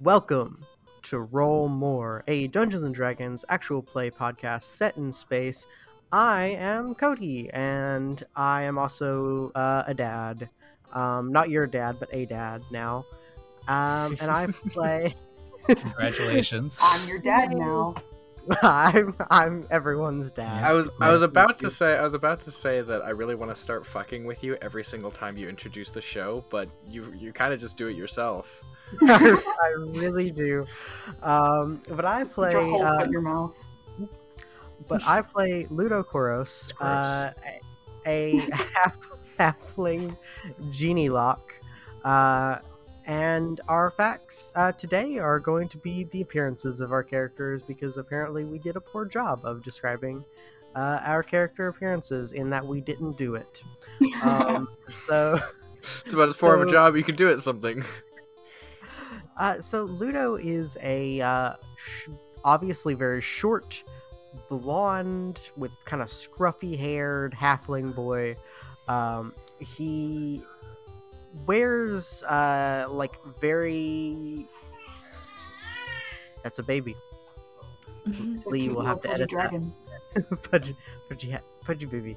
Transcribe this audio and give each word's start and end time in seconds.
Welcome 0.00 0.64
to 1.02 1.18
Roll 1.18 1.66
More, 1.66 2.22
a 2.28 2.46
Dungeons 2.46 2.84
and 2.84 2.94
Dragons 2.94 3.44
actual 3.48 3.82
play 3.82 4.12
podcast 4.12 4.62
set 4.62 4.96
in 4.96 5.12
space. 5.12 5.66
I 6.12 6.56
am 6.60 6.94
Cody, 6.94 7.50
and 7.50 8.24
I 8.36 8.62
am 8.62 8.78
also 8.78 9.50
uh, 9.56 9.82
a 9.88 9.94
dad. 9.94 10.48
Um, 10.92 11.32
not 11.32 11.50
your 11.50 11.66
dad, 11.66 11.96
but 11.98 12.08
a 12.12 12.26
dad 12.26 12.62
now. 12.70 13.06
Um, 13.66 14.16
and 14.20 14.30
I 14.30 14.46
play. 14.70 15.16
Congratulations. 15.66 16.78
I'm 16.82 17.08
your 17.08 17.18
dad 17.18 17.56
now. 17.56 17.96
I'm 18.62 19.16
I'm 19.30 19.66
everyone's 19.68 20.30
dad. 20.30 20.62
I 20.62 20.74
was 20.74 20.90
I 21.00 21.10
was 21.10 21.22
about 21.22 21.60
you. 21.60 21.68
to 21.68 21.70
say 21.70 21.98
I 21.98 22.02
was 22.02 22.14
about 22.14 22.38
to 22.40 22.52
say 22.52 22.82
that 22.82 23.02
I 23.02 23.10
really 23.10 23.34
want 23.34 23.50
to 23.50 23.60
start 23.60 23.84
fucking 23.84 24.24
with 24.24 24.44
you 24.44 24.56
every 24.62 24.84
single 24.84 25.10
time 25.10 25.36
you 25.36 25.48
introduce 25.48 25.90
the 25.90 26.00
show, 26.00 26.44
but 26.50 26.68
you 26.86 27.12
you 27.18 27.32
kind 27.32 27.52
of 27.52 27.58
just 27.58 27.76
do 27.76 27.88
it 27.88 27.96
yourself. 27.96 28.62
I, 29.02 29.42
I 29.62 29.68
really 29.76 30.30
do. 30.30 30.66
Um, 31.22 31.82
but 31.88 32.04
I 32.04 32.24
play. 32.24 32.52
Put 32.52 32.62
your 32.62 32.70
whole 32.70 32.84
uh, 32.84 33.06
your 33.06 33.20
mouth. 33.20 33.56
but 34.86 35.06
I 35.06 35.22
play 35.22 35.66
Ludo 35.70 36.02
Koros, 36.02 36.72
uh, 36.80 37.32
a 38.06 38.38
a 38.38 38.38
half 38.54 38.96
halfling 39.38 40.16
genie 40.70 41.08
lock. 41.08 41.54
Uh, 42.04 42.58
and 43.06 43.60
our 43.68 43.90
facts 43.90 44.52
uh, 44.54 44.70
today 44.72 45.18
are 45.18 45.40
going 45.40 45.68
to 45.70 45.78
be 45.78 46.04
the 46.04 46.20
appearances 46.20 46.80
of 46.80 46.92
our 46.92 47.02
characters 47.02 47.62
because 47.62 47.96
apparently 47.96 48.44
we 48.44 48.58
did 48.58 48.76
a 48.76 48.80
poor 48.80 49.06
job 49.06 49.40
of 49.44 49.64
describing 49.64 50.22
uh, 50.74 51.00
our 51.04 51.22
character 51.22 51.68
appearances 51.68 52.32
in 52.32 52.50
that 52.50 52.64
we 52.64 52.80
didn't 52.80 53.16
do 53.16 53.34
it. 53.34 53.62
Um, 54.22 54.68
so, 55.06 55.40
It's 56.04 56.12
about 56.12 56.28
as 56.28 56.36
poor 56.36 56.54
of 56.54 56.62
a 56.62 56.70
job 56.70 56.96
you 56.96 57.02
can 57.02 57.16
do 57.16 57.30
at 57.30 57.40
something. 57.40 57.84
Uh, 59.38 59.60
so 59.60 59.84
Ludo 59.84 60.34
is 60.34 60.76
a 60.82 61.20
uh, 61.20 61.54
sh- 61.76 62.08
obviously 62.44 62.94
very 62.94 63.22
short, 63.22 63.82
blonde 64.48 65.50
with 65.56 65.72
kind 65.84 66.02
of 66.02 66.08
scruffy 66.08 66.76
haired 66.76 67.32
halfling 67.32 67.94
boy. 67.94 68.36
Um, 68.88 69.34
he 69.60 70.42
wears 71.46 72.22
uh, 72.24 72.86
like 72.88 73.22
very. 73.40 74.48
That's 76.42 76.58
a 76.58 76.62
baby. 76.62 76.96
Lee 78.46 78.68
will 78.68 78.82
have 78.82 79.00
to 79.02 79.08
pudgy 79.08 79.22
edit 79.22 79.30
that. 79.30 79.50
dragon. 79.50 79.74
pudgy, 80.50 80.76
pudgy, 81.08 81.30
ha- 81.30 81.42
pudgy 81.62 81.86
baby. 81.86 82.16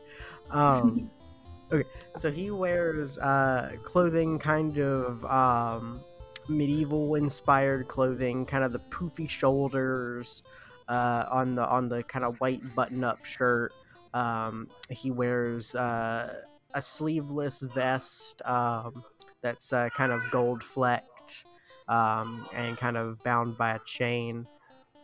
Um, 0.52 1.10
okay, 1.72 1.88
so 2.16 2.32
he 2.32 2.52
wears 2.52 3.18
uh, 3.18 3.74
clothing 3.84 4.40
kind 4.40 4.78
of 4.80 5.26
um, 5.26 6.02
medieval 6.48 7.16
inspired 7.16 7.88
clothing, 7.88 8.46
kind 8.46 8.64
of 8.64 8.74
the 8.74 8.80
poofy 8.80 9.30
shoulders 9.30 10.44
uh, 10.88 11.26
on 11.32 11.56
the 11.56 11.68
on 11.68 11.90
the 11.90 12.04
kind 12.04 12.26
of 12.26 12.40
white 12.40 12.62
button 12.76 13.04
up 13.04 13.24
shirt. 13.26 13.74
Um, 14.14 14.68
he 14.90 15.12
wears 15.12 15.74
uh, 15.76 16.42
a 16.74 16.82
sleeveless 16.82 17.62
vest 17.62 18.42
um, 18.46 19.04
that's 19.42 19.72
uh, 19.74 19.90
kind 19.96 20.12
of 20.12 20.22
gold 20.32 20.64
flecked 20.64 21.46
um, 21.88 22.48
and 22.54 22.78
kind 22.78 22.98
of 22.98 23.22
bound 23.24 23.58
by 23.58 23.76
a 23.76 23.80
chain. 23.86 24.48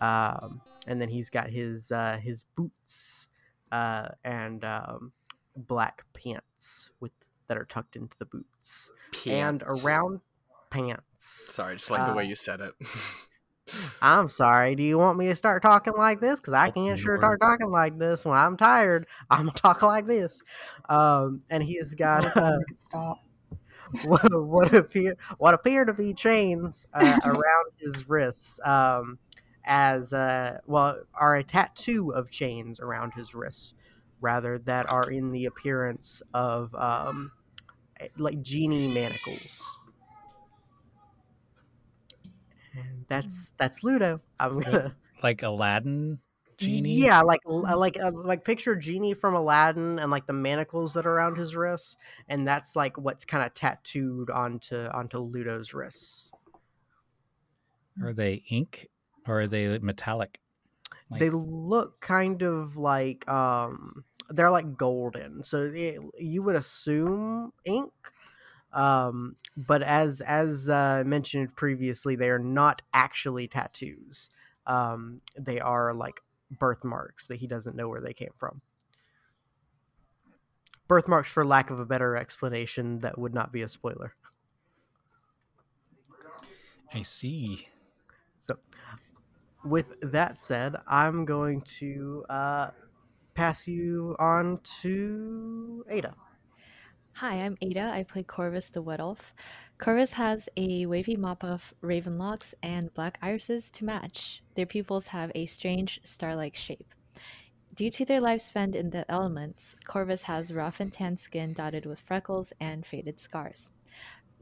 Um, 0.02 0.62
and 0.88 1.02
then 1.02 1.10
he's 1.10 1.30
got 1.30 1.50
his 1.50 1.92
uh, 1.92 2.18
his 2.22 2.46
boots 2.56 3.28
uh, 3.72 4.10
and 4.24 4.64
um, 4.64 5.12
black 5.56 6.04
pants 6.14 6.92
with 7.00 7.12
that 7.48 7.58
are 7.58 7.66
tucked 7.66 7.96
into 7.96 8.18
the 8.20 8.26
boots 8.26 8.92
and 9.26 9.64
around 9.64 10.22
pants. 10.70 11.02
Sorry, 11.18 11.76
just 11.76 11.92
like 11.92 12.06
the 12.06 12.14
way 12.14 12.24
uh, 12.24 12.28
you 12.28 12.36
said 12.36 12.62
it. 12.62 12.74
I'm 14.02 14.30
sorry. 14.30 14.76
Do 14.76 14.84
you 14.84 14.98
want 14.98 15.18
me 15.18 15.28
to 15.28 15.36
start 15.36 15.62
talking 15.62 15.94
like 15.98 16.22
this? 16.22 16.40
Because 16.40 16.54
I 16.54 16.70
can't 16.70 17.00
sure 17.00 17.18
start 17.18 17.42
talking 17.42 17.70
like 17.70 17.98
this 17.98 18.26
when 18.26 18.38
I'm 18.38 18.58
tired. 18.58 19.08
I'm 19.30 19.48
gonna 19.48 19.52
talk 19.52 19.82
like 19.82 20.06
this. 20.06 20.42
Um, 20.90 21.42
and 21.50 21.64
he's 21.64 21.94
got 21.94 22.26
uh, 22.38 22.60
stop. 22.76 23.24
what, 24.06 24.22
what 24.46 24.74
appear 24.74 25.16
what 25.38 25.54
appear 25.54 25.86
to 25.86 25.94
be 25.94 26.14
chains 26.14 26.86
uh, 26.94 27.20
around 27.24 27.72
his 27.78 28.10
wrists 28.10 28.60
um, 28.66 29.18
as 29.64 30.12
uh, 30.12 30.60
well 30.68 31.00
are 31.14 31.38
a 31.38 31.44
tattoo 31.44 32.12
of 32.14 32.30
chains 32.30 32.82
around 32.82 33.14
his 33.14 33.34
wrists 33.34 33.74
rather 34.20 34.58
that 34.58 34.92
are 34.92 35.10
in 35.10 35.32
the 35.32 35.46
appearance 35.46 36.22
of 36.34 36.76
um, 36.76 37.32
eh, 38.02 38.08
like 38.18 38.42
genie 38.42 38.90
manacles 38.90 39.78
and 42.78 43.06
that's 43.08 43.52
that's 43.58 43.84
ludo 43.84 44.22
i'm 44.40 44.60
gonna 44.60 44.96
like 45.24 45.44
Aladdin 45.44 46.20
genie. 46.58 46.96
yeah, 46.96 47.22
like 47.22 47.42
like 47.46 48.00
uh, 48.00 48.12
like 48.14 48.44
picture 48.44 48.76
genie 48.76 49.14
from 49.14 49.36
Aladdin 49.36 50.00
and 50.00 50.12
like 50.12 50.28
the 50.28 50.34
manacles 50.34 50.94
that 50.94 51.06
are 51.06 51.14
around 51.14 51.38
his 51.38 51.56
wrists, 51.56 51.96
and 52.28 52.48
that's 52.48 52.76
like 52.76 52.98
what's 52.98 53.26
kind 53.26 53.44
of 53.44 53.54
tattooed 53.54 54.30
onto 54.30 54.76
onto 54.76 55.20
Ludo's 55.20 55.74
wrists. 55.74 56.32
Are 58.02 58.14
they 58.14 58.44
ink 58.50 58.90
or 59.28 59.42
are 59.42 59.48
they 59.48 59.78
metallic? 59.80 60.40
Like- 61.10 61.20
they 61.20 61.30
look 61.30 62.02
kind 62.02 62.42
of 62.42 62.78
like 62.78 63.28
um 63.30 64.04
they're 64.30 64.52
like 64.52 64.76
golden, 64.78 65.44
so 65.44 65.72
it, 65.74 66.00
you 66.20 66.44
would 66.44 66.56
assume 66.56 67.54
ink. 67.66 67.94
Um, 68.78 69.38
but 69.58 69.82
as 69.82 70.22
as 70.22 70.70
uh, 70.70 71.02
mentioned 71.04 71.56
previously, 71.56 72.16
they 72.16 72.30
are 72.30 72.38
not 72.38 72.84
actually 72.94 73.48
tattoos. 73.48 74.30
Um, 74.68 75.22
they 75.36 75.60
are 75.60 75.96
like 75.96 76.22
birthmarks 76.52 77.28
that 77.28 77.38
he 77.38 77.48
doesn't 77.48 77.76
know 77.76 77.90
where 77.90 78.02
they 78.02 78.14
came 78.14 78.34
from. 78.38 78.62
Birthmarks, 80.88 81.32
for 81.32 81.44
lack 81.44 81.72
of 81.72 81.80
a 81.80 81.86
better 81.86 82.16
explanation, 82.16 83.00
that 83.00 83.18
would 83.18 83.34
not 83.34 83.52
be 83.52 83.64
a 83.64 83.68
spoiler. 83.68 84.14
I 86.94 87.02
see. 87.02 87.68
So, 88.38 88.58
with 89.66 89.88
that 90.04 90.38
said, 90.38 90.76
I'm 90.88 91.26
going 91.26 91.62
to 91.80 92.24
uh, 92.30 92.70
pass 93.34 93.68
you 93.68 94.16
on 94.20 94.60
to 94.82 95.84
Ada. 95.90 96.14
Hi, 97.22 97.38
I'm 97.38 97.58
Ada. 97.62 97.90
I 97.96 98.04
play 98.04 98.22
Corvus 98.22 98.70
the 98.70 98.84
Wood 98.84 99.00
Elf. 99.00 99.34
Corvus 99.80 100.14
has 100.14 100.48
a 100.56 100.86
wavy 100.86 101.16
mop 101.16 101.44
of 101.44 101.74
raven 101.82 102.20
locks 102.20 102.54
and 102.62 102.94
black 102.94 103.18
irises 103.24 103.72
to 103.72 103.86
match. 103.86 104.44
Their 104.54 104.68
pupils 104.68 105.08
have 105.08 105.32
a 105.34 105.48
strange 105.48 106.00
star-like 106.04 106.56
shape. 106.56 106.94
Due 107.74 107.90
to 107.90 108.06
their 108.06 108.22
life 108.22 108.42
spent 108.42 108.76
in 108.76 108.92
the 108.92 109.04
elements, 109.12 109.76
Corvus 109.84 110.22
has 110.22 110.54
rough 110.54 110.80
and 110.80 110.94
tan 110.94 111.18
skin 111.18 111.54
dotted 111.54 111.88
with 111.88 112.00
freckles 112.00 112.54
and 112.60 112.86
faded 112.86 113.20
scars. 113.20 113.72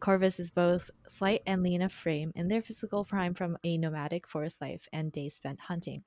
Corvus 0.01 0.37
is 0.37 0.49
both 0.49 0.91
slight 1.07 1.43
and 1.47 1.63
lean 1.63 1.81
of 1.81 1.93
frame 1.93 2.33
in 2.35 2.49
their 2.49 2.61
physical 2.61 3.05
prime 3.05 3.33
from 3.33 3.57
a 3.63 3.77
nomadic 3.77 4.27
forest 4.27 4.59
life 4.59 4.89
and 4.91 5.13
days 5.13 5.33
spent 5.33 5.61
hunting. 5.61 6.03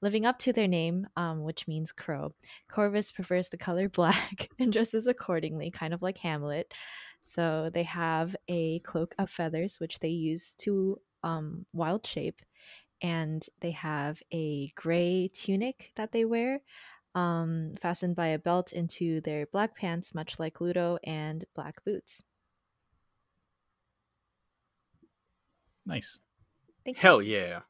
Living 0.00 0.26
up 0.26 0.38
to 0.40 0.52
their 0.52 0.68
name, 0.68 1.06
um, 1.16 1.42
which 1.42 1.66
means 1.66 1.92
crow, 1.92 2.34
Corvus 2.70 3.12
prefers 3.12 3.48
the 3.48 3.56
color 3.56 3.88
black 3.90 4.48
and 4.58 4.72
dresses 4.72 5.06
accordingly, 5.06 5.70
kind 5.70 5.94
of 5.94 6.02
like 6.02 6.18
Hamlet. 6.18 6.72
So 7.22 7.70
they 7.72 7.84
have 7.84 8.36
a 8.48 8.80
cloak 8.80 9.14
of 9.18 9.30
feathers, 9.30 9.80
which 9.80 9.98
they 9.98 10.08
use 10.08 10.54
to 10.56 11.00
um, 11.22 11.64
wild 11.72 12.06
shape, 12.06 12.40
and 13.00 13.44
they 13.60 13.70
have 13.72 14.22
a 14.32 14.70
gray 14.74 15.30
tunic 15.32 15.92
that 15.96 16.12
they 16.12 16.26
wear, 16.26 16.60
um, 17.14 17.74
fastened 17.80 18.14
by 18.14 18.28
a 18.28 18.38
belt 18.38 18.72
into 18.72 19.22
their 19.22 19.46
black 19.46 19.74
pants, 19.76 20.14
much 20.14 20.38
like 20.38 20.60
Ludo, 20.60 20.98
and 21.02 21.44
black 21.54 21.82
boots. 21.84 22.22
Nice. 25.86 26.18
Thank 26.84 26.98
you. 26.98 27.02
Hell 27.02 27.22
yeah. 27.22 27.60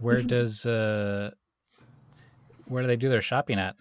Where 0.00 0.22
does 0.34 0.64
uh 0.64 1.32
where 2.68 2.82
do 2.82 2.86
they 2.88 2.96
do 2.96 3.08
their 3.08 3.22
shopping 3.22 3.58
at? 3.58 3.76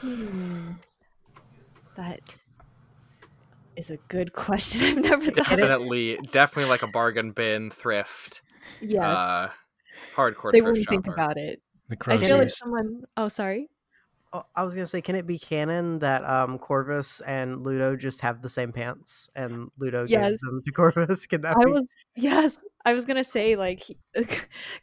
Hmm. 0.00 0.72
That 1.96 2.20
is 3.76 3.90
a 3.90 3.96
good 4.08 4.32
question. 4.32 4.82
I've 4.98 4.98
never 4.98 5.24
thought. 5.30 5.38
of. 5.38 5.58
Definitely 5.58 6.16
definitely 6.32 6.70
like 6.70 6.82
a 6.82 6.88
bargain 6.88 7.32
bin 7.32 7.70
thrift. 7.70 8.40
Yes, 8.80 9.02
Uh 9.02 9.48
hardcore 10.16 10.52
they 10.52 10.60
thrift 10.60 10.66
wouldn't 10.66 10.88
think 10.88 11.06
about 11.06 11.36
it. 11.36 11.60
The 11.88 11.96
I 12.08 12.16
feel 12.16 12.38
like 12.38 12.50
someone. 12.50 13.02
Oh, 13.16 13.28
sorry. 13.28 13.68
Oh, 14.32 14.42
I 14.56 14.64
was 14.64 14.74
gonna 14.74 14.86
say, 14.86 15.00
can 15.00 15.14
it 15.14 15.26
be 15.28 15.38
canon 15.38 16.00
that 16.00 16.24
um, 16.24 16.58
Corvus 16.58 17.20
and 17.20 17.62
Ludo 17.62 17.94
just 17.94 18.20
have 18.22 18.42
the 18.42 18.48
same 18.48 18.72
pants, 18.72 19.30
and 19.36 19.70
Ludo 19.78 20.06
Yes. 20.08 20.30
gives 20.30 20.40
them 20.40 20.60
to 20.64 20.72
Corvus? 20.76 21.26
Can 21.26 21.42
that 21.42 21.56
I 21.60 21.64
be? 21.64 21.72
was 21.72 21.84
yes. 22.16 22.58
I 22.86 22.92
was 22.92 23.04
gonna 23.04 23.24
say 23.24 23.56
like 23.56 23.80
he- 23.82 23.96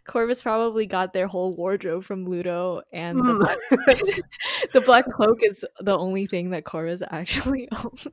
Corvus 0.07 0.42
probably 0.42 0.86
got 0.86 1.13
their 1.13 1.27
whole 1.27 1.56
wardrobe 1.56 2.03
from 2.03 2.25
Ludo, 2.25 2.81
and 2.92 3.18
the 3.18 3.24
mm. 3.24 3.39
black, 3.39 4.00
the 4.74 4.81
black 4.81 5.06
cloak 5.06 5.39
is 5.44 5.63
the 5.80 5.98
only 5.98 6.25
thing 6.25 6.50
that 6.51 6.65
Corvus 6.65 7.01
actually 7.12 7.69
owns. 7.83 8.07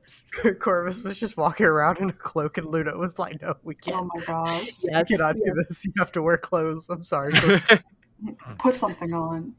Corvus 0.59 1.03
was 1.03 1.19
just 1.19 1.37
walking 1.37 1.65
around 1.65 1.97
in 1.97 2.09
a 2.09 2.13
cloak, 2.13 2.57
and 2.57 2.67
Ludo 2.67 2.97
was 2.99 3.17
like, 3.17 3.41
"No, 3.41 3.55
we 3.63 3.75
Oh 3.75 3.91
can't. 3.91 4.09
my 4.15 4.23
gosh. 4.25 4.65
we 4.83 4.89
Yes, 4.91 5.07
cannot 5.07 5.35
do 5.35 5.53
this. 5.67 5.85
You 5.85 5.93
have 5.97 6.11
to 6.13 6.21
wear 6.21 6.37
clothes. 6.37 6.87
I'm 6.89 7.03
sorry. 7.03 7.33
Corvus. 7.33 7.89
Put 8.59 8.75
something 8.75 9.13
on. 9.13 9.55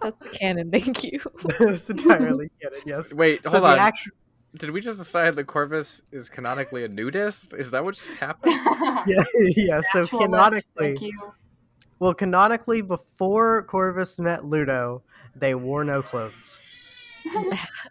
that's 0.00 0.30
canon. 0.38 0.70
Thank 0.70 1.04
you. 1.04 1.20
That's 1.58 1.90
entirely 1.90 2.50
canon. 2.62 2.78
Yes. 2.86 3.12
Wait, 3.12 3.42
So 3.44 3.50
hold 3.50 3.64
the 3.64 3.66
on. 3.68 3.78
actual- 3.78 4.12
Did 4.56 4.70
we 4.70 4.80
just 4.80 4.98
decide 4.98 5.36
that 5.36 5.44
Corvus 5.44 6.00
is 6.10 6.28
canonically 6.28 6.84
a 6.84 6.88
nudist? 6.88 7.54
Is 7.54 7.70
that 7.70 7.84
what 7.84 7.94
just 7.94 8.12
happened? 8.14 8.54
yeah, 9.06 9.22
yeah. 9.56 9.80
So 9.92 10.06
canonically, 10.06 10.62
Thank 10.76 11.02
you. 11.02 11.12
well, 11.98 12.14
canonically, 12.14 12.80
before 12.80 13.64
Corvus 13.64 14.18
met 14.18 14.44
Ludo, 14.44 15.02
they 15.36 15.54
wore 15.54 15.84
no 15.84 16.02
clothes. 16.02 16.62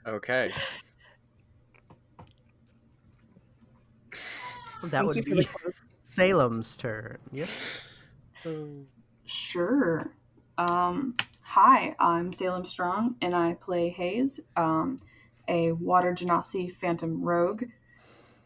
Okay. 0.08 0.52
That 4.82 4.90
Thank 4.90 5.06
would 5.08 5.16
you 5.16 5.24
for 5.24 5.30
the 5.30 5.44
be. 5.44 5.72
Salem's 6.04 6.76
turn. 6.76 7.18
Yes. 7.32 7.82
Sure. 9.26 10.12
Um, 10.58 11.16
hi, 11.42 11.96
I'm 12.00 12.32
Salem 12.34 12.66
Strong, 12.66 13.16
and 13.22 13.36
I 13.36 13.54
play 13.56 13.90
Hayes, 13.90 14.40
um, 14.56 14.98
a 15.48 15.72
Water 15.74 16.14
Genasi 16.14 16.74
Phantom 16.74 17.22
Rogue, 17.22 17.64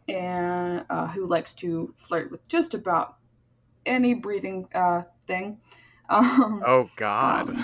and 0.07 0.86
uh, 0.89 1.07
who 1.07 1.25
likes 1.25 1.53
to 1.56 1.94
flirt 1.98 2.31
with 2.31 2.48
just 2.48 2.74
about 2.74 3.18
any 3.86 4.13
breathing 4.13 4.68
uh, 4.74 5.03
thing. 5.27 5.59
Um, 6.09 6.62
Oh 6.68 6.89
God. 6.98 7.57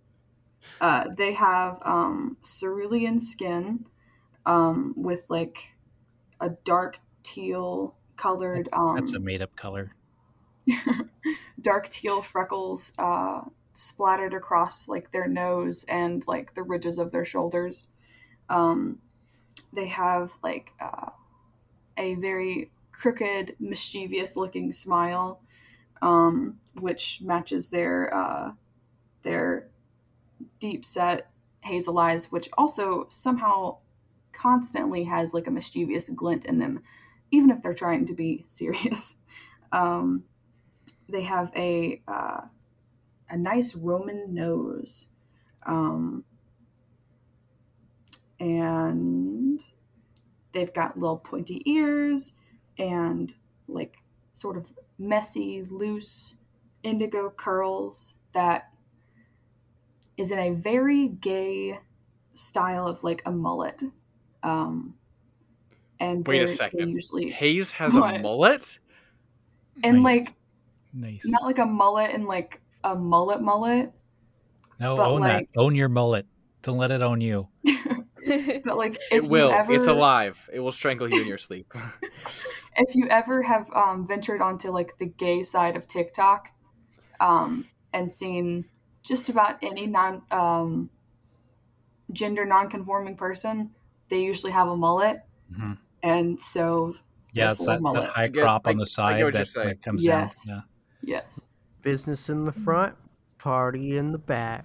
uh, 0.80 1.06
they 1.16 1.32
have 1.32 1.80
um, 1.82 2.36
cerulean 2.40 3.18
skin 3.18 3.86
um, 4.46 4.94
with 4.96 5.26
like 5.28 5.74
a 6.40 6.50
dark 6.50 6.98
teal 7.24 7.96
colored. 8.16 8.68
Um, 8.72 8.94
That's 8.94 9.14
a 9.14 9.18
made 9.18 9.42
up 9.42 9.56
color. 9.56 9.96
dark 11.60 11.88
teal 11.88 12.22
freckles 12.22 12.92
uh, 12.98 13.42
splattered 13.72 14.34
across 14.34 14.88
like 14.88 15.12
their 15.12 15.26
nose 15.26 15.84
and 15.88 16.26
like 16.26 16.54
the 16.54 16.62
ridges 16.62 16.98
of 16.98 17.10
their 17.10 17.24
shoulders. 17.24 17.90
Um, 18.48 18.98
they 19.72 19.86
have 19.86 20.32
like 20.42 20.72
uh, 20.80 21.10
a 21.96 22.14
very 22.16 22.70
crooked, 22.92 23.56
mischievous 23.58 24.36
looking 24.36 24.72
smile, 24.72 25.40
um, 26.02 26.58
which 26.74 27.20
matches 27.22 27.68
their 27.68 28.14
uh, 28.14 28.52
their 29.22 29.68
deep 30.58 30.84
set 30.84 31.30
hazel 31.60 31.98
eyes, 31.98 32.30
which 32.30 32.48
also 32.56 33.06
somehow 33.08 33.78
constantly 34.32 35.04
has 35.04 35.32
like 35.32 35.46
a 35.46 35.50
mischievous 35.50 36.08
glint 36.10 36.44
in 36.44 36.58
them, 36.58 36.82
even 37.30 37.50
if 37.50 37.62
they're 37.62 37.74
trying 37.74 38.06
to 38.06 38.14
be 38.14 38.44
serious. 38.46 39.16
Um, 39.72 40.24
they 41.08 41.22
have 41.22 41.50
a 41.56 42.00
uh, 42.06 42.42
a 43.28 43.36
nice 43.36 43.74
Roman 43.74 44.34
nose, 44.34 45.08
um, 45.66 46.24
and 48.40 49.62
they've 50.52 50.72
got 50.72 50.98
little 50.98 51.16
pointy 51.18 51.62
ears 51.66 52.32
and 52.78 53.34
like 53.68 53.96
sort 54.32 54.56
of 54.56 54.72
messy, 54.98 55.62
loose 55.70 56.36
indigo 56.82 57.30
curls 57.30 58.14
that 58.32 58.70
is 60.16 60.30
in 60.30 60.38
a 60.38 60.50
very 60.50 61.08
gay 61.08 61.78
style 62.34 62.86
of 62.86 63.02
like 63.04 63.22
a 63.26 63.32
mullet. 63.32 63.82
Um, 64.42 64.94
and 66.00 66.26
Wait 66.26 66.42
a 66.42 66.46
second. 66.46 66.80
They 66.88 66.92
usually 66.92 67.30
Hayes 67.30 67.72
has 67.72 67.94
What? 67.94 68.14
a 68.14 68.18
mullet. 68.18 68.78
and 69.82 70.02
Nice. 70.02 70.16
like 70.28 70.36
Nice. 70.92 71.22
not 71.26 71.42
like 71.42 71.58
a 71.58 71.64
mullet 71.66 72.10
and 72.12 72.26
like 72.26 72.60
a 72.84 72.94
mullet 72.94 73.40
mullet, 73.40 73.90
no, 74.78 75.00
own 75.00 75.20
like- 75.20 75.48
that. 75.52 75.58
Own 75.60 75.74
your 75.74 75.88
mullet. 75.88 76.26
Don't 76.62 76.76
let 76.78 76.90
it 76.90 77.02
own 77.02 77.20
you. 77.20 77.48
but 78.64 78.76
like 78.76 78.98
It 79.10 79.24
will. 79.24 79.48
you 79.50 79.54
ever 79.54 79.72
It's 79.74 79.86
alive. 79.86 80.48
It 80.52 80.60
will 80.60 80.72
strangle 80.72 81.08
you 81.08 81.20
in 81.22 81.28
your 81.28 81.38
sleep. 81.38 81.72
if 82.76 82.94
you 82.94 83.06
ever 83.08 83.42
have 83.42 83.68
um, 83.74 84.06
ventured 84.06 84.40
onto 84.42 84.70
like 84.70 84.96
the 84.98 85.06
gay 85.06 85.42
side 85.42 85.76
of 85.76 85.86
TikTok, 85.86 86.50
um, 87.20 87.64
and 87.92 88.12
seen 88.12 88.64
just 89.02 89.28
about 89.28 89.56
any 89.62 89.86
non 89.86 90.22
um, 90.30 90.90
gender 92.12 92.44
non-conforming 92.44 93.16
person, 93.16 93.70
they 94.08 94.20
usually 94.22 94.52
have 94.52 94.68
a 94.68 94.76
mullet, 94.76 95.22
Mhm. 95.52 95.78
and 96.02 96.40
so 96.40 96.94
Yeah, 97.32 97.50
it's 97.52 97.58
full 97.58 97.66
that, 97.66 97.72
that 97.74 97.82
mullet. 97.82 98.10
high 98.10 98.24
I 98.24 98.28
get- 98.28 98.42
crop 98.42 98.66
I- 98.66 98.70
on 98.70 98.76
the 98.78 98.86
side 98.86 99.18
get 99.18 99.24
what 99.24 99.34
you're 99.34 99.40
that, 99.42 99.46
saying. 99.46 99.68
that 99.68 99.82
comes 99.82 100.04
Yes. 100.04 100.46
down. 100.46 100.64
yes, 101.02 101.48
Business 101.82 102.28
in 102.30 102.44
the 102.44 102.52
front, 102.52 102.96
party 103.38 103.96
in 103.96 104.12
the 104.12 104.18
back, 104.18 104.64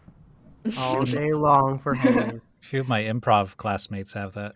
all 0.77 1.03
day 1.05 1.33
long 1.33 1.77
for 1.79 1.93
Hayes. 1.95 2.41
Yeah. 2.61 2.65
A 2.65 2.65
few 2.65 2.79
of 2.81 2.87
my 2.87 3.01
improv 3.03 3.57
classmates 3.57 4.13
have 4.13 4.33
that. 4.33 4.55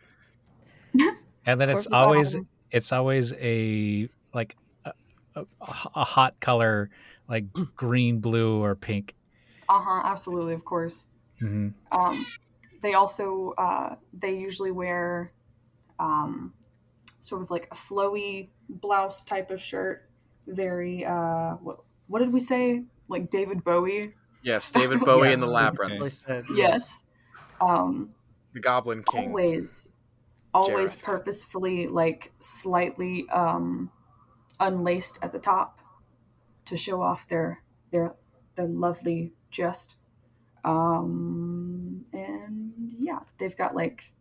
And 1.45 1.59
then 1.59 1.69
it's 1.69 1.87
always 1.87 2.35
it's 2.71 2.91
always 2.91 3.33
a 3.33 4.07
like 4.33 4.55
a, 4.85 4.93
a, 5.35 5.45
a 5.61 6.03
hot 6.03 6.39
color 6.39 6.89
like 7.27 7.45
green, 7.75 8.19
blue, 8.19 8.61
or 8.63 8.75
pink. 8.75 9.15
uh 9.69 9.81
huh, 9.81 10.01
absolutely, 10.05 10.53
of 10.53 10.65
course. 10.65 11.07
hmm 11.39 11.69
Um, 11.91 12.27
they 12.81 12.93
also 12.95 13.51
uh, 13.57 13.97
they 14.13 14.37
usually 14.37 14.71
wear 14.71 15.33
um, 15.99 16.53
sort 17.19 17.41
of 17.41 17.51
like 17.51 17.67
a 17.71 17.75
flowy 17.75 18.49
blouse 18.69 19.23
type 19.23 19.51
of 19.51 19.61
shirt. 19.61 20.09
Very 20.47 21.05
uh, 21.05 21.55
what 21.55 21.79
what 22.07 22.19
did 22.19 22.33
we 22.33 22.39
say? 22.39 22.85
Like 23.07 23.29
David 23.31 23.63
Bowie. 23.63 24.13
yes, 24.41 24.71
David 24.71 24.99
Bowie 25.03 25.31
in 25.31 25.39
the 25.39 25.47
Yes. 25.47 25.53
labyrinth, 25.53 26.01
Like 26.01 26.13
I 26.29 26.43
Yes. 26.55 27.02
Um, 27.63 28.09
the 28.53 28.59
Goblin 28.59 29.03
King. 29.03 29.29
always, 29.29 29.93
always 30.53 30.95
Jareth. 30.95 31.03
purposefully 31.03 31.87
like 31.87 32.31
slightly 32.39 33.25
um, 33.29 33.91
unlaced 34.59 35.19
at 35.23 35.31
the 35.31 35.39
top 35.39 35.79
to 36.65 36.77
show 36.77 37.01
off 37.01 37.27
their 37.27 37.63
their 37.91 38.15
their 38.55 38.67
lovely 38.67 39.33
chest. 39.49 39.95
Um, 40.63 42.05
and 42.13 42.93
yeah, 42.99 43.19
they've 43.37 43.55
got 43.55 43.75
like 43.75 44.13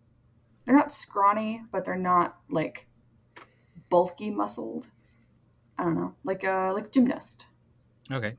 they're 0.64 0.76
not 0.76 0.92
scrawny, 0.92 1.62
but 1.70 1.84
they're 1.84 1.96
not 1.96 2.38
like 2.48 2.86
bulky 3.88 4.30
muscled. 4.30 4.90
I 5.78 5.84
don't 5.84 5.94
know, 5.94 6.14
like 6.24 6.44
a 6.44 6.72
like 6.74 6.92
gymnast. 6.92 7.46
Okay. 8.10 8.36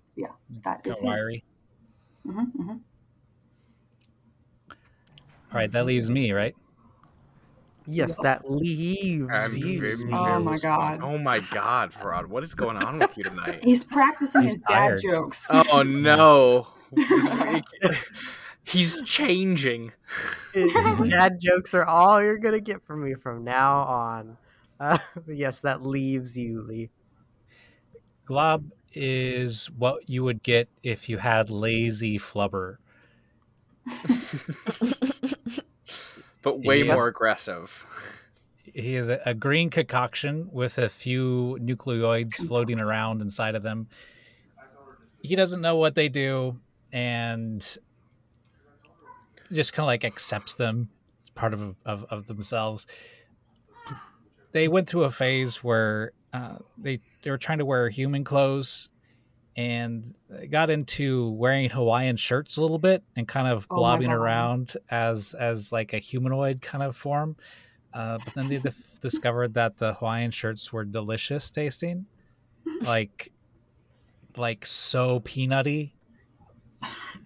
That 0.63 0.83
Go 0.83 0.91
is 0.91 0.97
his. 0.97 1.05
wiry. 1.05 1.43
hmm 2.25 2.43
hmm 2.43 2.77
All 5.53 5.59
right, 5.59 5.71
that 5.71 5.85
leaves 5.85 6.09
me, 6.09 6.31
right? 6.31 6.55
Yes, 7.85 8.17
that 8.23 8.49
leaves 8.49 9.29
And 9.29 9.53
you. 9.53 9.95
Vim 9.95 10.13
Oh 10.13 10.39
my 10.39 10.57
God. 10.57 10.99
Oh 11.03 11.17
my 11.19 11.39
god, 11.39 11.91
Varod, 11.91 12.25
what 12.25 12.41
is 12.41 12.55
going 12.55 12.77
on 12.77 12.97
with 12.97 13.15
you 13.17 13.23
tonight? 13.23 13.63
He's 13.63 13.83
practicing 13.83 14.41
He's 14.41 14.53
his 14.53 14.61
dad 14.61 14.97
jokes. 15.03 15.49
Oh 15.51 15.83
no. 15.85 16.67
He's 18.63 19.01
changing. 19.01 19.91
Dad 20.55 21.39
jokes 21.39 21.73
are 21.73 21.85
all 21.85 22.23
you're 22.23 22.37
gonna 22.37 22.61
get 22.61 22.83
from 22.85 23.03
me 23.03 23.13
from 23.13 23.43
now 23.43 23.81
on. 23.81 24.37
Uh, 24.79 24.97
yes, 25.27 25.59
that 25.61 25.83
leaves 25.85 26.37
you, 26.37 26.61
Lee. 26.61 26.89
Glob 28.25 28.65
is 28.93 29.69
what 29.77 30.09
you 30.09 30.23
would 30.23 30.41
get 30.41 30.69
if 30.81 31.09
you 31.09 31.17
had 31.17 31.49
lazy 31.49 32.17
flubber. 32.17 32.77
But 36.43 36.61
way 36.61 36.83
Yes. 36.83 36.93
more 36.95 37.07
aggressive. 37.07 37.85
He 38.63 38.95
is 38.95 39.09
a, 39.09 39.19
a 39.25 39.33
green 39.33 39.69
concoction 39.69 40.47
with 40.51 40.77
a 40.77 40.87
few 40.89 41.57
nucleoids 41.61 42.35
floating 42.47 42.79
around 42.79 43.21
inside 43.21 43.55
of 43.55 43.63
them. 43.63 43.87
He 45.21 45.35
doesn't 45.35 45.61
know 45.61 45.77
what 45.77 45.95
they 45.95 46.09
do 46.09 46.59
and 46.91 47.61
just 49.51 49.73
kind 49.73 49.83
of 49.83 49.87
like 49.87 50.05
accepts 50.05 50.55
them 50.55 50.89
as 51.23 51.29
part 51.29 51.53
of, 51.53 51.75
of, 51.85 52.05
of 52.09 52.27
themselves. 52.27 52.87
They 54.51 54.67
went 54.67 54.87
through 54.87 55.03
a 55.03 55.11
phase 55.11 55.63
where 55.63 56.11
uh, 56.33 56.57
they, 56.77 56.99
they 57.23 57.31
were 57.31 57.37
trying 57.37 57.57
to 57.59 57.65
wear 57.65 57.89
human 57.89 58.23
clothes 58.23 58.89
and 59.55 60.13
they 60.29 60.47
got 60.47 60.69
into 60.69 61.29
wearing 61.31 61.69
Hawaiian 61.69 62.15
shirts 62.17 62.57
a 62.57 62.61
little 62.61 62.79
bit 62.79 63.03
and 63.15 63.27
kind 63.27 63.47
of 63.47 63.67
Oh 63.69 63.75
blobbing 63.77 64.07
God. 64.09 64.15
around 64.15 64.73
as 64.89 65.33
as 65.35 65.71
like 65.71 65.93
a 65.93 65.99
humanoid 65.99 66.61
kind 66.61 66.83
of 66.83 66.95
form. 66.95 67.35
Uh, 67.93 68.17
but 68.25 68.33
then 68.33 68.47
they 68.47 68.57
dif- 68.57 68.99
discovered 69.01 69.53
that 69.53 69.77
the 69.77 69.93
Hawaiian 69.93 70.31
shirts 70.31 70.73
were 70.73 70.83
delicious 70.83 71.49
tasting, 71.51 72.05
like 72.81 73.31
like 74.35 74.65
so 74.65 75.19
peanutty 75.19 75.91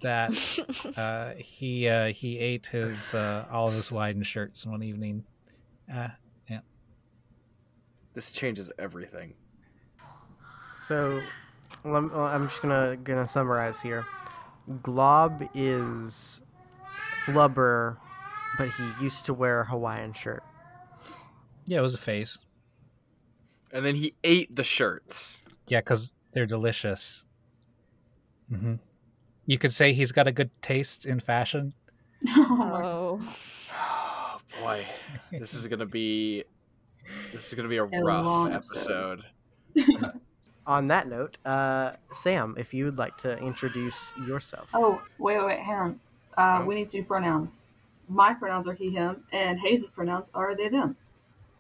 that 0.01 0.31
uh, 0.97 1.31
he 1.37 1.87
uh, 1.87 2.07
he 2.11 2.37
ate 2.39 2.65
his 2.65 3.13
uh, 3.13 3.45
all 3.49 3.69
of 3.69 3.73
his 3.73 3.91
widen 3.91 4.23
shirts 4.23 4.65
one 4.65 4.83
evening. 4.83 5.23
Uh, 5.93 6.09
This 8.13 8.31
changes 8.31 8.71
everything. 8.79 9.35
So, 10.75 11.21
lem- 11.21 11.21
well, 11.21 11.21
I'm 11.85 12.47
just 12.47 12.61
gonna 12.61 12.97
gonna 13.03 13.27
summarize 13.27 13.81
here. 13.81 14.05
Glob 14.83 15.47
is 15.53 16.41
flubber, 17.25 17.97
but 18.57 18.69
he 18.69 18.89
used 19.03 19.25
to 19.27 19.33
wear 19.33 19.61
a 19.61 19.65
Hawaiian 19.65 20.13
shirt. 20.13 20.43
yeah, 21.65 21.79
it 21.79 21.81
was 21.81 21.93
a 21.95 21.97
phase. 21.99 22.37
And 23.71 23.85
then 23.85 23.95
he 23.95 24.13
ate 24.23 24.55
the 24.55 24.63
shirts. 24.63 25.43
Yeah, 25.67 25.79
because 25.81 26.13
they're 26.31 26.45
delicious. 26.45 27.25
hmm 28.49 28.75
You 29.45 29.57
could 29.57 29.73
say 29.73 29.93
he's 29.93 30.11
got 30.11 30.27
a 30.27 30.31
good 30.31 30.49
taste 30.61 31.05
in 31.05 31.19
fashion. 31.19 31.73
oh 32.29 33.19
Oh. 33.79 34.37
Boy, 34.61 34.85
this 35.31 35.53
is 35.53 35.67
gonna 35.67 35.85
be 35.85 36.43
this 37.31 37.47
is 37.47 37.53
gonna 37.53 37.69
be 37.69 37.77
a 37.77 37.83
A 37.91 38.03
rough 38.03 38.25
long 38.25 38.51
episode. 38.53 39.21
On 40.67 40.87
that 40.89 41.07
note, 41.07 41.37
uh, 41.45 41.93
Sam, 42.11 42.53
if 42.57 42.73
you 42.73 42.85
would 42.85 42.97
like 42.97 43.17
to 43.19 43.37
introduce 43.39 44.13
yourself. 44.27 44.67
Oh, 44.73 45.01
wait, 45.17 45.37
wait, 45.37 45.45
wait, 45.45 45.59
hang 45.59 45.75
on. 45.77 45.99
Uh, 46.37 46.59
Oh. 46.61 46.65
We 46.65 46.75
need 46.75 46.89
to 46.89 46.97
do 46.97 47.03
pronouns. 47.03 47.63
My 48.09 48.33
pronouns 48.33 48.67
are 48.67 48.73
he, 48.73 48.91
him, 48.91 49.23
and 49.31 49.59
Hayes' 49.59 49.89
pronouns 49.89 50.29
are 50.35 50.55
they, 50.55 50.69
them. 50.69 50.95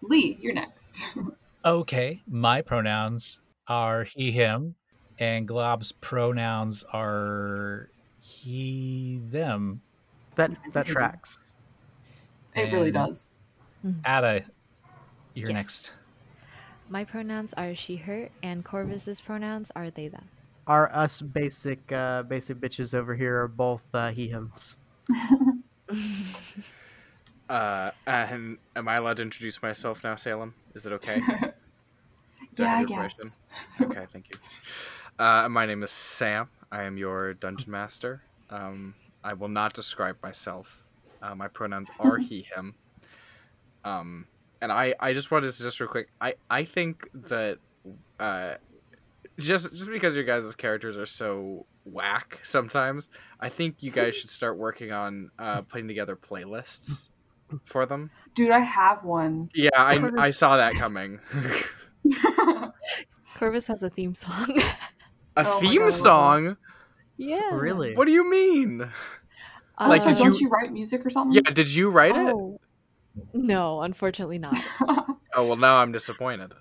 Lee, 0.01 0.37
you're 0.41 0.53
next. 0.53 0.93
Okay, 1.65 2.21
my 2.29 2.61
pronouns 2.61 3.41
are 3.67 4.05
he, 4.05 4.31
him, 4.31 4.75
and 5.19 5.45
Glob's 5.45 5.91
pronouns 5.91 6.85
are 6.93 7.89
he, 8.21 9.19
them. 9.29 9.81
That 10.35 10.51
Is 10.65 10.75
that 10.75 10.85
tracks. 10.85 11.37
it 12.55 12.71
really 12.71 12.91
does. 12.91 13.27
Ada, 14.05 14.45
you're 15.33 15.49
Yes. 15.49 15.53
next. 15.53 15.93
My 16.89 17.03
pronouns 17.03 17.53
are 17.53 17.75
she, 17.75 17.97
her, 17.97 18.29
and 18.41 18.63
Corvus's 18.63 19.21
pronouns 19.21 19.71
are 19.75 19.89
they, 19.89 20.07
them. 20.07 20.29
Our 20.67 20.93
us 20.93 21.21
basic 21.21 21.91
uh, 21.91 22.23
basic 22.23 22.59
bitches 22.59 22.93
over 22.93 23.15
here 23.15 23.43
are 23.43 23.47
both 23.47 23.83
uh, 23.93 24.11
he 24.11 24.27
hims. 24.27 24.77
Uh, 27.49 27.91
and 28.05 28.57
am 28.75 28.87
I 28.87 28.95
allowed 28.95 29.17
to 29.17 29.23
introduce 29.23 29.61
myself 29.61 30.03
now, 30.03 30.15
Salem? 30.15 30.53
Is 30.75 30.85
it 30.85 30.91
okay? 30.93 31.21
Yeah, 32.55 32.73
I 32.73 32.79
have 32.79 32.89
your 32.89 32.99
permission? 32.99 33.27
guess. 33.49 33.67
okay, 33.81 34.05
thank 34.11 34.29
you. 34.31 34.39
Uh, 35.23 35.47
my 35.47 35.67
name 35.67 35.83
is 35.83 35.91
Sam. 35.91 36.49
I 36.71 36.83
am 36.83 36.97
your 36.97 37.35
dungeon 37.35 37.71
master. 37.71 38.23
Um, 38.49 38.95
I 39.23 39.33
will 39.33 39.47
not 39.47 39.73
describe 39.73 40.17
myself. 40.23 40.83
Uh, 41.21 41.35
my 41.35 41.49
pronouns 41.49 41.91
are 41.99 42.17
he, 42.17 42.41
him. 42.41 42.73
Um, 43.83 44.25
and 44.61 44.71
I, 44.71 44.95
I 44.99 45.13
just 45.13 45.31
wanted 45.31 45.51
to 45.53 45.61
just 45.61 45.79
real 45.79 45.89
quick. 45.89 46.09
I, 46.21 46.35
I 46.49 46.63
think 46.63 47.09
that 47.13 47.59
uh, 48.19 48.55
just 49.39 49.73
just 49.73 49.89
because 49.89 50.15
your 50.15 50.25
guys' 50.25 50.53
characters 50.55 50.97
are 50.97 51.05
so 51.05 51.65
whack 51.85 52.39
sometimes, 52.43 53.09
I 53.39 53.49
think 53.49 53.77
you 53.81 53.91
guys 53.91 54.15
should 54.15 54.29
start 54.29 54.57
working 54.57 54.91
on 54.91 55.31
uh, 55.39 55.61
putting 55.61 55.87
together 55.87 56.15
playlists 56.15 57.09
for 57.65 57.85
them. 57.85 58.11
Dude, 58.35 58.51
I 58.51 58.59
have 58.59 59.03
one. 59.05 59.49
Yeah, 59.55 59.69
I, 59.75 59.97
I 60.17 60.29
saw 60.31 60.57
that 60.57 60.73
coming. 60.75 61.19
Corvus 63.37 63.67
has 63.67 63.83
a 63.83 63.89
theme 63.89 64.15
song. 64.15 64.59
A 65.35 65.45
Oh 65.47 65.59
theme 65.59 65.81
God. 65.81 65.89
song? 65.93 66.57
yeah. 67.17 67.51
Really? 67.53 67.95
What 67.95 68.05
do 68.05 68.11
you 68.11 68.27
mean? 68.29 68.81
Uh, 69.77 69.87
Like, 69.87 70.01
so 70.01 70.07
did 70.09 70.17
don't 70.17 70.33
you- 70.33 70.47
you 70.47 70.49
write 70.49 70.71
music 70.73 71.05
or 71.05 71.09
something? 71.11 71.35
Yeah, 71.45 71.51
did 71.51 71.69
you 71.73 71.89
write 71.91 72.15
it? 72.15 72.33
No, 73.33 73.81
unfortunately 73.81 74.39
not. 74.39 74.55
Oh 75.35 75.45
well, 75.45 75.57
now 75.57 75.77
I'm 75.77 75.91
disappointed. 75.91 76.53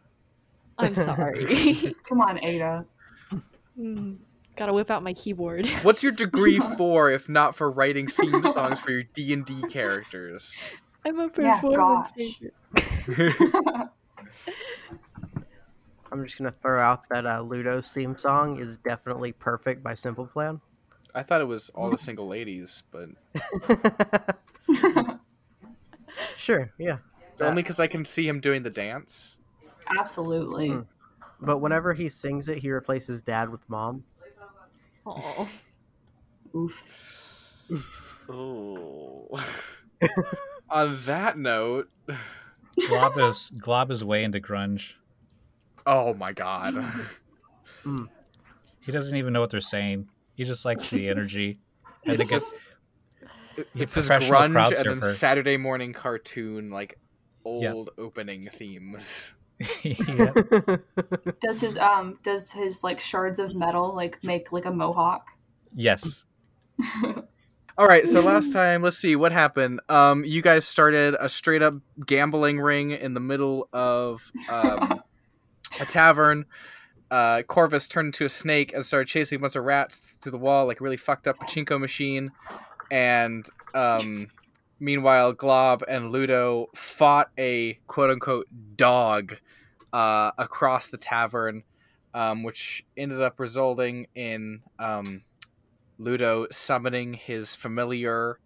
I'm 0.77 0.95
sorry. 0.95 1.95
Come 2.07 2.21
on, 2.21 2.45
Ada. 2.45 2.85
Mm, 3.81 4.19
Gotta 4.55 4.75
whip 4.75 4.91
out 4.91 5.03
my 5.03 5.15
keyboard. 5.15 5.67
What's 5.83 6.03
your 6.03 6.13
degree 6.13 6.59
for, 6.59 7.11
if 7.11 7.27
not 7.27 7.55
for 7.55 7.71
writing 7.71 8.07
theme 8.07 8.45
songs 8.45 8.79
for 8.79 8.91
your 8.91 9.03
D 9.03 9.33
and 9.33 9.47
D 9.47 9.63
characters? 9.71 10.63
I'm 11.07 11.19
a 11.21 11.29
performance 11.31 12.11
gosh. 12.11 12.11
major. 12.19 13.91
I'm 16.13 16.23
just 16.25 16.37
gonna 16.37 16.55
throw 16.63 16.79
out 16.79 17.09
that 17.11 17.27
uh, 17.27 17.41
Ludo's 17.41 17.91
theme 17.91 18.19
song 18.19 18.59
is 18.59 18.77
definitely 18.77 19.33
perfect 19.33 19.83
by 19.83 19.95
Simple 19.95 20.27
Plan. 20.27 20.61
I 21.15 21.23
thought 21.23 21.41
it 21.41 21.47
was 21.47 21.71
all 21.71 21.91
the 21.91 21.99
single 21.99 22.29
ladies, 22.29 22.83
but 22.91 23.09
sure, 26.37 26.73
yeah. 26.79 26.99
only 27.41 27.63
because 27.63 27.81
I 27.81 27.87
can 27.87 28.05
see 28.05 28.29
him 28.29 28.41
doing 28.41 28.63
the 28.63 28.71
dance. 28.71 29.39
Absolutely. 29.99 30.71
Hmm. 30.71 30.81
But 31.41 31.59
whenever 31.59 31.93
he 31.93 32.09
sings 32.09 32.49
it, 32.49 32.59
he 32.59 32.71
replaces 32.71 33.21
dad 33.23 33.51
with 33.51 33.61
mom. 33.69 34.05
Oh. 35.05 35.49
Oof. 36.55 37.53
Oh. 38.29 39.29
On 40.71 40.99
that 41.05 41.39
note, 41.39 41.89
Glob 42.89 43.19
is 43.19 43.53
Glob 43.59 43.91
is 43.91 44.03
way 44.03 44.25
into 44.25 44.41
grunge. 44.41 44.95
oh 45.87 46.15
my 46.15 46.33
god. 46.33 46.75
He 48.81 48.93
doesn't 48.93 49.17
even 49.17 49.33
know 49.33 49.41
what 49.41 49.51
they're 49.51 49.61
saying. 49.61 50.09
He 50.35 50.45
just 50.45 50.65
likes 50.65 50.91
the 50.91 51.09
energy. 51.11 51.59
I 52.07 52.13
It's 52.13 52.19
think 52.19 52.21
it's 52.21 52.31
just 52.31 52.55
it- 52.57 52.61
he's 52.61 52.75
it's 53.75 53.95
this 53.95 54.09
grunge 54.09 54.79
and 54.79 54.91
then. 54.91 55.01
Saturday 55.01 55.57
morning 55.57 55.93
cartoon 55.93 56.71
like 56.71 56.99
Yep. 57.45 57.75
old 57.75 57.91
opening 57.97 58.49
themes. 58.53 59.35
yeah. 59.83 60.33
Does 61.41 61.61
his 61.61 61.79
um 61.79 62.19
does 62.23 62.53
his 62.53 62.83
like 62.85 63.01
shards 63.01 63.39
of 63.39 63.55
metal 63.55 63.95
like 63.95 64.23
make 64.23 64.53
like 64.53 64.65
a 64.67 64.73
mohawk? 64.73 65.29
Yes. 65.75 66.25
All 67.79 67.87
right, 67.87 68.09
so 68.09 68.21
last 68.21 68.55
time, 68.55 68.81
let's 68.83 68.97
see 68.97 69.17
what 69.17 69.33
happened. 69.33 69.81
Um, 69.91 70.25
you 70.25 70.41
guys 70.41 70.67
started 70.67 71.15
a 71.21 71.29
straight 71.29 71.61
up 71.63 71.75
gambling 72.07 72.59
ring 72.59 72.91
in 72.93 73.13
the 73.13 73.21
middle 73.21 73.69
of 73.71 74.33
um, 74.51 75.03
a 75.79 75.85
tavern. 75.85 76.47
Uh, 77.11 77.43
Corvus 77.43 77.87
turned 77.87 78.07
into 78.07 78.25
a 78.25 78.31
snake 78.31 78.73
and 78.73 78.85
started 78.85 79.09
chasing 79.09 79.37
a 79.37 79.41
bunch 79.41 79.57
of 79.57 79.65
rats 79.65 80.19
through 80.23 80.33
the 80.33 80.39
wall 80.39 80.67
like 80.67 80.81
a 80.81 80.85
really 80.85 80.97
fucked 80.97 81.29
up 81.29 81.37
pachinko 81.39 81.79
machine. 81.79 82.33
And 82.90 83.47
um, 83.75 84.28
meanwhile, 84.81 85.33
Glob 85.33 85.83
and 85.88 86.11
Ludo 86.11 86.69
fought 86.75 87.31
a 87.38 87.75
quote 87.87 88.11
unquote 88.11 88.47
dog 88.76 89.37
uh, 89.93 90.33
across 90.38 90.90
the 90.90 90.97
tavern, 90.97 91.64
um, 92.14 92.43
which 92.43 92.85
ended 92.97 93.21
up 93.21 93.40
resulting 93.40 94.07
in 94.14 94.62
um, 94.78 95.23
Ludo 95.99 96.47
summoning 96.50 97.14
his 97.14 97.55
familiar 97.55 98.38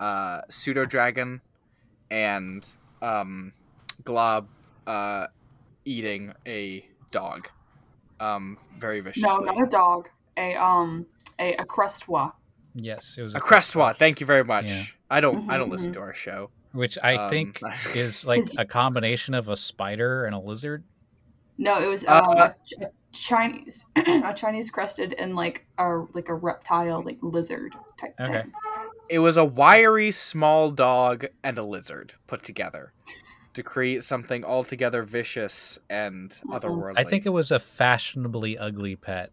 uh, 0.00 0.40
pseudo 0.48 0.84
dragon 0.84 1.40
and 2.10 2.66
um, 3.02 3.52
Glob 4.04 4.48
uh, 4.86 5.26
eating 5.84 6.32
a 6.46 6.84
dog 7.10 7.48
um, 8.20 8.58
very 8.78 9.00
viciously. 9.00 9.28
No, 9.28 9.52
not 9.52 9.62
a 9.62 9.66
dog. 9.66 10.08
A 10.36 10.54
um 10.54 11.06
a, 11.38 11.54
a 11.54 11.64
crestois. 11.64 12.32
Yes. 12.74 13.16
It 13.18 13.22
was 13.22 13.34
a 13.34 13.40
Crestois. 13.40 13.96
Thank 13.96 14.20
you 14.20 14.26
very 14.26 14.44
much. 14.44 14.70
Yeah. 14.70 14.84
I 15.10 15.20
don't. 15.20 15.50
I 15.50 15.54
Mhm, 15.54 15.58
don't 15.58 15.70
listen 15.70 15.90
mhm. 15.90 15.94
to 15.94 16.00
our 16.00 16.12
show. 16.14 16.50
Which 16.72 16.98
I 17.02 17.16
Um, 17.16 17.30
think 17.30 17.60
is 17.94 18.26
like 18.26 18.44
a 18.58 18.64
combination 18.64 19.34
of 19.34 19.48
a 19.48 19.56
spider 19.56 20.24
and 20.26 20.34
a 20.34 20.38
lizard. 20.38 20.84
No, 21.56 21.82
it 21.82 21.86
was 21.86 22.04
um, 22.06 22.22
Uh, 22.24 22.50
a, 22.80 22.86
Chinese 23.12 23.86
a 23.96 24.32
Chinese 24.34 24.70
crested 24.70 25.14
and 25.14 25.34
like 25.34 25.66
a 25.78 26.04
like 26.12 26.28
a 26.28 26.34
reptile 26.34 27.02
like 27.02 27.18
lizard 27.22 27.74
type 27.98 28.14
Okay. 28.20 28.42
thing. 28.42 28.52
It 29.08 29.20
was 29.20 29.38
a 29.38 29.44
wiry 29.44 30.10
small 30.10 30.70
dog 30.70 31.24
and 31.42 31.56
a 31.56 31.62
lizard 31.62 32.14
put 32.26 32.44
together 32.44 32.92
to 33.54 33.62
create 33.62 34.04
something 34.04 34.44
altogether 34.44 35.02
vicious 35.02 35.78
and 35.88 36.30
Mhm. 36.30 36.60
otherworldly. 36.60 36.98
I 36.98 37.04
think 37.04 37.24
it 37.24 37.30
was 37.30 37.50
a 37.50 37.58
fashionably 37.58 38.58
ugly 38.58 38.94
pet. 38.94 39.32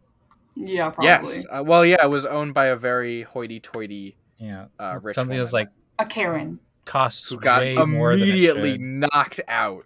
Yeah, 0.56 0.90
probably. 0.90 1.08
Yes. 1.08 1.46
Uh, 1.52 1.64
well, 1.66 1.86
yeah, 1.86 2.04
it 2.04 2.10
was 2.10 2.26
owned 2.26 2.54
by 2.54 2.68
a 2.68 2.76
very 2.76 3.24
hoity-toity 3.24 4.16
Yeah. 4.38 4.66
uh, 4.80 5.00
rich 5.04 5.16
Something 5.16 5.38
that's 5.38 5.52
woman 5.52 5.68
like 6.00 6.08
A 6.08 6.10
Karen. 6.10 6.60
costs 6.86 7.30
who 7.30 7.38
got 7.38 7.62
way 7.62 7.76
more 7.76 8.14
than 8.16 8.22
it 8.24 8.30
immediately 8.30 8.78
knocked 8.78 9.42
out. 9.48 9.86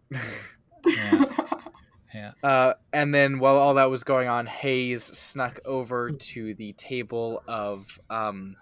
Yeah. 0.86 1.26
Yeah. 2.14 2.32
Uh, 2.44 2.74
and 2.92 3.14
then 3.14 3.38
while 3.38 3.56
all 3.56 3.76
that 3.76 3.90
was 3.92 4.04
going 4.04 4.28
on, 4.28 4.48
Hayes 4.48 5.04
snuck 5.04 5.60
over 5.64 6.10
to 6.10 6.56
the 6.56 6.74
table 6.74 7.44
of 7.48 8.00
um, 8.10 8.56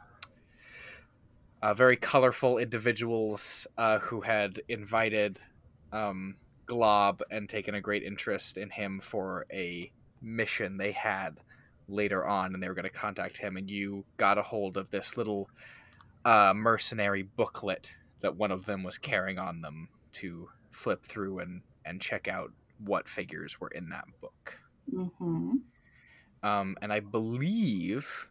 uh, 1.62 1.74
very 1.74 1.96
colorful 1.96 2.58
individuals 2.58 3.66
uh, 3.78 4.00
who 4.00 4.20
had 4.22 4.60
invited 4.68 5.40
um, 5.94 6.36
Glob 6.66 7.22
and 7.32 7.48
taken 7.48 7.74
a 7.74 7.80
great 7.82 8.04
interest 8.04 8.58
in 8.58 8.70
him 8.70 9.00
for 9.02 9.46
a 9.52 9.92
mission 10.22 10.76
they 10.78 10.92
had 10.92 11.40
later 11.88 12.26
on, 12.26 12.54
and 12.54 12.62
they 12.62 12.68
were 12.68 12.74
going 12.74 12.84
to 12.84 12.90
contact 12.90 13.38
him, 13.38 13.58
and 13.58 13.70
you 13.70 14.06
got 14.18 14.38
a 14.38 14.42
hold 14.42 14.78
of 14.78 14.90
this 14.92 15.18
little 15.18 15.50
uh, 16.26 16.54
mercenary 16.56 17.24
booklet 17.24 17.94
that 18.22 18.36
one 18.36 18.52
of 18.52 18.66
them 18.66 18.84
was 18.84 18.98
carrying 18.98 19.40
on 19.40 19.62
them 19.62 19.90
to 20.12 20.50
flip 20.72 21.04
through 21.04 21.40
and 21.40 21.62
and 21.86 22.02
check 22.02 22.28
out 22.28 22.52
what 22.84 23.08
figures 23.08 23.60
were 23.60 23.70
in 23.70 23.90
that 23.90 24.06
book. 24.22 24.60
Mm-hmm. 24.94 25.52
Um, 26.44 26.78
and 26.82 26.94
I 26.94 27.00
believe 27.00 28.30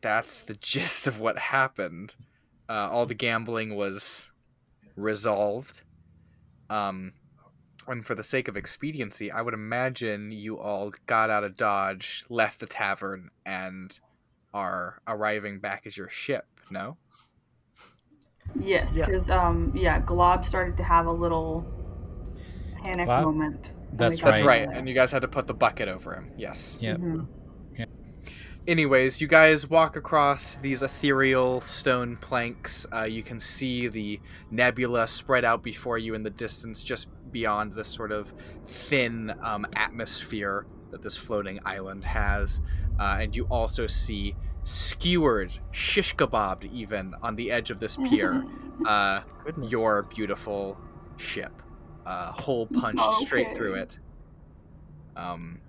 that's 0.00 0.42
the 0.42 0.54
gist 0.60 1.06
of 1.06 1.20
what 1.20 1.38
happened. 1.38 2.14
Uh, 2.68 2.88
all 2.90 3.06
the 3.06 3.14
gambling 3.14 3.74
was 3.76 4.30
resolved. 4.96 5.82
Um, 6.68 7.12
and 7.90 8.04
for 8.04 8.14
the 8.14 8.24
sake 8.24 8.48
of 8.48 8.56
expediency, 8.56 9.30
I 9.30 9.42
would 9.42 9.54
imagine 9.54 10.32
you 10.32 10.58
all 10.58 10.92
got 11.06 11.30
out 11.30 11.44
of 11.44 11.56
Dodge, 11.56 12.24
left 12.28 12.60
the 12.60 12.66
tavern, 12.66 13.30
and 13.44 13.98
are 14.54 15.00
arriving 15.06 15.58
back 15.58 15.86
at 15.86 15.96
your 15.96 16.08
ship. 16.08 16.46
No? 16.70 16.96
Yes, 18.58 18.96
Yeah. 18.98 19.06
because 19.06 19.30
um, 19.30 19.72
yeah, 19.76 20.00
Glob 20.00 20.44
started 20.44 20.76
to 20.78 20.82
have 20.82 21.06
a 21.06 21.12
little 21.12 21.66
panic 22.82 23.06
Glob? 23.06 23.24
moment. 23.24 23.74
That's 23.92 24.16
we 24.16 24.20
got 24.20 24.30
That's 24.30 24.42
Right. 24.42 24.66
right. 24.68 24.76
And 24.76 24.88
you 24.88 24.94
guys 24.94 25.12
had 25.12 25.22
to 25.22 25.28
put 25.28 25.46
the 25.46 25.54
bucket 25.54 25.88
over 25.88 26.14
him. 26.14 26.32
Yes. 26.36 26.78
Yeah. 26.80 26.96
Mhm. 26.96 27.26
anyways, 28.68 29.20
you 29.20 29.26
guys 29.26 29.68
walk 29.68 29.96
across 29.96 30.56
these 30.58 30.82
ethereal 30.82 31.60
stone 31.62 32.16
planks. 32.18 32.86
Uh, 32.94 33.02
you 33.02 33.22
can 33.22 33.40
see 33.40 33.88
the 33.88 34.20
nebula 34.50 35.08
spread 35.08 35.44
out 35.44 35.62
before 35.62 35.96
you 35.98 36.14
in 36.14 36.22
the 36.22 36.30
distance, 36.30 36.82
just 36.82 37.08
beyond 37.32 37.72
this 37.72 37.88
sort 37.88 38.12
of 38.12 38.32
thin 38.64 39.34
um, 39.42 39.66
atmosphere 39.76 40.66
that 40.90 41.02
this 41.02 41.16
floating 41.16 41.58
island 41.64 42.04
has. 42.04 42.60
Uh, 42.98 43.18
and 43.20 43.36
you 43.36 43.46
also 43.50 43.86
see 43.86 44.34
skewered, 44.62 45.52
shish 45.70 46.14
kebabbed 46.16 46.70
even 46.72 47.14
on 47.22 47.36
the 47.36 47.50
edge 47.50 47.70
of 47.70 47.80
this 47.80 47.96
pier, 47.96 48.44
uh, 48.86 49.22
your 49.62 50.04
beautiful 50.14 50.76
ship. 51.16 51.62
Uh, 52.04 52.32
hole 52.32 52.66
punched 52.66 52.96
not 52.96 53.12
straight 53.14 53.54
through 53.54 53.74
it. 53.74 53.98
Um, 55.16 55.60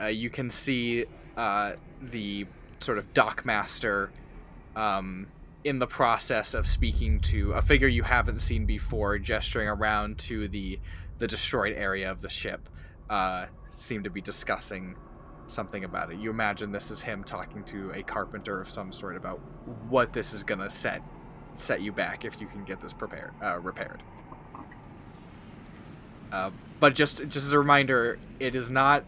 uh, 0.00 0.06
you 0.06 0.30
can 0.30 0.50
see 0.50 1.06
uh, 1.36 1.72
the 2.00 2.46
sort 2.80 2.98
of 2.98 3.12
dockmaster 3.14 4.10
um, 4.76 5.26
in 5.64 5.78
the 5.78 5.86
process 5.86 6.52
of 6.54 6.66
speaking 6.66 7.18
to 7.18 7.52
a 7.52 7.62
figure 7.62 7.88
you 7.88 8.02
haven't 8.02 8.38
seen 8.40 8.66
before, 8.66 9.18
gesturing 9.18 9.68
around 9.68 10.18
to 10.18 10.46
the 10.48 10.78
the 11.18 11.26
destroyed 11.26 11.74
area 11.76 12.10
of 12.10 12.20
the 12.20 12.28
ship. 12.28 12.68
Uh, 13.08 13.46
seem 13.68 14.02
to 14.02 14.10
be 14.10 14.20
discussing 14.20 14.96
something 15.46 15.84
about 15.84 16.10
it. 16.10 16.18
You 16.18 16.30
imagine 16.30 16.72
this 16.72 16.90
is 16.90 17.02
him 17.02 17.24
talking 17.24 17.64
to 17.64 17.92
a 17.92 18.02
carpenter 18.02 18.60
of 18.60 18.70
some 18.70 18.92
sort 18.92 19.16
about 19.16 19.38
what 19.88 20.12
this 20.12 20.32
is 20.32 20.42
gonna 20.42 20.70
set 20.70 21.02
set 21.54 21.80
you 21.80 21.92
back 21.92 22.24
if 22.24 22.40
you 22.40 22.46
can 22.46 22.64
get 22.64 22.80
this 22.80 22.92
prepared 22.92 23.32
uh, 23.42 23.58
repaired. 23.60 24.02
Uh, 26.30 26.50
but 26.80 26.94
just 26.94 27.18
just 27.18 27.46
as 27.46 27.52
a 27.52 27.58
reminder, 27.58 28.18
it 28.40 28.54
is 28.54 28.70
not 28.70 29.04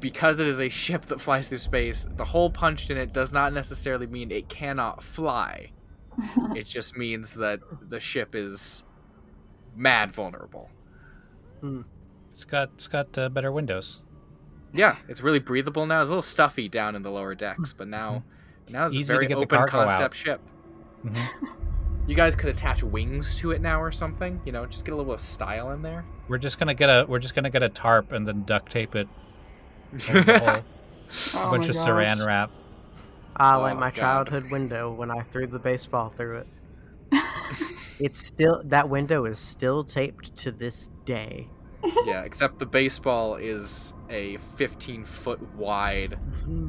because 0.00 0.40
it 0.40 0.46
is 0.46 0.60
a 0.60 0.68
ship 0.70 1.06
that 1.06 1.20
flies 1.20 1.48
through 1.48 1.58
space. 1.58 2.06
The 2.16 2.24
hole 2.24 2.50
punched 2.50 2.90
in 2.90 2.96
it 2.96 3.12
does 3.12 3.32
not 3.32 3.52
necessarily 3.52 4.06
mean 4.06 4.30
it 4.30 4.48
cannot 4.48 5.02
fly. 5.02 5.70
it 6.54 6.64
just 6.66 6.96
means 6.96 7.34
that 7.34 7.60
the 7.88 8.00
ship 8.00 8.34
is 8.34 8.84
mad 9.74 10.10
vulnerable. 10.12 10.70
It's 12.32 12.44
got 12.44 12.70
it's 12.74 12.88
got 12.88 13.16
uh, 13.18 13.28
better 13.28 13.50
windows. 13.50 14.00
Yeah, 14.72 14.96
it's 15.08 15.20
really 15.22 15.38
breathable 15.38 15.86
now. 15.86 16.00
It's 16.00 16.08
a 16.08 16.12
little 16.12 16.22
stuffy 16.22 16.68
down 16.68 16.94
in 16.94 17.02
the 17.02 17.10
lower 17.10 17.34
decks, 17.34 17.72
but 17.72 17.88
now 17.88 18.24
now 18.70 18.86
it's 18.86 18.94
Easy 18.94 19.12
a 19.12 19.16
to 19.16 19.18
very 19.20 19.26
get 19.26 19.36
open 19.38 19.48
cargo 19.48 19.78
out. 19.80 19.88
concept 19.88 20.14
ship. 20.14 20.40
Mhm. 21.04 21.26
You 22.06 22.14
guys 22.14 22.36
could 22.36 22.50
attach 22.50 22.82
wings 22.84 23.34
to 23.36 23.50
it 23.50 23.60
now 23.60 23.82
or 23.82 23.90
something. 23.90 24.40
You 24.44 24.52
know, 24.52 24.64
just 24.66 24.84
get 24.84 24.92
a 24.92 24.96
little 24.96 25.10
bit 25.12 25.18
of 25.20 25.24
style 25.26 25.72
in 25.72 25.82
there. 25.82 26.04
We're 26.28 26.38
just 26.38 26.58
gonna 26.58 26.74
get 26.74 26.88
a 26.88 27.04
we're 27.08 27.18
just 27.18 27.34
gonna 27.34 27.50
get 27.50 27.62
a 27.62 27.68
tarp 27.68 28.12
and 28.12 28.26
then 28.26 28.44
duct 28.44 28.70
tape 28.70 28.94
it 28.94 29.08
over. 29.94 30.64
Oh 31.34 31.48
a 31.48 31.50
bunch 31.52 31.64
my 31.64 31.68
of 31.68 31.74
gosh. 31.76 31.86
saran 31.86 32.26
wrap. 32.26 32.50
Ah, 33.36 33.58
like 33.58 33.76
Oh, 33.76 33.80
my 33.80 33.90
God. 33.90 33.94
childhood 33.94 34.50
window 34.50 34.92
when 34.92 35.08
I 35.10 35.20
threw 35.30 35.46
the 35.46 35.60
baseball 35.60 36.12
through 36.16 36.38
it. 36.38 36.46
it's 38.00 38.20
still 38.26 38.60
that 38.64 38.88
window 38.88 39.24
is 39.24 39.38
still 39.38 39.84
taped 39.84 40.36
to 40.38 40.50
this 40.50 40.90
day. 41.04 41.46
yeah, 42.04 42.22
except 42.24 42.58
the 42.58 42.66
baseball 42.66 43.36
is 43.36 43.94
a 44.10 44.36
15 44.56 45.04
foot 45.04 45.40
wide, 45.54 46.18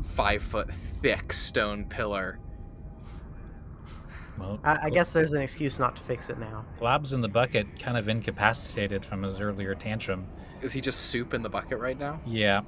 five 0.04 0.44
foot 0.44 0.72
thick 1.02 1.34
stone 1.34 1.86
pillar. 1.86 2.38
Well, 4.38 4.60
I, 4.64 4.78
I 4.84 4.90
guess 4.92 5.14
there's 5.14 5.34
an 5.34 5.42
excuse 5.42 5.80
not 5.80 5.96
to 5.96 6.04
fix 6.04 6.30
it 6.30 6.38
now. 6.38 6.64
Glob's 6.78 7.12
in 7.14 7.22
the 7.22 7.28
bucket, 7.28 7.80
kind 7.80 7.98
of 7.98 8.08
incapacitated 8.08 9.04
from 9.04 9.24
his 9.24 9.40
earlier 9.42 9.74
tantrum. 9.74 10.28
Is 10.62 10.74
he 10.74 10.82
just 10.82 11.00
soup 11.08 11.34
in 11.34 11.42
the 11.42 11.50
bucket 11.50 11.80
right 11.80 11.98
now? 11.98 12.20
Yeah, 12.26 12.62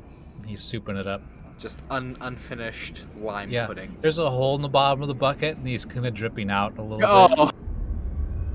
he's 0.45 0.61
souping 0.61 0.97
it 0.99 1.07
up. 1.07 1.21
Just 1.57 1.83
un- 1.89 2.15
unfinished 2.21 3.05
lime 3.19 3.49
Yeah. 3.49 3.67
pudding. 3.67 3.97
There's 4.01 4.17
a 4.19 4.29
hole 4.29 4.55
in 4.55 4.61
the 4.61 4.69
bottom 4.69 5.01
of 5.01 5.07
the 5.09 5.13
bucket, 5.15 5.57
and 5.57 5.67
he's 5.67 5.83
kind 5.85 6.05
of 6.05 6.13
dripping 6.13 6.49
out 6.49 6.77
a 6.77 6.81
little 6.81 6.97
bit. 6.99 7.07
Oh, 7.09 7.51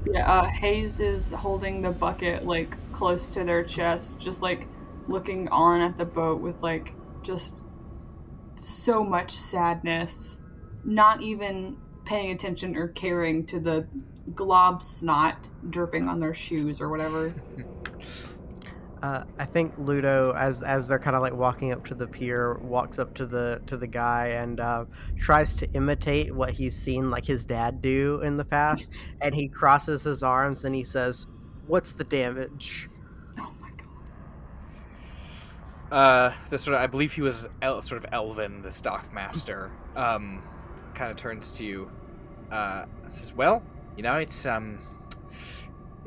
Yeah, 0.06 0.30
uh, 0.32 0.44
Hayes 0.46 1.00
is 1.00 1.32
holding 1.32 1.82
the 1.82 1.90
bucket 1.90 2.46
like 2.46 2.76
close 2.92 3.30
to 3.30 3.44
their 3.44 3.64
chest, 3.64 4.18
just 4.18 4.42
like 4.42 4.68
looking 5.08 5.48
on 5.48 5.80
at 5.80 5.98
the 5.98 6.04
boat 6.04 6.40
with 6.40 6.60
like 6.62 6.92
just 7.22 7.62
so 8.56 9.02
much 9.04 9.30
sadness, 9.32 10.38
not 10.84 11.20
even 11.20 11.76
paying 12.04 12.30
attention 12.32 12.76
or 12.76 12.88
caring 12.88 13.44
to 13.46 13.58
the 13.60 13.86
glob 14.34 14.82
snot 14.82 15.36
dripping 15.70 16.08
on 16.08 16.18
their 16.20 16.34
shoes 16.34 16.80
or 16.80 16.88
whatever. 16.88 17.34
Uh, 19.04 19.22
I 19.38 19.44
think 19.44 19.74
Ludo, 19.76 20.32
as 20.32 20.62
as 20.62 20.88
they're 20.88 20.98
kind 20.98 21.14
of 21.14 21.20
like 21.20 21.34
walking 21.34 21.72
up 21.72 21.84
to 21.88 21.94
the 21.94 22.06
pier, 22.06 22.54
walks 22.62 22.98
up 22.98 23.12
to 23.16 23.26
the 23.26 23.60
to 23.66 23.76
the 23.76 23.86
guy 23.86 24.28
and 24.28 24.60
uh, 24.60 24.86
tries 25.20 25.56
to 25.56 25.70
imitate 25.74 26.34
what 26.34 26.52
he's 26.52 26.74
seen 26.74 27.10
like 27.10 27.26
his 27.26 27.44
dad 27.44 27.82
do 27.82 28.22
in 28.22 28.38
the 28.38 28.46
past, 28.46 28.90
and 29.20 29.34
he 29.34 29.46
crosses 29.46 30.04
his 30.04 30.22
arms 30.22 30.64
and 30.64 30.74
he 30.74 30.84
says, 30.84 31.26
"What's 31.66 31.92
the 31.92 32.04
damage?" 32.04 32.88
Oh 33.38 33.52
my 33.60 33.68
god. 35.90 35.94
uh, 35.94 36.32
this 36.48 36.62
sort 36.62 36.74
of, 36.74 36.80
I 36.80 36.86
believe 36.86 37.12
he 37.12 37.20
was 37.20 37.46
el- 37.60 37.82
sort 37.82 38.02
of 38.02 38.10
Elven, 38.10 38.62
the 38.62 38.70
stockmaster. 38.70 39.70
Um, 39.96 40.42
kind 40.94 41.10
of 41.10 41.18
turns 41.18 41.52
to 41.58 41.66
you. 41.66 41.90
Uh, 42.50 42.86
says, 43.10 43.34
"Well, 43.34 43.62
you 43.98 44.02
know, 44.02 44.16
it's 44.16 44.46
um, 44.46 44.78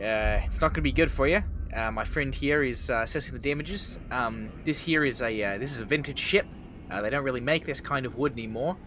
uh, 0.02 0.42
it's 0.46 0.62
not 0.62 0.70
going 0.70 0.78
to 0.78 0.82
be 0.82 0.92
good 0.92 1.12
for 1.12 1.28
you. 1.28 1.44
Uh, 1.74 1.92
my 1.92 2.04
friend 2.04 2.34
here 2.34 2.64
is 2.64 2.90
uh, 2.90 3.02
assessing 3.04 3.34
the 3.34 3.42
damages. 3.42 4.00
Um, 4.12 4.52
this 4.64 4.80
here 4.80 5.04
is 5.06 5.22
a 5.22 5.44
uh, 5.44 5.58
this 5.58 5.72
is 5.72 5.82
a 5.82 5.86
vintage 5.86 6.20
ship. 6.20 6.46
Uh, 6.90 7.02
they 7.02 7.10
don't 7.10 7.24
really 7.24 7.42
make 7.42 7.66
this 7.66 7.82
kind 7.82 8.06
of 8.06 8.16
wood 8.16 8.34
anymore. 8.34 8.78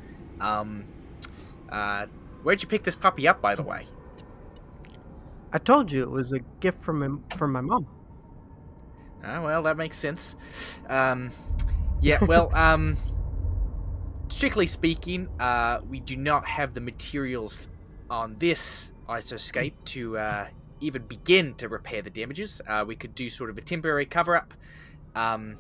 Um, 0.40 0.84
uh, 1.68 2.06
where'd 2.42 2.62
you 2.62 2.68
pick 2.68 2.82
this 2.82 2.96
puppy 2.96 3.28
up, 3.28 3.42
by 3.42 3.54
the 3.54 3.62
way? 3.62 3.86
I 5.52 5.58
told 5.58 5.90
you 5.90 6.02
it 6.02 6.10
was 6.10 6.32
a 6.32 6.38
gift 6.60 6.80
from 6.80 7.00
my, 7.00 7.36
from 7.36 7.52
my 7.52 7.60
mom. 7.60 7.86
Ah, 9.22 9.42
well, 9.44 9.62
that 9.64 9.76
makes 9.76 9.98
sense. 9.98 10.36
Um, 10.88 11.30
yeah, 12.00 12.24
well, 12.24 12.50
um, 12.54 12.96
strictly 14.28 14.66
speaking, 14.66 15.28
uh, 15.38 15.80
we 15.88 16.00
do 16.00 16.16
not 16.16 16.46
have 16.48 16.72
the 16.72 16.80
materials 16.80 17.68
on 18.08 18.36
this 18.38 18.92
isoscape 19.08 19.74
to 19.84 20.16
uh, 20.16 20.48
even 20.80 21.02
begin 21.02 21.54
to 21.54 21.68
repair 21.68 22.02
the 22.02 22.10
damages. 22.10 22.60
Uh, 22.66 22.84
we 22.86 22.96
could 22.96 23.14
do 23.14 23.28
sort 23.28 23.50
of 23.50 23.58
a 23.58 23.60
temporary 23.60 24.06
cover 24.06 24.36
up, 24.36 24.54
um, 25.14 25.56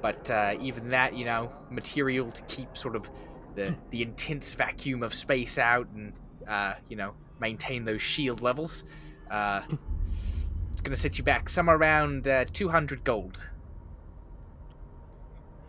but 0.00 0.30
uh, 0.30 0.54
even 0.60 0.88
that, 0.90 1.14
you 1.14 1.24
know, 1.24 1.52
material 1.70 2.30
to 2.30 2.42
keep 2.42 2.76
sort 2.76 2.96
of 2.96 3.08
the 3.54 3.74
the 3.90 4.02
intense 4.02 4.54
vacuum 4.54 5.02
of 5.02 5.14
space 5.14 5.58
out 5.58 5.86
and 5.94 6.12
uh, 6.48 6.74
you 6.88 6.96
know 6.96 7.14
maintain 7.40 7.84
those 7.84 8.02
shield 8.02 8.40
levels. 8.40 8.84
Uh, 9.30 9.62
it's 10.72 10.80
gonna 10.80 10.96
set 10.96 11.18
you 11.18 11.24
back 11.24 11.48
somewhere 11.48 11.76
around 11.76 12.28
uh, 12.28 12.44
200 12.52 13.04
gold. 13.04 13.48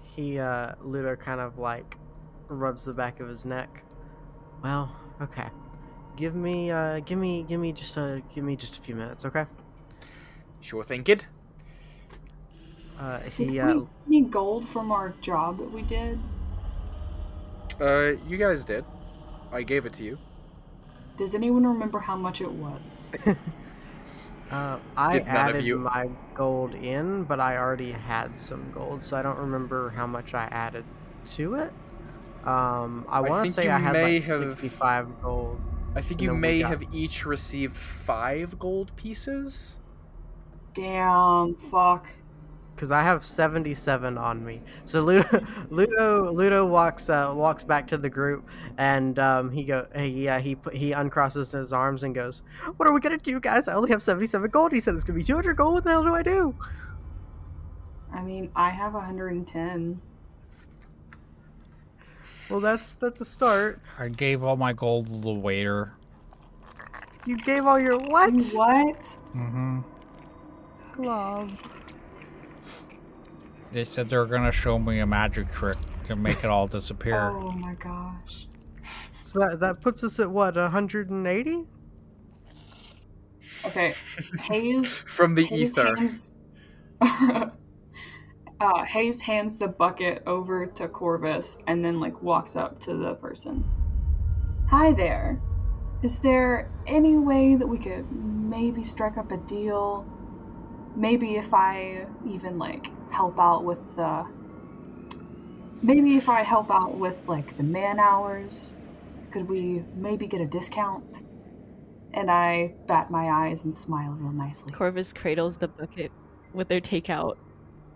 He 0.01 0.39
uh, 0.39 0.73
Ludo 0.81 1.15
kind 1.15 1.41
of 1.41 1.57
like 1.57 1.97
rubs 2.47 2.86
the 2.86 2.93
back 2.93 3.19
of 3.19 3.27
his 3.27 3.45
neck. 3.45 3.83
Well, 4.63 4.95
okay. 5.21 5.49
Give 6.15 6.36
me 6.36 6.69
uh, 6.71 6.99
give 6.99 7.17
me 7.17 7.43
give 7.43 7.60
me 7.60 7.71
just 7.73 7.97
a 7.97 8.21
give 8.34 8.43
me 8.43 8.56
just 8.56 8.78
a 8.78 8.82
few 8.82 8.95
minutes, 8.95 9.26
okay? 9.26 9.45
Sure 10.62 10.84
thing, 10.84 11.04
kid. 11.04 11.26
Uh, 12.99 13.19
Did 13.19 13.32
he 13.34 13.60
uh, 13.60 13.73
we 13.76 13.88
need 14.08 14.32
gold 14.32 14.67
from 14.67 14.91
our 14.91 15.10
job 15.21 15.58
that 15.58 15.71
we 15.71 15.82
did? 15.82 16.19
Uh, 17.82 18.13
you 18.28 18.38
guys 18.38 18.63
did. 18.63 18.86
I 19.52 19.63
gave 19.63 19.86
it 19.86 19.93
to 19.93 20.04
you. 20.04 20.17
Does 21.17 21.34
anyone 21.36 21.65
remember 21.65 21.99
how 21.99 22.15
much 22.15 22.41
it 22.41 22.52
was? 22.52 23.12
Uh, 24.52 24.78
I 24.95 25.13
Did 25.13 25.26
none 25.26 25.36
of 25.36 25.41
added 25.56 25.65
you- 25.65 25.80
my 25.80 26.08
gold 26.36 26.76
in, 26.76 27.23
but 27.23 27.39
I 27.39 27.58
already 27.58 27.91
had 27.91 28.38
some 28.38 28.69
gold, 28.71 29.04
so 29.04 29.17
I 29.17 29.23
don't 29.23 29.38
remember 29.39 29.89
how 29.89 30.06
much 30.06 30.36
I 30.36 30.43
added 30.52 30.86
to 31.32 31.56
it. 31.56 31.73
Um, 32.45 33.04
I 33.10 33.21
want 33.21 33.47
to 33.47 33.52
say 33.52 33.63
you 33.63 33.71
I 33.71 33.80
had 33.80 33.93
may 33.93 34.15
like 34.19 34.23
have- 34.26 34.52
65 34.52 35.08
gold. 35.23 35.60
I 35.95 36.01
think 36.01 36.21
you 36.21 36.34
may 36.34 36.60
got- 36.62 36.69
have 36.69 36.84
each 36.93 37.25
received 37.25 37.75
five 37.77 38.58
gold 38.60 38.95
pieces. 38.95 39.79
Damn, 40.73 41.53
fuck. 41.56 42.10
because 42.73 42.89
I 42.89 43.01
have 43.01 43.23
77 43.23 44.17
on 44.17 44.43
me. 44.43 44.63
So 44.86 45.01
Ludo, 45.01 45.23
Ludo, 45.69 46.32
Ludo 46.32 46.65
walks 46.65 47.10
uh, 47.12 47.32
walks 47.36 47.63
back 47.63 47.88
to 47.89 47.97
the 47.99 48.10
group, 48.10 48.47
and 48.79 49.19
um, 49.19 49.51
he 49.51 49.63
go, 49.65 49.88
hey, 49.93 50.08
yeah, 50.08 50.39
he 50.39 50.58
he 50.73 50.91
uncrosses 50.91 51.51
his 51.56 51.71
arms 51.71 52.01
and 52.01 52.15
goes, 52.15 52.41
"What 52.77 52.88
are 52.89 52.91
we 52.93 52.99
gonna 52.99 53.17
do, 53.19 53.39
guys? 53.39 53.67
I 53.67 53.75
only 53.75 53.91
have 53.91 54.01
77 54.01 54.49
gold." 54.49 54.71
He 54.71 54.79
said 54.79 54.95
it's 54.95 55.03
gonna 55.03 55.19
be 55.19 55.23
200 55.25 55.56
gold. 55.56 55.75
What 55.75 55.84
the 55.84 55.91
hell 55.91 56.03
do 56.03 56.15
I 56.15 56.23
do? 56.23 56.56
I 58.12 58.21
mean, 58.23 58.49
I 58.56 58.71
have 58.71 58.93
110. 58.95 60.01
Well, 62.49 62.60
that's 62.60 62.95
that's 62.95 63.21
a 63.21 63.25
start. 63.25 63.82
I 63.97 64.10
gave 64.10 64.43
all 64.43 64.58
my 64.58 64.73
gold 64.73 65.08
to 65.08 65.17
the 65.17 65.32
waiter. 65.34 65.93
You 67.25 67.38
gave 67.38 67.65
all 67.65 67.79
your 67.79 67.97
what? 67.97 68.34
What? 68.53 69.01
Mm-hmm. 69.36 69.79
Glob. 70.93 71.51
They 73.71 73.86
said 73.86 74.10
they 74.10 74.17
were 74.17 74.25
gonna 74.25 74.51
show 74.51 74.77
me 74.77 74.99
a 74.99 75.06
magic 75.06 75.51
trick 75.51 75.77
to 76.06 76.15
make 76.15 76.43
it 76.43 76.49
all 76.49 76.67
disappear. 76.67 77.19
Oh 77.19 77.51
my 77.51 77.73
gosh. 77.75 78.47
So 79.23 79.39
that 79.39 79.60
that 79.62 79.82
puts 79.82 80.03
us 80.03 80.19
at 80.19 80.29
what 80.29 80.56
180? 80.56 81.65
Okay, 83.65 83.93
Hayes. 84.41 85.01
From 85.01 85.34
the 85.36 85.45
Hayes 85.45 85.77
ether. 85.77 85.95
hands. 85.95 86.32
uh, 88.63 88.84
Hayes 88.84 89.21
hands 89.21 89.58
the 89.58 89.67
bucket 89.67 90.23
over 90.26 90.65
to 90.65 90.88
Corvus 90.88 91.58
and 91.67 91.84
then 91.84 91.99
like 91.99 92.21
walks 92.23 92.56
up 92.56 92.80
to 92.80 92.95
the 92.95 93.15
person. 93.15 93.63
Hi 94.69 94.93
there. 94.93 95.41
Is 96.02 96.19
there 96.21 96.71
any 96.88 97.17
way 97.17 97.56
that 97.56 97.67
we 97.67 97.78
could 97.78 98.10
maybe 98.12 98.84
strike 98.84 99.17
up 99.17 99.32
a 99.32 99.38
deal? 99.38 100.06
Maybe 100.95 101.36
if 101.36 101.54
I 101.54 102.08
even 102.28 102.58
like 102.58 102.89
help 103.12 103.39
out 103.39 103.63
with 103.63 103.95
the. 103.95 104.26
Maybe 105.82 106.15
if 106.15 106.30
I 106.30 106.43
help 106.43 106.71
out 106.71 106.97
with 106.97 107.28
like 107.28 107.58
the 107.58 107.63
man 107.63 107.99
hours, 107.99 108.76
could 109.32 109.49
we 109.49 109.84
maybe 109.95 110.26
get 110.28 110.39
a 110.39 110.45
discount? 110.45 111.23
And 112.13 112.32
I 112.32 112.76
bat 112.88 113.12
my 113.12 113.30
eyes 113.30 113.65
and 113.65 113.76
smile 113.76 114.12
real 114.12 114.32
nicely. 114.32 114.71
Corvus 114.71 115.12
cradles 115.12 115.58
the 115.58 115.67
bucket 115.67 116.12
with 116.54 116.69
their 116.69 116.80
takeout. 116.80 117.38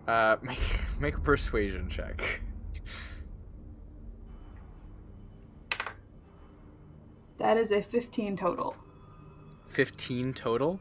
Uh, 0.08 0.36
make 0.42 0.80
make 0.98 1.14
a 1.16 1.20
persuasion 1.20 1.88
check. 1.88 2.40
That 7.36 7.56
is 7.56 7.70
a 7.70 7.80
15 7.80 8.36
total. 8.36 8.74
Fifteen 9.68 10.32
total. 10.32 10.80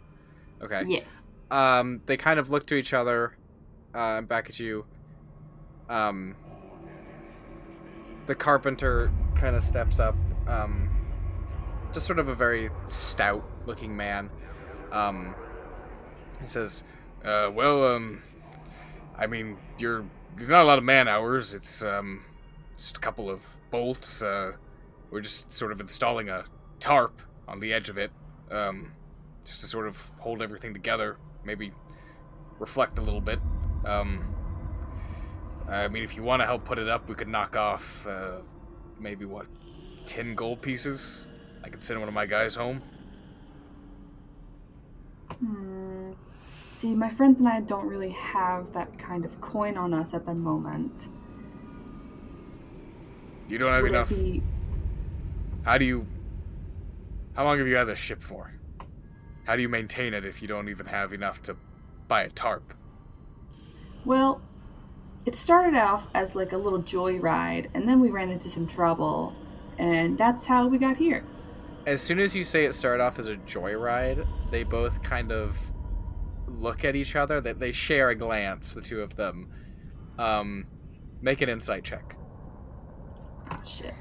Okay. 0.61 0.81
Yes. 0.87 1.29
Um, 1.51 2.01
they 2.07 2.17
kind 2.17 2.39
of 2.39 2.49
look 2.49 2.65
to 2.67 2.75
each 2.75 2.93
other, 2.93 3.37
uh, 3.93 4.21
back 4.21 4.49
at 4.49 4.59
you. 4.59 4.85
Um, 5.87 6.35
the 8.25 8.33
carpenter 8.33 9.11
kind 9.35 9.55
of 9.55 9.61
steps 9.61 9.99
up. 9.99 10.15
Um, 10.47 10.89
just 11.93 12.07
sort 12.07 12.17
of 12.17 12.27
a 12.27 12.35
very 12.35 12.69
stout-looking 12.87 13.95
man. 13.95 14.29
Um, 14.91 15.35
he 16.41 16.47
says, 16.47 16.83
uh, 17.23 17.51
"Well, 17.53 17.85
um, 17.85 18.23
I 19.17 19.27
mean, 19.27 19.57
you're 19.77 20.05
there's 20.35 20.49
not 20.49 20.61
a 20.61 20.65
lot 20.65 20.77
of 20.77 20.83
man 20.83 21.07
hours. 21.07 21.53
It's 21.53 21.83
um, 21.83 22.23
just 22.77 22.97
a 22.97 22.99
couple 22.99 23.29
of 23.29 23.45
bolts. 23.71 24.21
Uh, 24.21 24.53
we're 25.09 25.21
just 25.21 25.51
sort 25.51 25.71
of 25.71 25.81
installing 25.81 26.29
a 26.29 26.45
tarp 26.79 27.21
on 27.47 27.59
the 27.59 27.73
edge 27.73 27.89
of 27.89 27.97
it, 27.97 28.11
um, 28.51 28.91
just 29.45 29.61
to 29.61 29.67
sort 29.67 29.87
of 29.87 29.97
hold 30.19 30.41
everything 30.41 30.73
together. 30.73 31.17
Maybe 31.43 31.71
reflect 32.59 32.99
a 32.99 33.01
little 33.01 33.21
bit. 33.21 33.39
Um, 33.85 34.35
I 35.67 35.87
mean, 35.87 36.03
if 36.03 36.15
you 36.15 36.23
want 36.23 36.41
to 36.41 36.45
help 36.45 36.65
put 36.65 36.77
it 36.77 36.87
up, 36.87 37.09
we 37.09 37.15
could 37.15 37.27
knock 37.27 37.55
off 37.55 38.05
uh, 38.07 38.39
maybe 38.99 39.25
what 39.25 39.47
ten 40.05 40.35
gold 40.35 40.61
pieces. 40.61 41.27
I 41.63 41.69
could 41.69 41.81
send 41.81 41.99
one 41.99 42.07
of 42.07 42.15
my 42.15 42.25
guys 42.25 42.55
home. 42.55 42.81
Hmm. 45.39 45.76
See, 46.77 46.93
my 46.93 47.09
friends 47.09 47.39
and 47.39 47.49
I 47.49 47.61
don't 47.61 47.87
really 47.87 48.11
have 48.11 48.71
that 48.73 48.99
kind 48.99 49.25
of 49.25 49.41
coin 49.41 49.77
on 49.77 49.95
us 49.95 50.13
at 50.13 50.27
the 50.27 50.35
moment. 50.35 51.09
You 53.47 53.57
don't 53.57 53.73
have 53.73 53.81
Would 53.81 53.93
enough. 53.93 54.09
be 54.09 54.43
How 55.63 55.79
do 55.79 55.85
you? 55.85 56.05
How 57.33 57.45
long 57.45 57.57
have 57.57 57.67
you 57.67 57.75
had 57.75 57.85
this 57.85 57.97
ship 57.97 58.21
for? 58.21 58.53
How 59.47 59.55
do 59.55 59.63
you 59.63 59.69
maintain 59.69 60.13
it 60.13 60.23
if 60.23 60.39
you 60.39 60.47
don't 60.47 60.69
even 60.69 60.85
have 60.85 61.13
enough 61.13 61.41
to 61.43 61.57
buy 62.07 62.21
a 62.21 62.29
tarp? 62.29 62.75
Well, 64.05 64.39
it 65.25 65.33
started 65.33 65.75
off 65.75 66.07
as 66.13 66.35
like 66.35 66.51
a 66.51 66.57
little 66.57 66.83
joyride, 66.83 67.71
and 67.73 67.89
then 67.89 67.99
we 67.99 68.11
ran 68.11 68.29
into 68.29 68.49
some 68.49 68.67
trouble, 68.67 69.33
and 69.79 70.15
that's 70.15 70.45
how 70.45 70.67
we 70.67 70.77
got 70.77 70.97
here. 70.97 71.23
As 71.87 72.01
soon 72.01 72.19
as 72.19 72.35
you 72.35 72.43
say 72.43 72.65
it 72.65 72.73
started 72.73 73.01
off 73.03 73.17
as 73.17 73.29
a 73.29 73.35
joyride, 73.37 74.27
they 74.51 74.63
both 74.63 75.01
kind 75.01 75.31
of 75.31 75.57
look 76.57 76.83
at 76.85 76.95
each 76.95 77.15
other. 77.15 77.39
That 77.41 77.59
they 77.59 77.71
share 77.71 78.09
a 78.09 78.15
glance, 78.15 78.73
the 78.73 78.81
two 78.81 79.01
of 79.01 79.15
them. 79.15 79.49
Um, 80.19 80.65
make 81.21 81.41
an 81.41 81.49
insight 81.49 81.83
check. 81.83 82.15
Oh, 83.51 83.61
shit. 83.65 83.93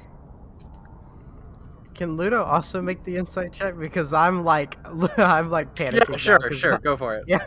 Can 1.93 2.15
Ludo 2.15 2.43
also 2.43 2.81
make 2.81 3.03
the 3.05 3.17
insight 3.17 3.53
check 3.53 3.77
because 3.77 4.13
I'm 4.13 4.43
like 4.43 4.77
I'm 5.17 5.49
like 5.49 5.73
panicking. 5.75 5.93
Yeah, 5.93 6.03
now, 6.09 6.17
sure, 6.17 6.39
'cause 6.39 6.57
sure, 6.57 6.77
go 6.77 6.95
for 6.95 7.15
it. 7.15 7.23
Yeah, 7.27 7.43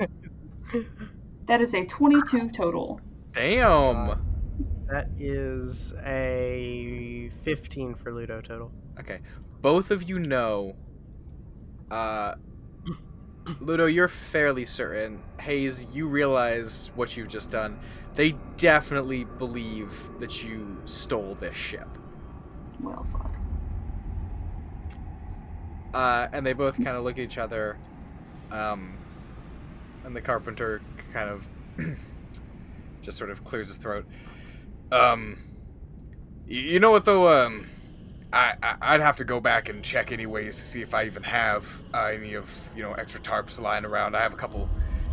That 1.47 1.61
is 1.61 1.75
a 1.75 1.85
22 1.85 2.51
total. 2.51 3.01
Damn. 3.33 4.87
that 4.91 5.09
is 5.19 5.95
a 6.05 7.31
15 7.45 7.95
for 7.95 8.13
Ludo 8.13 8.41
total. 8.41 8.73
Okay. 8.99 9.21
Both 9.61 9.91
of 9.93 10.09
you 10.09 10.19
know. 10.19 10.75
Uh, 11.91 12.35
Ludo, 13.61 13.87
you're 13.87 14.09
fairly 14.09 14.65
certain. 14.65 15.23
Hayes, 15.41 15.87
you 15.93 16.07
realize 16.07 16.91
what 16.95 17.17
you've 17.17 17.29
just 17.29 17.51
done. 17.51 17.79
They 18.15 18.33
definitely 18.57 19.25
believe 19.25 19.93
that 20.19 20.45
you 20.45 20.81
stole 20.85 21.35
this 21.37 21.57
ship. 21.57 21.89
Well, 22.81 23.05
fuck. 23.11 23.37
Uh, 25.95 26.29
and 26.33 26.47
they 26.47 26.53
both 26.53 26.77
kind 26.77 26.97
of 26.97 27.03
look 27.05 27.19
at 27.19 27.25
each 27.25 27.39
other. 27.39 27.79
Um, 28.51 28.99
and 30.05 30.15
the 30.15 30.21
carpenter 30.21 30.81
kind 31.13 31.29
of 31.29 31.49
just 33.03 33.19
sort 33.19 33.31
of 33.31 33.45
clears 33.45 33.69
his 33.69 33.77
throat. 33.77 34.07
Um, 34.93 35.39
you 36.47 36.81
know 36.81 36.91
what 36.91 37.05
though? 37.05 37.29
Um, 37.29 37.69
I, 38.33 38.55
I 38.63 38.77
I'd 38.81 39.01
have 39.01 39.17
to 39.17 39.25
go 39.25 39.41
back 39.41 39.69
and 39.69 39.83
check 39.83 40.13
anyways 40.13 40.57
to 40.57 40.63
see 40.63 40.83
if 40.83 40.95
I 40.95 41.05
even 41.05 41.23
have 41.25 41.83
uh, 41.93 42.05
any 42.05 42.35
of 42.35 42.53
you 42.77 42.83
know 42.83 42.93
extra 42.93 43.21
tarps 43.21 43.61
lying 43.61 43.85
around. 43.85 44.17
I 44.17 44.23
have 44.23 44.33
a 44.33 44.37
couple 44.37 44.69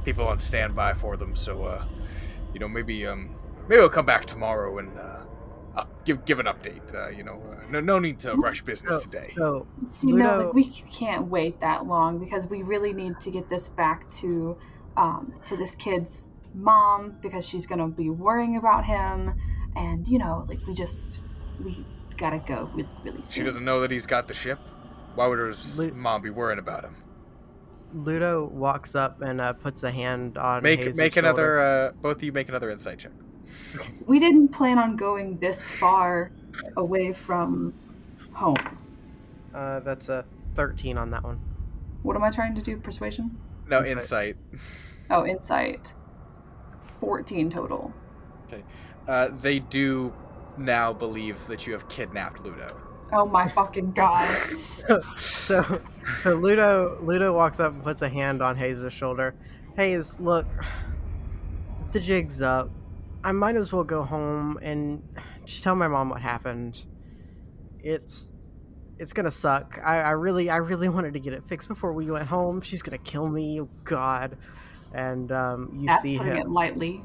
people 0.05 0.27
on 0.27 0.39
standby 0.39 0.93
for 0.93 1.17
them, 1.17 1.35
so 1.35 1.63
uh, 1.65 1.85
you 2.53 2.59
know 2.59 2.67
maybe 2.67 3.05
um 3.05 3.35
maybe 3.67 3.81
I'll 3.81 3.89
come 3.89 4.05
back 4.05 4.25
tomorrow 4.25 4.77
and 4.77 4.97
uh, 4.97 5.19
I'll 5.75 5.89
give 6.05 6.25
give 6.25 6.39
an 6.39 6.45
update. 6.45 6.93
Uh, 6.93 7.09
you 7.09 7.23
know, 7.23 7.41
uh, 7.51 7.65
no 7.69 7.79
no 7.79 7.99
need 7.99 8.19
to 8.19 8.35
rush 8.35 8.61
business 8.63 9.03
today. 9.03 9.31
so 9.35 9.67
See, 9.87 10.11
no, 10.11 10.13
Ludo- 10.13 10.45
like 10.45 10.53
we 10.53 10.65
can't 10.65 11.27
wait 11.27 11.59
that 11.61 11.85
long 11.85 12.19
because 12.19 12.47
we 12.47 12.61
really 12.63 12.93
need 12.93 13.19
to 13.21 13.31
get 13.31 13.49
this 13.49 13.67
back 13.67 14.09
to, 14.11 14.57
um, 14.95 15.33
to 15.45 15.55
this 15.57 15.75
kid's 15.75 16.31
mom 16.53 17.17
because 17.21 17.47
she's 17.47 17.65
gonna 17.65 17.87
be 17.87 18.09
worrying 18.09 18.55
about 18.57 18.85
him, 18.85 19.35
and 19.75 20.07
you 20.07 20.17
know, 20.19 20.45
like 20.47 20.65
we 20.67 20.73
just 20.73 21.23
we 21.63 21.85
gotta 22.17 22.39
go 22.39 22.69
really, 22.73 22.89
really 23.03 23.21
soon. 23.23 23.31
She 23.31 23.43
doesn't 23.43 23.63
know 23.65 23.81
that 23.81 23.91
he's 23.91 24.05
got 24.05 24.27
the 24.27 24.33
ship. 24.33 24.59
Why 25.15 25.27
would 25.27 25.39
her 25.39 25.49
s- 25.49 25.77
Lu- 25.77 25.93
mom 25.93 26.21
be 26.21 26.29
worrying 26.29 26.59
about 26.59 26.83
him? 26.83 26.95
Ludo 27.93 28.45
walks 28.47 28.95
up 28.95 29.21
and 29.21 29.39
uh, 29.39 29.53
puts 29.53 29.83
a 29.83 29.91
hand 29.91 30.37
on 30.37 30.61
Make 30.61 30.79
Hayes' 30.79 30.97
make 30.97 31.15
another. 31.15 31.59
Uh, 31.59 31.91
both 32.01 32.17
of 32.17 32.23
you 32.23 32.31
make 32.31 32.49
another 32.49 32.69
insight 32.69 32.99
check. 32.99 33.11
We 34.05 34.19
didn't 34.19 34.49
plan 34.49 34.77
on 34.77 34.95
going 34.97 35.37
this 35.37 35.69
far 35.71 36.31
away 36.75 37.13
from 37.13 37.73
home. 38.33 38.57
Uh, 39.55 39.79
that's 39.79 40.09
a 40.09 40.25
13 40.55 40.97
on 40.97 41.11
that 41.11 41.23
one. 41.23 41.39
What 42.03 42.15
am 42.15 42.23
I 42.23 42.29
trying 42.29 42.55
to 42.55 42.61
do? 42.61 42.77
Persuasion? 42.77 43.37
No 43.67 43.79
Insight. 43.83 44.35
insight. 44.35 44.37
Oh, 45.09 45.25
insight. 45.25 45.93
14 46.99 47.49
total. 47.49 47.93
Okay. 48.47 48.63
Uh, 49.07 49.29
they 49.41 49.59
do 49.59 50.13
now 50.57 50.93
believe 50.93 51.45
that 51.47 51.65
you 51.67 51.73
have 51.73 51.87
kidnapped 51.89 52.43
Ludo. 52.43 52.75
Oh 53.11 53.25
my 53.25 53.47
fucking 53.47 53.91
god. 53.91 54.27
so, 55.17 55.81
so 56.23 56.33
Ludo 56.35 56.97
Ludo 57.01 57.33
walks 57.33 57.59
up 57.59 57.73
and 57.73 57.83
puts 57.83 58.01
a 58.01 58.09
hand 58.09 58.41
on 58.41 58.57
Hayes' 58.57 58.91
shoulder. 58.91 59.35
Hayes, 59.77 60.19
look, 60.19 60.45
the 61.91 61.99
jig's 61.99 62.41
up. 62.41 62.69
I 63.23 63.31
might 63.31 63.55
as 63.55 63.71
well 63.71 63.83
go 63.83 64.03
home 64.03 64.59
and 64.61 65.03
just 65.45 65.63
tell 65.63 65.75
my 65.75 65.87
mom 65.87 66.09
what 66.09 66.21
happened. 66.21 66.85
It's 67.79 68.33
it's 68.99 69.13
gonna 69.13 69.31
suck. 69.31 69.79
I, 69.83 70.01
I 70.01 70.11
really 70.11 70.49
I 70.49 70.57
really 70.57 70.89
wanted 70.89 71.13
to 71.13 71.19
get 71.19 71.33
it 71.33 71.43
fixed 71.45 71.67
before 71.67 71.93
we 71.93 72.09
went 72.11 72.27
home. 72.27 72.61
She's 72.61 72.81
gonna 72.81 72.97
kill 72.97 73.27
me. 73.29 73.61
Oh 73.61 73.69
God. 73.83 74.37
And 74.93 75.31
um, 75.31 75.77
you 75.79 75.87
That's 75.87 76.01
see 76.01 76.17
putting 76.17 76.33
him. 76.33 76.41
it 76.41 76.49
lightly. 76.49 77.01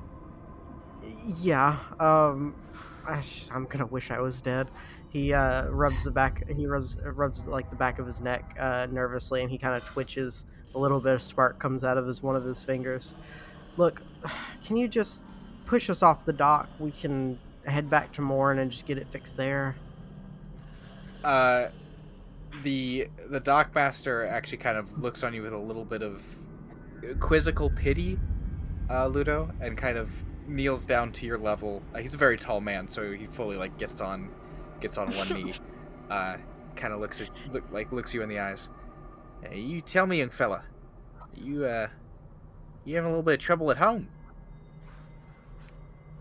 Yeah. 1.40 1.78
Um, 2.00 2.54
I 2.54 2.60
sh- 2.60 2.61
I'm 3.06 3.66
gonna 3.66 3.86
wish 3.86 4.10
I 4.10 4.20
was 4.20 4.40
dead. 4.40 4.68
He 5.08 5.32
uh, 5.32 5.68
rubs 5.68 6.04
the 6.04 6.10
back. 6.10 6.48
He 6.48 6.66
rubs 6.66 6.98
rubs 7.04 7.46
like 7.46 7.70
the 7.70 7.76
back 7.76 7.98
of 7.98 8.06
his 8.06 8.20
neck 8.20 8.56
uh, 8.58 8.86
nervously, 8.90 9.42
and 9.42 9.50
he 9.50 9.58
kind 9.58 9.76
of 9.76 9.84
twitches. 9.84 10.46
A 10.74 10.78
little 10.78 11.00
bit 11.00 11.12
of 11.12 11.22
spark 11.22 11.58
comes 11.58 11.84
out 11.84 11.98
of 11.98 12.06
his 12.06 12.22
one 12.22 12.34
of 12.34 12.44
his 12.44 12.64
fingers. 12.64 13.14
Look, 13.76 14.02
can 14.64 14.76
you 14.76 14.88
just 14.88 15.22
push 15.66 15.90
us 15.90 16.02
off 16.02 16.24
the 16.24 16.32
dock? 16.32 16.68
We 16.78 16.90
can 16.92 17.38
head 17.66 17.90
back 17.90 18.12
to 18.14 18.22
Morn 18.22 18.58
and 18.58 18.70
just 18.70 18.86
get 18.86 18.98
it 18.98 19.06
fixed 19.10 19.36
there. 19.36 19.76
Uh, 21.22 21.68
the 22.62 23.08
the 23.28 23.40
dockmaster 23.40 24.28
actually 24.28 24.58
kind 24.58 24.76
of 24.76 25.02
looks 25.02 25.22
on 25.22 25.34
you 25.34 25.42
with 25.42 25.52
a 25.52 25.58
little 25.58 25.84
bit 25.84 26.02
of 26.02 26.22
quizzical 27.20 27.70
pity, 27.70 28.18
uh, 28.90 29.06
Ludo, 29.06 29.50
and 29.60 29.76
kind 29.76 29.98
of 29.98 30.24
kneels 30.52 30.86
down 30.86 31.12
to 31.12 31.26
your 31.26 31.38
level. 31.38 31.82
Uh, 31.94 31.98
he's 31.98 32.14
a 32.14 32.18
very 32.18 32.36
tall 32.36 32.60
man, 32.60 32.86
so 32.88 33.12
he 33.12 33.26
fully 33.26 33.56
like 33.56 33.76
gets 33.78 34.00
on 34.00 34.30
gets 34.80 34.98
on 34.98 35.10
one 35.12 35.28
knee, 35.30 35.52
uh, 36.10 36.36
kind 36.76 36.92
of 36.92 37.00
looks 37.00 37.20
at, 37.20 37.30
look, 37.52 37.64
like 37.70 37.90
looks 37.92 38.12
you 38.14 38.22
in 38.22 38.28
the 38.28 38.38
eyes. 38.38 38.68
"Hey, 39.42 39.60
you 39.60 39.80
tell 39.80 40.06
me, 40.06 40.18
young 40.18 40.30
fella, 40.30 40.62
you 41.34 41.64
uh, 41.64 41.88
you 42.84 42.96
having 42.96 43.06
a 43.08 43.10
little 43.10 43.22
bit 43.22 43.34
of 43.34 43.40
trouble 43.40 43.70
at 43.70 43.76
home? 43.78 44.08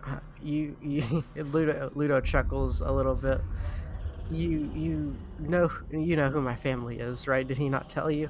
Uh, 0.05 0.19
you, 0.41 0.75
you 0.81 1.23
Ludo, 1.35 1.91
Ludo 1.93 2.19
chuckles 2.21 2.81
a 2.81 2.91
little 2.91 3.15
bit. 3.15 3.39
You 4.31 4.71
you 4.73 5.15
know 5.39 5.69
you 5.91 6.15
know 6.15 6.29
who 6.29 6.41
my 6.41 6.55
family 6.55 6.99
is, 6.99 7.27
right? 7.27 7.47
Did 7.47 7.57
he 7.57 7.69
not 7.69 7.89
tell 7.89 8.09
you? 8.09 8.29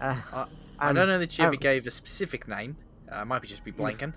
Uh, 0.00 0.16
I 0.32 0.46
I'm- 0.78 0.94
don't 0.94 1.08
know 1.08 1.18
that 1.18 1.36
you 1.38 1.44
ever 1.44 1.52
I'm- 1.54 1.60
gave 1.60 1.86
a 1.86 1.90
specific 1.90 2.46
name. 2.48 2.76
Uh, 3.10 3.16
I 3.16 3.24
might 3.24 3.42
be 3.42 3.48
just 3.48 3.64
be 3.64 3.72
blanking. 3.72 4.12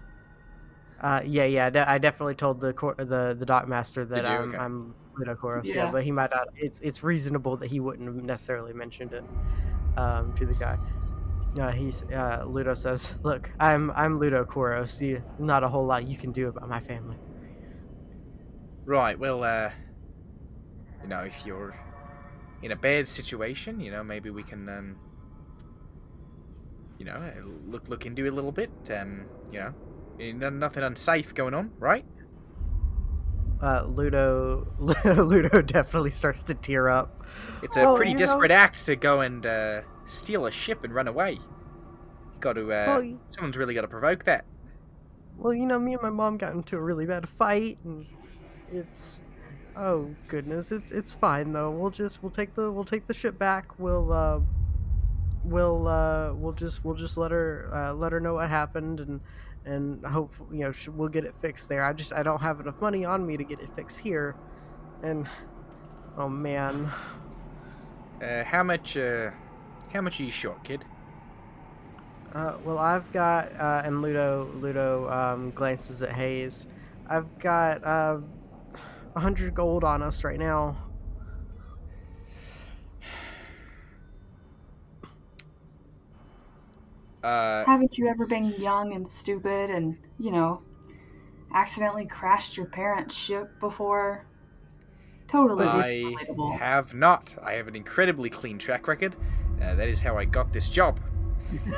Uh, 1.02 1.22
yeah, 1.26 1.46
yeah. 1.46 1.70
de- 1.70 1.90
I 1.90 1.98
definitely 1.98 2.36
told 2.36 2.60
the 2.60 2.74
cor- 2.74 2.96
the 2.98 3.36
the 3.40 3.46
dock 3.46 3.68
master 3.68 4.06
that 4.06 4.24
you? 4.24 4.30
I'm 4.30 4.50
Okay. 4.50 4.58
I'm 4.58 4.96
Ludo 5.18 5.36
Koros. 5.36 5.66
Yeah. 5.66 5.76
Yeah. 5.86 5.92
but 5.92 6.04
he 6.04 6.12
might 6.12 6.32
not. 6.32 6.48
It's 6.56 6.80
it's 6.82 7.04
reasonable 7.04 7.58
that 7.58 7.68
he 7.68 7.80
wouldn't 7.80 8.08
have 8.08 8.24
necessarily 8.24 8.74
mentioned 8.74 9.14
it 9.14 9.24
um, 9.98 10.34
to 10.38 10.46
the 10.46 10.54
guy. 10.54 10.78
Uh, 11.60 11.72
he's 11.72 12.04
uh, 12.04 12.44
Ludo 12.48 12.74
says, 12.76 13.08
"Look, 13.24 13.52
I'm 13.60 13.92
I'm 13.92 14.18
Ludo 14.18 14.46
Koros. 14.46 15.02
You, 15.02 15.24
not 15.40 15.64
a 15.64 15.68
whole 15.68 15.86
lot 15.86 16.06
you 16.08 16.18
can 16.18 16.32
do 16.32 16.48
about 16.50 16.70
my 16.70 16.80
family." 16.80 17.18
Right. 18.86 19.18
Well, 19.18 19.44
uh, 19.44 19.72
you 21.02 21.10
know, 21.10 21.20
if 21.22 21.46
you're 21.46 21.76
in 22.62 22.72
a 22.72 22.76
bad 22.76 23.08
situation, 23.08 23.80
you 23.80 23.92
know, 23.92 24.04
maybe 24.04 24.30
we 24.30 24.44
can, 24.44 24.68
um, 24.70 24.98
you 26.98 27.06
know, 27.06 27.14
uh, 27.14 27.32
look 27.68 27.88
look 27.90 28.06
into 28.06 28.26
it 28.26 28.30
a 28.30 28.36
little 28.36 28.52
bit. 28.52 28.72
Um, 28.92 29.26
you 29.52 29.60
know, 29.60 29.70
no- 29.70 29.76
nothing 30.20 30.84
unsafe 30.84 31.34
going 31.34 31.54
on, 31.54 31.72
right? 31.80 32.06
Uh, 33.62 33.84
Ludo 33.88 34.68
Ludo 34.80 35.62
definitely 35.64 36.12
starts 36.12 36.44
to 36.46 36.54
tear 36.54 36.90
up. 36.90 37.22
It's 37.64 37.76
a 37.78 37.82
Well, 37.82 37.96
pretty 37.96 38.12
you 38.12 38.16
know- 38.18 38.20
desperate 38.20 38.52
act 38.52 38.86
to 38.86 38.96
go 38.96 39.22
and 39.22 39.46
uh, 39.46 39.82
steal 40.06 40.46
a 40.46 40.52
ship 40.52 40.84
and 40.84 40.94
run 40.94 41.08
away. 41.08 41.34
You 41.34 42.40
got 42.40 42.54
to. 42.54 42.72
Uh, 42.72 42.86
Well, 42.88 43.20
someone's 43.30 43.58
really 43.58 43.74
got 43.74 43.82
to 43.82 43.88
provoke 43.88 44.26
that. 44.26 44.46
Well, 45.38 45.54
you 45.54 45.66
know, 45.66 45.80
me 45.80 45.94
and 45.94 46.02
my 46.02 46.10
mom 46.10 46.38
got 46.38 46.54
into 46.54 46.78
a 46.78 46.82
really 46.82 47.06
bad 47.06 47.28
fight, 47.28 47.78
and 47.84 48.06
it's 48.72 49.22
oh 49.76 50.14
goodness, 50.28 50.72
it's 50.72 50.92
it's 50.92 51.14
fine 51.16 51.54
though. 51.54 51.72
We'll 51.72 51.92
just 51.92 52.22
we'll 52.24 52.32
take 52.32 52.54
the 52.56 52.72
we'll 52.72 52.86
take 52.86 53.08
the 53.08 53.14
ship 53.14 53.38
back. 53.40 53.80
We'll 53.80 54.12
uh, 54.14 54.40
we'll 55.44 55.88
uh, 55.88 56.34
we'll 56.34 56.54
just 56.54 56.84
we'll 56.86 56.96
just 56.96 57.18
let 57.18 57.32
her 57.32 57.70
uh, 57.74 57.94
let 57.94 58.12
her 58.12 58.20
know 58.20 58.36
what 58.36 58.50
happened, 58.50 59.00
and 59.00 59.22
and 59.68 60.06
hopefully 60.06 60.60
you 60.60 60.64
know 60.64 60.74
we'll 60.96 61.10
get 61.10 61.26
it 61.26 61.36
fixed 61.42 61.70
there. 61.70 61.84
I 61.84 61.94
just 61.94 62.14
I 62.14 62.24
don't 62.24 62.42
have 62.42 62.60
enough 62.60 62.80
money 62.82 63.06
on 63.06 63.26
me 63.26 63.38
to 63.38 63.44
get 63.44 63.60
it 63.60 63.70
fixed 63.76 64.00
here, 64.00 64.36
and 65.04 65.28
oh 66.18 66.30
man, 66.30 66.90
Uh, 68.22 68.44
how 68.44 68.64
much? 68.64 68.98
Uh, 68.98 69.30
how 69.94 70.02
much 70.02 70.20
are 70.20 70.24
you 70.24 70.32
short, 70.32 70.64
kid? 70.64 70.84
Uh, 72.34 72.58
well, 72.66 72.78
I've 72.78 73.12
got, 73.14 73.52
uh, 73.60 73.82
and 73.86 74.02
Ludo 74.02 74.50
Ludo 74.56 75.10
um, 75.10 75.52
glances 75.52 76.02
at 76.02 76.12
Hayes. 76.12 76.68
I've 77.08 77.40
got 77.40 77.84
uh, 77.84 78.20
a 79.16 79.20
hundred 79.20 79.54
gold 79.56 79.84
on 79.84 80.02
us 80.02 80.24
right 80.24 80.40
now. 80.40 80.78
Uh, 87.24 87.66
Haven't 87.66 87.98
you 87.98 88.08
ever 88.08 88.26
been 88.26 88.54
young 88.60 88.94
and 88.94 89.08
stupid 89.08 89.70
and, 89.70 89.98
you 90.20 90.32
know, 90.32 90.62
accidentally 91.54 92.06
crashed 92.06 92.58
your 92.58 92.68
parents' 92.68 93.16
ship 93.16 93.60
before? 93.60 94.26
Totally 95.28 95.66
I 95.66 96.04
relatable. 96.04 96.58
have 96.58 96.94
not. 96.94 97.36
I 97.44 97.54
have 97.54 97.68
an 97.68 97.76
incredibly 97.76 98.30
clean 98.30 98.58
track 98.58 98.88
record. 98.88 99.16
Uh, 99.62 99.76
that 99.76 99.88
is 99.90 100.02
how 100.02 100.18
I 100.18 100.26
got 100.26 100.54
this 100.54 100.70
job. 100.70 101.00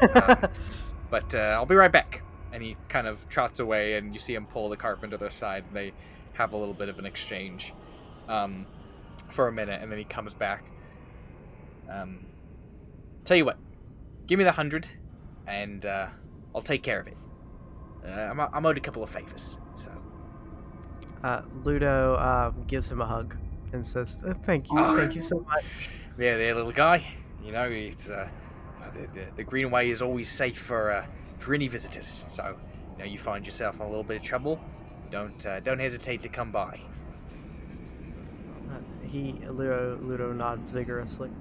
Um, 0.01 0.37
but 1.09 1.33
uh, 1.33 1.55
I'll 1.55 1.65
be 1.65 1.75
right 1.75 1.91
back. 1.91 2.23
And 2.51 2.61
he 2.61 2.75
kind 2.89 3.07
of 3.07 3.27
trots 3.29 3.59
away, 3.59 3.95
and 3.95 4.13
you 4.13 4.19
see 4.19 4.33
him 4.35 4.45
pull 4.45 4.69
the 4.69 4.77
carpenter 4.77 5.17
to 5.17 5.19
their 5.19 5.29
side, 5.29 5.63
and 5.67 5.75
they 5.75 5.93
have 6.33 6.53
a 6.53 6.57
little 6.57 6.73
bit 6.73 6.89
of 6.89 6.99
an 6.99 7.05
exchange 7.05 7.73
um, 8.27 8.65
for 9.29 9.47
a 9.47 9.51
minute, 9.51 9.81
and 9.81 9.91
then 9.91 9.99
he 9.99 10.05
comes 10.05 10.33
back. 10.33 10.63
Um, 11.89 12.25
tell 13.23 13.37
you 13.37 13.45
what, 13.45 13.57
give 14.27 14.37
me 14.37 14.43
the 14.45 14.51
hundred, 14.51 14.89
and 15.49 15.85
uh, 15.85 16.07
I'll 16.55 16.61
take 16.61 16.83
care 16.83 16.99
of 17.01 17.07
it. 17.07 17.17
Uh, 18.05 18.11
I'm, 18.11 18.39
I'm 18.39 18.65
owed 18.65 18.77
a 18.77 18.81
couple 18.81 19.03
of 19.03 19.09
favors, 19.09 19.57
so 19.73 19.91
uh, 21.23 21.41
Ludo 21.65 22.13
uh, 22.13 22.51
gives 22.67 22.89
him 22.89 23.01
a 23.01 23.05
hug 23.05 23.35
and 23.73 23.85
says, 23.85 24.19
"Uh, 24.25 24.33
"Thank 24.43 24.69
you, 24.71 24.77
Oh. 24.79 24.95
thank 24.95 25.15
you 25.15 25.21
so 25.21 25.39
much." 25.39 25.65
Yeah, 26.17 26.37
there, 26.37 26.55
little 26.55 26.71
guy. 26.71 27.05
You 27.43 27.51
know, 27.51 27.63
it's 27.69 28.09
uh, 28.09 28.29
the, 28.93 29.07
the, 29.13 29.25
the 29.37 29.43
Greenway 29.43 29.89
is 29.89 30.01
always 30.01 30.29
safe 30.29 30.57
for 30.57 30.91
uh, 30.91 31.05
for 31.39 31.53
any 31.53 31.67
visitors. 31.67 32.25
So, 32.29 32.57
you 32.93 32.99
know, 32.99 33.05
you 33.05 33.17
find 33.17 33.45
yourself 33.45 33.75
in 33.77 33.81
a 33.81 33.89
little 33.89 34.03
bit 34.03 34.17
of 34.17 34.23
trouble, 34.23 34.59
don't 35.11 35.45
uh, 35.45 35.59
don't 35.59 35.79
hesitate 35.79 36.21
to 36.23 36.29
come 36.29 36.51
by. 36.51 36.79
Uh, 38.69 39.07
he 39.07 39.33
Ludo 39.49 39.97
Ludo 40.01 40.31
nods 40.31 40.71
vigorously. 40.71 41.31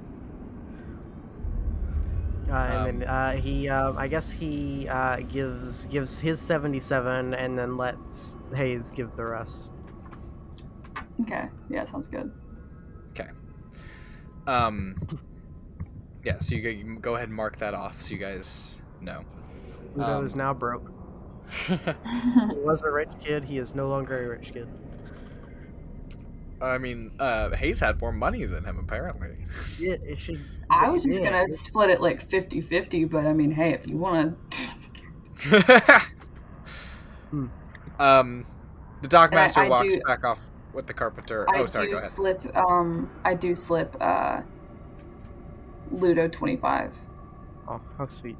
Uh, 2.51 2.55
and 2.55 3.03
then 3.03 3.09
uh, 3.09 3.33
he, 3.33 3.69
um, 3.69 3.97
I 3.99 4.09
guess 4.09 4.31
he 4.31 4.89
uh, 4.89 5.19
gives 5.21 5.87
gives 5.87 6.19
his 6.19 6.41
seventy-seven, 6.41 7.35
and 7.35 7.59
then 7.59 7.77
lets 7.77 8.37
Hayes 8.55 8.91
give 8.91 9.15
the 9.17 9.25
rest. 9.25 9.73
Okay, 11.23 11.49
yeah, 11.69 11.85
sounds 11.85 12.09
good. 12.09 12.33
Okay. 13.11 13.29
Um, 14.47 14.97
yeah. 16.25 16.39
So 16.39 16.55
you 16.55 16.63
go, 16.63 16.71
can 16.71 17.01
go 17.01 17.17
ahead 17.17 17.29
and 17.29 17.37
mark 17.37 17.59
that 17.59 17.75
off, 17.75 18.01
so 18.03 18.15
you 18.15 18.21
guys 18.21 18.81
know. 19.01 19.25
Ludo 19.95 20.19
Um, 20.19 20.27
is 20.27 20.35
now 20.35 20.55
broke. 20.55 20.91
He 21.69 22.59
was 22.59 22.83
a 22.83 22.91
rich 22.91 23.11
kid. 23.21 23.45
He 23.45 23.59
is 23.59 23.75
no 23.75 23.89
longer 23.89 24.25
a 24.25 24.29
rich 24.29 24.53
kid. 24.53 24.69
I 26.61 26.79
mean, 26.79 27.13
uh, 27.19 27.51
Hayes 27.55 27.81
had 27.81 28.01
more 28.01 28.13
money 28.13 28.45
than 28.45 28.65
him 28.65 28.79
apparently. 28.79 29.37
Yeah, 29.79 29.97
it 30.03 30.19
should. 30.19 30.45
I 30.71 30.91
was 30.91 31.05
just 31.05 31.23
gonna 31.23 31.49
split 31.51 31.91
it 31.91 32.01
like 32.01 32.21
50 32.29 32.61
50, 32.61 33.05
but 33.07 33.25
I 33.27 33.33
mean, 33.33 33.51
hey, 33.51 33.73
if 33.73 33.87
you 33.87 33.97
wanna. 33.97 34.35
Hmm. 37.31 37.47
Um, 37.99 38.47
the 39.03 39.09
dockmaster 39.09 39.59
And 39.59 39.65
I- 39.65 39.67
I 39.67 39.69
walks 39.69 39.95
do- 39.95 40.01
back 40.07 40.25
off 40.25 40.41
with 40.73 40.87
the 40.87 40.95
carpenter. 40.95 41.45
I 41.51 41.59
oh, 41.59 41.67
sorry. 41.67 41.89
do 41.89 41.93
Go 41.93 41.97
ahead. 41.99 42.09
slip, 42.11 42.57
um, 42.57 43.11
I 43.25 43.35
do 43.35 43.55
slip, 43.55 43.95
uh, 44.01 44.41
Ludo 45.91 46.27
25. 46.29 46.95
Oh, 47.69 47.81
how 47.99 48.07
sweet. 48.07 48.37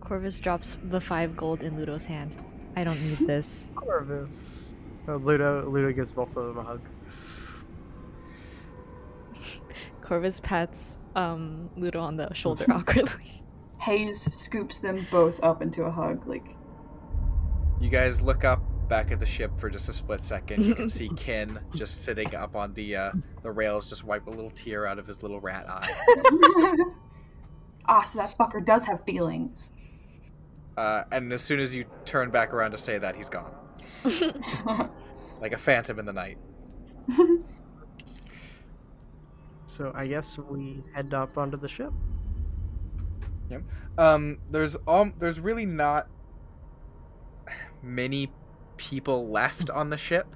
Corvus 0.00 0.38
drops 0.38 0.78
the 0.84 1.00
five 1.00 1.36
gold 1.36 1.62
in 1.64 1.76
Ludo's 1.76 2.04
hand. 2.04 2.36
I 2.76 2.84
don't 2.84 3.00
need 3.02 3.18
this. 3.26 3.66
Corvus. 3.74 4.76
Uh, 5.08 5.16
Ludo 5.16 5.68
Ludo 5.68 5.92
gives 5.92 6.12
both 6.12 6.36
of 6.36 6.46
them 6.46 6.58
a 6.58 6.62
hug. 6.62 6.80
Corvus 10.06 10.38
pats 10.40 10.98
um, 11.16 11.68
Ludo 11.76 12.00
on 12.00 12.16
the 12.16 12.32
shoulder 12.34 12.64
awkwardly. 12.70 13.42
Hayes 13.80 14.20
scoops 14.20 14.78
them 14.78 15.06
both 15.10 15.42
up 15.42 15.62
into 15.62 15.82
a 15.82 15.90
hug. 15.90 16.26
Like, 16.26 16.44
You 17.80 17.90
guys 17.90 18.22
look 18.22 18.44
up 18.44 18.60
back 18.88 19.10
at 19.10 19.18
the 19.18 19.26
ship 19.26 19.50
for 19.58 19.68
just 19.68 19.88
a 19.88 19.92
split 19.92 20.22
second. 20.22 20.64
You 20.64 20.74
can 20.74 20.88
see 20.88 21.08
Kin 21.16 21.58
just 21.74 22.04
sitting 22.04 22.34
up 22.36 22.54
on 22.54 22.72
the 22.74 22.96
uh, 22.96 23.12
the 23.42 23.50
rails, 23.50 23.88
just 23.88 24.04
wipe 24.04 24.26
a 24.28 24.30
little 24.30 24.50
tear 24.50 24.86
out 24.86 24.98
of 24.98 25.06
his 25.06 25.22
little 25.22 25.40
rat 25.40 25.66
eye. 25.68 25.88
ah, 27.86 28.02
so 28.02 28.18
that 28.20 28.36
fucker 28.38 28.64
does 28.64 28.84
have 28.84 29.04
feelings. 29.04 29.72
Uh, 30.76 31.04
and 31.10 31.32
as 31.32 31.42
soon 31.42 31.58
as 31.58 31.74
you 31.74 31.84
turn 32.04 32.30
back 32.30 32.52
around 32.52 32.70
to 32.70 32.78
say 32.78 32.98
that, 32.98 33.16
he's 33.16 33.30
gone, 33.30 33.50
like 35.40 35.52
a 35.52 35.58
phantom 35.58 35.98
in 35.98 36.04
the 36.04 36.12
night. 36.12 36.36
So 39.66 39.92
I 39.94 40.06
guess 40.06 40.38
we 40.38 40.82
head 40.94 41.12
up 41.12 41.36
onto 41.36 41.56
the 41.56 41.68
ship. 41.68 41.92
Um, 43.98 44.38
there's 44.50 44.76
um, 44.88 45.14
there's 45.18 45.40
really 45.40 45.66
not 45.66 46.08
many 47.82 48.32
people 48.76 49.28
left 49.28 49.70
on 49.70 49.90
the 49.90 49.96
ship. 49.96 50.26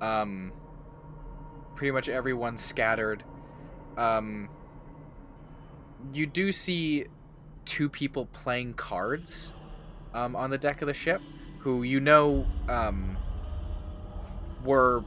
Um, 0.00 0.52
pretty 1.74 1.92
much 1.92 2.08
everyone's 2.08 2.62
scattered. 2.62 3.22
Um, 3.96 4.48
you 6.12 6.26
do 6.26 6.52
see 6.52 7.06
two 7.64 7.88
people 7.88 8.26
playing 8.26 8.74
cards 8.74 9.52
um, 10.14 10.36
on 10.36 10.50
the 10.50 10.58
deck 10.58 10.82
of 10.82 10.86
the 10.88 10.94
ship, 10.94 11.20
who 11.58 11.82
you 11.82 12.00
know 12.00 12.46
um, 12.68 13.16
were 14.64 15.04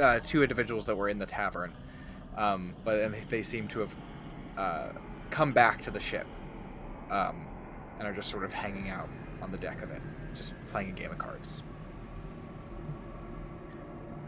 uh, 0.00 0.20
two 0.20 0.42
individuals 0.42 0.86
that 0.86 0.96
were 0.96 1.08
in 1.08 1.18
the 1.18 1.26
tavern, 1.26 1.72
um, 2.36 2.74
but 2.84 3.00
and 3.00 3.14
they 3.28 3.42
seem 3.42 3.68
to 3.68 3.80
have 3.80 3.96
uh, 4.56 4.88
come 5.30 5.52
back 5.52 5.82
to 5.82 5.90
the 5.90 6.00
ship 6.00 6.26
um, 7.10 7.46
and 7.98 8.08
are 8.08 8.12
just 8.12 8.30
sort 8.30 8.44
of 8.44 8.52
hanging 8.52 8.90
out 8.90 9.08
on 9.42 9.50
the 9.52 9.58
deck 9.58 9.82
of 9.82 9.90
it, 9.90 10.02
just 10.34 10.54
playing 10.68 10.90
a 10.90 10.92
game 10.92 11.10
of 11.10 11.18
cards. 11.18 11.62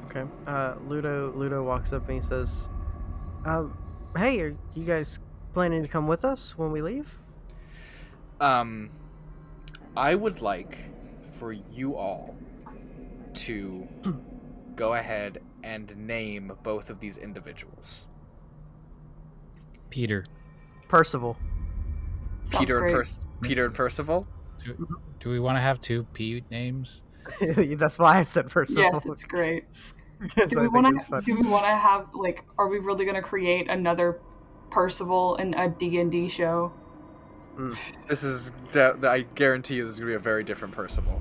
Okay. 0.06 0.24
Uh, 0.46 0.76
Ludo 0.86 1.32
Ludo 1.34 1.62
walks 1.62 1.92
up 1.92 2.08
and 2.08 2.22
he 2.22 2.26
says, 2.26 2.68
um, 3.44 3.76
"Hey, 4.16 4.40
are 4.40 4.56
you 4.74 4.84
guys 4.84 5.18
planning 5.52 5.82
to 5.82 5.88
come 5.88 6.06
with 6.06 6.24
us 6.24 6.56
when 6.56 6.72
we 6.72 6.80
leave?" 6.80 7.18
Um, 8.40 8.90
I 9.96 10.14
would 10.14 10.42
like 10.42 10.78
for 11.38 11.52
you 11.52 11.96
all 11.96 12.36
to 13.34 13.86
go 14.76 14.94
ahead 14.94 15.42
and 15.66 15.94
name 15.96 16.52
both 16.62 16.88
of 16.88 17.00
these 17.00 17.18
individuals. 17.18 18.06
Peter, 19.90 20.24
Percival. 20.88 21.36
Sounds 22.42 22.64
Peter 22.64 22.78
great. 22.80 22.94
and 22.94 23.04
Perc- 23.04 23.20
Peter 23.42 23.64
and 23.66 23.74
Percival. 23.74 24.26
do, 24.64 25.00
do 25.18 25.30
we 25.30 25.40
want 25.40 25.56
to 25.56 25.60
have 25.60 25.80
two 25.80 26.04
P 26.12 26.44
names? 26.50 27.02
That's 27.40 27.98
why 27.98 28.18
I 28.18 28.22
said 28.22 28.48
Percival. 28.48 28.84
Yes, 28.84 29.04
it's 29.04 29.24
great. 29.24 29.64
Do 30.48 30.60
we 30.60 30.68
want 30.68 30.98
to? 30.98 31.06
fun. 31.06 31.22
Do 31.24 31.34
we 31.34 31.46
want 31.46 31.64
to 31.64 31.70
have 31.76 32.06
like? 32.14 32.44
Are 32.56 32.68
we 32.68 32.78
really 32.78 33.04
going 33.04 33.16
to 33.16 33.22
create 33.22 33.68
another 33.68 34.18
Percival 34.70 35.34
in 35.36 35.52
a 35.52 35.68
D 35.68 35.98
and 35.98 36.10
D 36.10 36.28
show? 36.28 36.68
Hmm. 37.56 37.72
This 38.06 38.22
is, 38.22 38.52
I 38.74 39.26
guarantee 39.34 39.74
you, 39.74 39.84
this 39.84 39.94
is 39.94 40.00
gonna 40.00 40.12
be 40.12 40.14
a 40.14 40.18
very 40.18 40.44
different 40.44 40.72
Percival. 40.74 41.20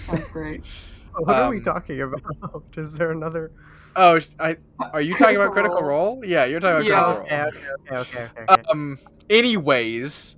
Sounds 0.00 0.26
great. 0.28 0.64
What 1.18 1.36
are 1.36 1.50
we 1.50 1.58
Um, 1.58 1.62
talking 1.64 2.00
about? 2.00 2.64
Is 2.76 2.94
there 2.94 3.10
another? 3.10 3.50
Oh, 3.96 4.18
I 4.38 4.56
are 4.92 5.00
you 5.00 5.14
talking 5.14 5.36
about 5.36 5.52
Critical 5.52 5.76
Critical 5.78 5.82
Role? 5.82 6.22
Yeah, 6.24 6.44
you're 6.44 6.60
talking 6.60 6.88
about 6.90 7.26
Yeah. 7.26 7.42
Critical 7.50 7.68
Role. 7.88 7.96
Okay, 7.96 7.96
okay, 7.96 8.20
okay, 8.20 8.30
okay. 8.42 8.52
okay. 8.52 8.62
Um. 8.70 8.98
Anyways, 9.28 10.36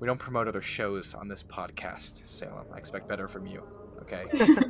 we 0.00 0.06
don't 0.06 0.18
promote 0.18 0.48
other 0.48 0.62
shows 0.62 1.12
on 1.14 1.28
this 1.28 1.42
podcast, 1.42 2.26
Salem. 2.26 2.66
I 2.74 2.78
expect 2.78 3.08
better 3.08 3.28
from 3.28 3.46
you. 3.46 3.62
Okay. 4.02 4.24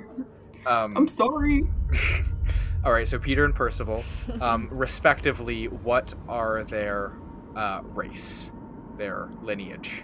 Um. 0.66 0.96
I'm 0.96 1.08
sorry. 1.08 1.62
all 2.84 2.92
right. 2.92 3.06
So 3.06 3.18
Peter 3.18 3.44
and 3.44 3.54
Percival, 3.54 4.02
um, 4.40 4.68
respectively, 4.72 5.66
what 5.68 6.12
are 6.28 6.64
their 6.64 7.12
uh, 7.54 7.80
race, 7.84 8.50
their 8.98 9.28
lineage? 9.42 10.02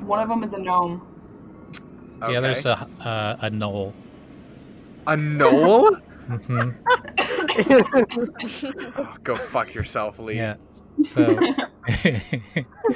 One 0.00 0.06
were? 0.06 0.18
of 0.20 0.28
them 0.28 0.42
is 0.44 0.52
a 0.52 0.58
gnome. 0.58 1.06
The 2.20 2.26
Okay. 2.26 2.36
other's 2.36 2.66
a 2.66 2.72
uh, 3.00 3.36
a 3.40 3.50
gnoll. 3.50 3.94
A 5.06 5.16
gnoll. 5.16 6.00
hmm 6.30 6.70
oh, 8.96 9.14
go 9.24 9.34
fuck 9.36 9.74
yourself, 9.74 10.18
Lee. 10.18 10.36
Yeah. 10.36 10.56
So. 11.04 11.36
Peter 11.88 12.22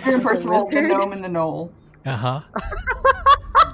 and 0.05 0.23
Percival, 0.23 0.69
the 0.71 0.83
gnome 0.83 1.13
and 1.13 1.25
the 1.25 1.29
gnoll. 1.29 1.71
uh 2.07 2.17
huh. 2.17 2.41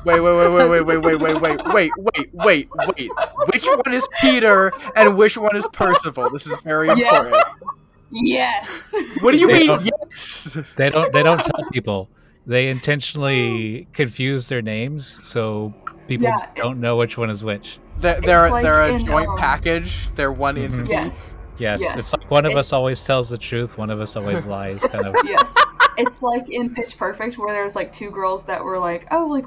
Wait, 0.05 0.19
wait, 0.21 0.35
wait, 0.35 0.51
wait, 0.51 0.71
wait, 0.71 0.83
wait, 0.83 0.97
wait, 0.97 1.13
wait, 1.13 1.31
wait, 1.31 1.61
wait, 1.75 1.91
wait, 1.97 2.31
wait, 2.33 2.69
wait. 2.97 3.11
Which 3.53 3.67
one 3.67 3.93
is 3.93 4.09
Peter 4.21 4.73
and 4.97 5.17
which 5.17 5.37
one 5.37 5.55
is 5.55 5.67
Percival? 5.75 6.31
This 6.31 6.47
is 6.47 6.55
very 6.63 6.89
important. 6.89 7.37
Yes. 8.11 8.95
yes. 8.95 9.23
What 9.23 9.33
do 9.33 9.39
you 9.39 9.47
They 9.49 9.67
mean? 9.69 9.79
Yes. 10.09 10.57
They 10.77 10.89
don't. 10.89 11.13
They 11.13 11.23
don't 11.23 11.43
tell 11.43 11.65
people. 11.71 12.09
They 12.47 12.69
intentionally 12.77 13.87
confuse 13.93 14.49
their 14.49 14.63
names 14.63 15.07
so 15.27 15.75
people 16.09 16.25
Yeah, 16.29 16.45
it- 16.45 16.57
don't 16.57 16.81
know 16.81 16.97
which 16.97 17.17
one 17.19 17.31
is 17.31 17.43
which. 17.45 17.79
They're 18.01 18.21
they're, 18.21 18.51
like 18.51 18.63
they're 18.63 18.83
a 18.83 18.95
in, 18.95 19.05
joint 19.05 19.29
um, 19.29 19.37
package. 19.37 20.09
They're 20.15 20.33
one 20.33 20.57
Mhm. 20.57 20.65
entity. 20.65 20.91
yes. 20.93 21.37
Yes, 21.59 21.81
Yes. 21.83 21.97
it's 21.97 22.13
like 22.15 22.31
one 22.31 22.47
of 22.47 22.53
It- 22.53 22.59
us 22.59 22.73
always 22.73 23.05
tells 23.05 23.29
the 23.29 23.37
truth, 23.37 23.77
one 23.77 23.91
of 23.91 24.01
us 24.01 24.17
always 24.17 24.47
lies. 24.47 24.83
Kind 24.83 25.07
of. 25.07 25.15
Yes. 25.25 25.55
It's 25.99 26.23
like 26.23 26.49
in 26.49 26.75
Pitch 26.75 26.97
Perfect 26.97 27.37
where 27.37 27.53
there's 27.55 27.77
like 27.77 27.93
two 27.93 28.11
girls 28.11 28.47
that 28.47 28.65
were 28.65 28.79
like, 28.79 29.07
oh, 29.11 29.27
like 29.27 29.45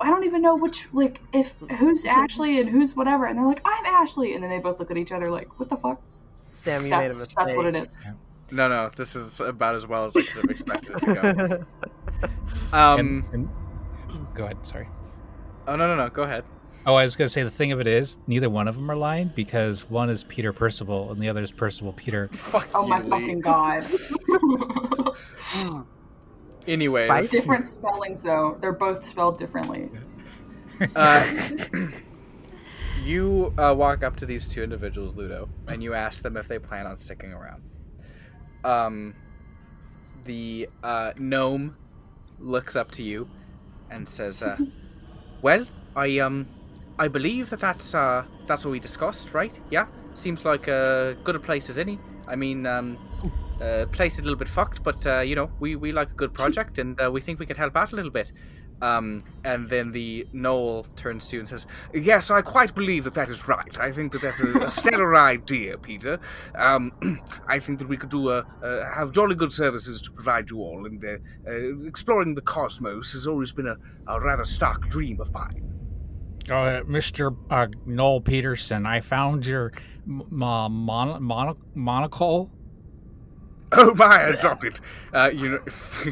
I 0.00 0.08
don't 0.08 0.24
even 0.24 0.40
know 0.40 0.56
which 0.56 0.88
like 0.94 1.20
if 1.34 1.54
who's 1.78 2.06
Ashley 2.06 2.58
and 2.58 2.70
who's 2.70 2.96
whatever, 2.96 3.26
and 3.26 3.38
they're 3.38 3.44
like, 3.46 3.60
I'm 3.66 3.84
Ashley, 3.84 4.32
and 4.34 4.42
then 4.42 4.48
they 4.48 4.58
both 4.58 4.78
look 4.80 4.90
at 4.90 4.96
each 4.96 5.12
other 5.12 5.30
like, 5.30 5.58
what 5.60 5.68
the 5.68 5.76
fuck? 5.76 6.00
Sam, 6.52 6.84
you 6.84 6.90
made 6.90 6.96
a 6.96 7.00
That's 7.08 7.18
mistake. 7.18 7.36
that's 7.38 7.54
what 7.54 7.66
it 7.66 7.76
is. 7.76 8.00
No, 8.50 8.66
no. 8.68 8.90
This 8.96 9.14
is 9.14 9.40
about 9.40 9.74
as 9.74 9.86
well 9.86 10.06
as 10.06 10.16
I 10.16 10.22
could 10.22 10.40
have 10.40 10.50
expected 10.50 10.96
it 10.96 11.00
to 11.02 11.14
go. 11.14 11.64
Um. 12.72 13.24
And- 13.32 13.34
and- 13.34 13.48
go 14.34 14.44
ahead. 14.44 14.64
Sorry. 14.64 14.88
Oh 15.66 15.76
no, 15.76 15.86
no, 15.88 15.96
no. 15.96 16.08
Go 16.08 16.22
ahead. 16.22 16.44
Oh, 16.86 16.94
I 16.94 17.02
was 17.02 17.14
going 17.14 17.26
to 17.26 17.32
say 17.32 17.42
the 17.42 17.50
thing 17.50 17.72
of 17.72 17.80
it 17.80 17.86
is, 17.86 18.16
neither 18.26 18.48
one 18.48 18.66
of 18.66 18.74
them 18.74 18.90
are 18.90 18.96
lying 18.96 19.30
because 19.36 19.88
one 19.90 20.08
is 20.08 20.24
Peter 20.24 20.50
Percival 20.50 21.12
and 21.12 21.20
the 21.20 21.28
other 21.28 21.42
is 21.42 21.52
Percival 21.52 21.92
Peter. 21.92 22.28
Fuck 22.32 22.68
Oh 22.74 22.84
you, 22.84 22.88
my 22.88 23.02
Lee. 23.02 23.10
fucking 23.10 23.40
god. 23.40 23.84
anyway, 26.66 27.08
Different 27.30 27.66
spellings 27.66 28.22
though. 28.22 28.56
They're 28.60 28.72
both 28.72 29.04
spelled 29.04 29.38
differently. 29.38 29.90
uh, 30.96 31.26
you 33.04 33.52
uh, 33.58 33.74
walk 33.76 34.02
up 34.02 34.16
to 34.16 34.26
these 34.26 34.48
two 34.48 34.62
individuals, 34.62 35.16
Ludo, 35.16 35.48
and 35.68 35.82
you 35.82 35.94
ask 35.94 36.22
them 36.22 36.36
if 36.36 36.48
they 36.48 36.58
plan 36.58 36.86
on 36.86 36.96
sticking 36.96 37.32
around. 37.32 37.62
Um, 38.64 39.14
the 40.24 40.68
uh, 40.82 41.12
gnome 41.18 41.76
looks 42.40 42.76
up 42.76 42.90
to 42.92 43.02
you 43.02 43.28
and 43.90 44.08
says, 44.08 44.42
uh, 44.42 44.56
"Well, 45.42 45.66
I 45.96 46.18
um, 46.18 46.46
I 46.98 47.08
believe 47.08 47.50
that 47.50 47.60
that's 47.60 47.94
uh, 47.94 48.24
that's 48.46 48.64
what 48.64 48.72
we 48.72 48.80
discussed, 48.80 49.34
right? 49.34 49.58
Yeah, 49.70 49.86
seems 50.14 50.44
like 50.44 50.68
a 50.68 51.16
good 51.24 51.36
a 51.36 51.40
place 51.40 51.70
as 51.70 51.78
any. 51.78 51.98
I 52.26 52.36
mean, 52.36 52.66
um, 52.66 52.98
uh, 53.60 53.86
place 53.92 54.14
is 54.14 54.20
a 54.20 54.22
little 54.22 54.38
bit 54.38 54.48
fucked, 54.48 54.82
but 54.82 55.06
uh, 55.06 55.20
you 55.20 55.34
know, 55.34 55.50
we 55.60 55.76
we 55.76 55.92
like 55.92 56.10
a 56.10 56.14
good 56.14 56.34
project, 56.40 56.78
and 56.78 57.00
uh, 57.00 57.10
we 57.10 57.20
think 57.20 57.38
we 57.38 57.46
could 57.46 57.56
help 57.56 57.76
out 57.76 57.92
a 57.92 57.96
little 57.96 58.10
bit." 58.10 58.32
Um, 58.82 59.24
and 59.44 59.68
then 59.68 59.90
the 59.90 60.26
gnoll 60.34 60.86
turns 60.96 61.28
to 61.28 61.36
you 61.36 61.40
and 61.40 61.48
says, 61.48 61.66
"Yes, 61.92 62.30
I 62.30 62.40
quite 62.42 62.74
believe 62.74 63.04
that 63.04 63.14
that 63.14 63.28
is 63.28 63.46
right. 63.46 63.78
I 63.78 63.92
think 63.92 64.12
that 64.12 64.22
that's 64.22 64.40
a, 64.40 64.58
a 64.60 64.70
stellar 64.70 65.14
idea, 65.34 65.76
Peter. 65.78 66.18
Um, 66.54 66.92
I 67.46 67.58
think 67.58 67.78
that 67.80 67.88
we 67.88 67.96
could 67.96 68.10
do 68.10 68.30
a, 68.30 68.38
uh, 68.62 68.90
have 68.92 69.12
jolly 69.12 69.34
good 69.34 69.52
services 69.52 70.00
to 70.02 70.10
provide 70.10 70.50
you 70.50 70.58
all, 70.60 70.86
and 70.86 71.04
uh, 71.04 71.16
uh, 71.46 71.86
exploring 71.86 72.34
the 72.34 72.42
cosmos 72.42 73.12
has 73.12 73.26
always 73.26 73.52
been 73.52 73.66
a, 73.66 73.76
a 74.06 74.20
rather 74.20 74.44
stark 74.44 74.88
dream 74.88 75.20
of 75.20 75.32
mine." 75.32 75.66
Uh, 76.48 76.82
Mr. 76.82 77.36
Uh, 77.50 77.68
Noel 77.86 78.20
Peterson, 78.20 78.84
I 78.86 79.00
found 79.00 79.46
your 79.46 79.72
m- 80.06 80.24
mon- 80.30 81.22
mono- 81.22 81.58
monocle. 81.74 82.50
Oh 83.76 83.94
my, 83.94 84.28
I 84.28 84.32
dropped 84.32 84.64
it. 84.64 84.80
Uh, 85.14 85.30
you 85.32 85.50
know, 85.50 85.60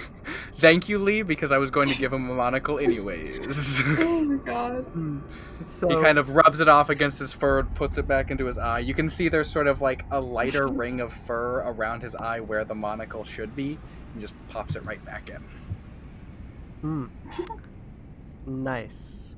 thank 0.58 0.88
you, 0.88 0.98
Lee, 0.98 1.22
because 1.22 1.50
I 1.50 1.58
was 1.58 1.72
going 1.72 1.88
to 1.88 1.98
give 1.98 2.12
him 2.12 2.30
a 2.30 2.34
monocle 2.34 2.78
anyways. 2.78 3.82
Oh 3.98 4.20
my 4.20 4.36
god. 4.44 4.84
Hmm. 4.84 5.18
So, 5.60 5.88
He 5.88 5.96
kind 5.96 6.18
of 6.18 6.30
rubs 6.30 6.60
it 6.60 6.68
off 6.68 6.88
against 6.88 7.18
his 7.18 7.32
fur, 7.32 7.64
puts 7.64 7.98
it 7.98 8.06
back 8.06 8.30
into 8.30 8.46
his 8.46 8.58
eye. 8.58 8.78
You 8.78 8.94
can 8.94 9.08
see 9.08 9.28
there's 9.28 9.50
sort 9.50 9.66
of 9.66 9.80
like 9.80 10.04
a 10.12 10.20
lighter 10.20 10.68
ring 10.68 11.00
of 11.00 11.12
fur 11.12 11.62
around 11.66 12.02
his 12.02 12.14
eye 12.14 12.38
where 12.38 12.64
the 12.64 12.76
monocle 12.76 13.24
should 13.24 13.56
be, 13.56 13.76
and 14.12 14.20
just 14.20 14.34
pops 14.48 14.76
it 14.76 14.84
right 14.84 15.04
back 15.04 15.28
in. 15.28 15.42
Hmm. 16.82 17.06
Nice. 18.46 19.34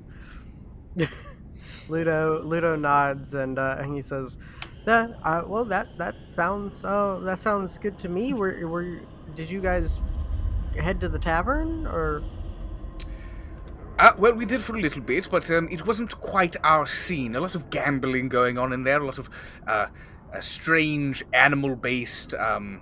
Ludo 1.89 2.41
Ludo 2.43 2.75
nods 2.75 3.33
and 3.33 3.57
uh, 3.57 3.77
and 3.79 3.95
he 3.95 4.01
says, 4.01 4.37
"That 4.85 5.17
uh, 5.23 5.43
well 5.47 5.65
that 5.65 5.97
that 5.97 6.15
sounds 6.27 6.83
uh, 6.83 7.19
that 7.23 7.39
sounds 7.39 7.77
good 7.77 7.97
to 7.99 8.09
me. 8.09 8.33
Were 8.33 8.67
were 8.67 8.99
did 9.35 9.49
you 9.49 9.61
guys 9.61 10.01
head 10.75 10.99
to 11.01 11.09
the 11.09 11.19
tavern 11.19 11.85
or 11.87 12.23
Uh, 13.99 14.13
well, 14.17 14.33
we 14.33 14.45
did 14.45 14.61
for 14.63 14.75
a 14.75 14.81
little 14.81 15.01
bit, 15.01 15.27
but 15.29 15.51
um, 15.51 15.67
it 15.69 15.85
wasn't 15.85 16.19
quite 16.21 16.55
our 16.63 16.87
scene. 16.87 17.35
A 17.35 17.39
lot 17.39 17.53
of 17.53 17.69
gambling 17.69 18.29
going 18.29 18.57
on 18.57 18.73
in 18.73 18.81
there, 18.83 18.99
a 18.99 19.05
lot 19.05 19.19
of 19.19 19.29
uh, 19.67 19.87
uh, 20.33 20.39
strange 20.41 21.23
animal-based 21.33 22.33
um, 22.33 22.81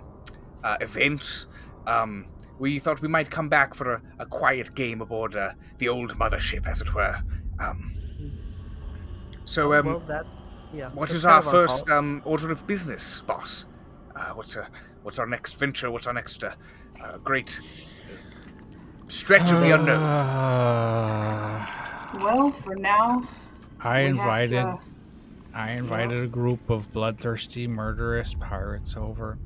uh, 0.64 0.76
events. 0.80 1.48
Um, 1.86 2.26
we 2.58 2.78
thought 2.78 3.02
we 3.02 3.08
might 3.08 3.30
come 3.30 3.48
back 3.50 3.74
for 3.74 3.94
a, 3.94 4.02
a 4.18 4.26
quiet 4.26 4.74
game 4.74 5.02
aboard 5.02 5.36
uh, 5.36 5.50
the 5.78 5.88
old 5.88 6.16
mothership, 6.18 6.66
as 6.66 6.80
it 6.80 6.94
were. 6.94 7.16
Um, 7.58 7.96
so, 9.44 9.74
um, 9.74 9.86
well, 9.86 10.00
that 10.00 10.26
yeah. 10.72 10.90
what 10.90 11.08
that's 11.08 11.18
is 11.18 11.24
kind 11.24 11.36
our 11.44 11.50
first 11.50 11.88
um, 11.88 12.22
order 12.24 12.50
of 12.50 12.66
business, 12.66 13.20
boss? 13.22 13.66
Uh, 14.14 14.30
what's 14.34 14.56
uh, 14.56 14.66
what's 15.02 15.18
our 15.18 15.26
next 15.26 15.54
venture? 15.54 15.90
What's 15.90 16.06
our 16.06 16.12
next 16.12 16.42
uh, 16.44 16.52
uh, 17.02 17.16
great 17.18 17.60
stretch 19.08 19.50
of 19.52 19.60
the 19.60 19.74
unknown? 19.74 20.02
Uh, 20.02 21.66
Well, 22.20 22.50
for 22.50 22.74
now, 22.74 23.28
I 23.82 24.00
invited 24.00 24.50
to- 24.62 24.78
I 25.54 25.72
invited 25.72 26.22
a 26.22 26.26
group 26.28 26.70
of 26.70 26.92
bloodthirsty, 26.92 27.66
murderous 27.66 28.34
pirates 28.34 28.94
over. 28.96 29.36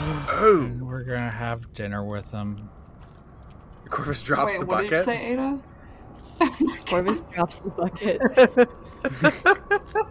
Oh, 0.00 0.62
And 0.64 0.86
we're 0.86 1.04
gonna 1.04 1.30
have 1.30 1.72
dinner 1.74 2.04
with 2.04 2.30
them. 2.32 2.68
Corvus 3.88 4.22
drops 4.22 4.52
Wait, 4.52 4.60
the 4.60 4.66
what 4.66 4.74
bucket. 4.76 4.90
did 4.90 4.96
you 4.98 5.02
say, 5.04 5.32
Ada? 5.32 5.58
Corvus 6.88 7.20
drops 7.34 7.58
the 7.60 7.70
bucket. 7.70 8.20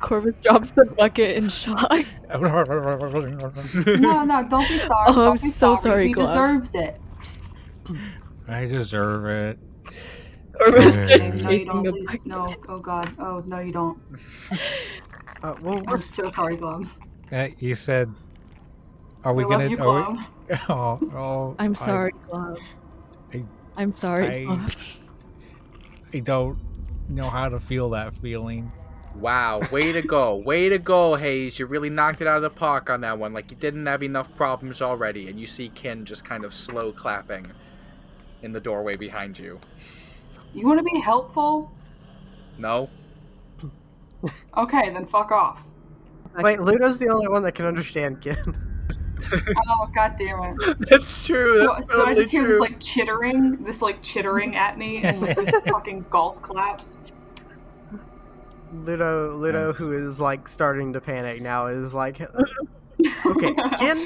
Corvus 0.00 0.34
drops 0.42 0.70
the 0.72 0.84
bucket 0.98 1.36
in 1.36 1.48
shock. 1.48 1.90
no, 2.30 4.24
no, 4.24 4.46
don't 4.48 4.68
be 4.68 4.78
sorry. 4.78 5.04
Oh, 5.08 5.14
don't 5.14 5.26
I'm 5.28 5.32
be 5.34 5.50
so 5.50 5.76
sorry, 5.76 6.08
He 6.08 6.12
Glove. 6.12 6.28
deserves 6.28 6.74
it. 6.74 7.00
I 8.48 8.64
deserve 8.66 9.26
it. 9.26 9.58
Corvus 10.58 10.96
Okay. 10.98 11.16
starts 11.16 11.42
No, 11.42 11.50
you 11.50 11.64
don't. 11.64 11.84
Please, 11.84 12.08
no. 12.24 12.54
Oh 12.68 12.78
God. 12.80 13.14
Oh 13.18 13.42
no, 13.46 13.60
you 13.60 13.72
don't. 13.72 13.98
Uh, 15.42 15.54
well, 15.62 15.82
we're 15.86 15.94
I'm 15.94 16.02
so 16.02 16.28
sorry, 16.30 16.56
Glove. 16.56 16.98
Uh, 17.30 17.48
you 17.58 17.74
said, 17.74 18.12
"Are 19.24 19.32
we 19.32 19.44
I 19.44 19.48
gonna?" 19.48 19.62
love 19.64 19.70
you, 19.70 19.78
are 19.78 20.12
we- 20.12 20.56
oh, 20.68 21.00
oh, 21.16 21.56
I'm 21.58 21.70
I- 21.70 21.74
sorry, 21.74 22.12
Glove. 22.28 22.58
I- 23.76 23.82
I'm 23.82 23.92
sorry, 23.92 24.46
I- 24.46 24.68
I 26.14 26.18
don't 26.20 26.58
know 27.08 27.28
how 27.30 27.48
to 27.48 27.58
feel 27.60 27.90
that 27.90 28.14
feeling. 28.14 28.70
Wow, 29.14 29.60
way 29.70 29.92
to 29.92 30.00
go. 30.00 30.42
Way 30.46 30.70
to 30.70 30.78
go, 30.78 31.16
Hayes. 31.16 31.58
You 31.58 31.66
really 31.66 31.90
knocked 31.90 32.22
it 32.22 32.26
out 32.26 32.36
of 32.36 32.42
the 32.42 32.48
park 32.50 32.88
on 32.88 33.02
that 33.02 33.18
one. 33.18 33.34
Like 33.34 33.50
you 33.50 33.56
didn't 33.58 33.84
have 33.84 34.02
enough 34.02 34.34
problems 34.36 34.80
already. 34.80 35.28
And 35.28 35.38
you 35.38 35.46
see 35.46 35.68
Kin 35.68 36.06
just 36.06 36.24
kind 36.24 36.46
of 36.46 36.54
slow 36.54 36.92
clapping 36.92 37.46
in 38.40 38.52
the 38.52 38.60
doorway 38.60 38.96
behind 38.96 39.38
you. 39.38 39.60
You 40.54 40.66
want 40.66 40.78
to 40.78 40.82
be 40.84 40.98
helpful? 40.98 41.70
No? 42.56 42.88
Okay, 44.56 44.90
then 44.90 45.04
fuck 45.04 45.30
off. 45.30 45.64
wait. 46.38 46.60
Ludo's 46.60 46.98
the 46.98 47.08
only 47.08 47.28
one 47.28 47.42
that 47.42 47.52
can 47.52 47.66
understand 47.66 48.22
Ken. 48.22 48.68
Oh 49.68 49.88
God 49.94 50.14
damn 50.18 50.42
it. 50.42 50.78
That's 50.90 51.26
true. 51.26 51.58
So, 51.58 51.72
That's 51.74 51.88
so 51.88 51.94
I 51.94 51.98
totally 52.00 52.16
just 52.16 52.30
hear 52.30 52.46
this 52.46 52.60
like 52.60 52.80
chittering, 52.80 53.62
this 53.64 53.82
like 53.82 54.02
chittering 54.02 54.56
at 54.56 54.78
me, 54.78 55.02
and 55.02 55.20
like, 55.20 55.36
this 55.36 55.54
fucking 55.66 56.06
golf 56.10 56.40
claps. 56.42 57.12
Ludo, 58.72 59.36
Ludo, 59.36 59.66
Yes. 59.66 59.76
who 59.78 59.92
is 59.92 60.20
like 60.20 60.48
starting 60.48 60.92
to 60.94 61.00
panic 61.00 61.42
now, 61.42 61.66
is 61.66 61.92
like, 61.94 62.20
okay, 63.26 63.54
Ken, 63.78 63.98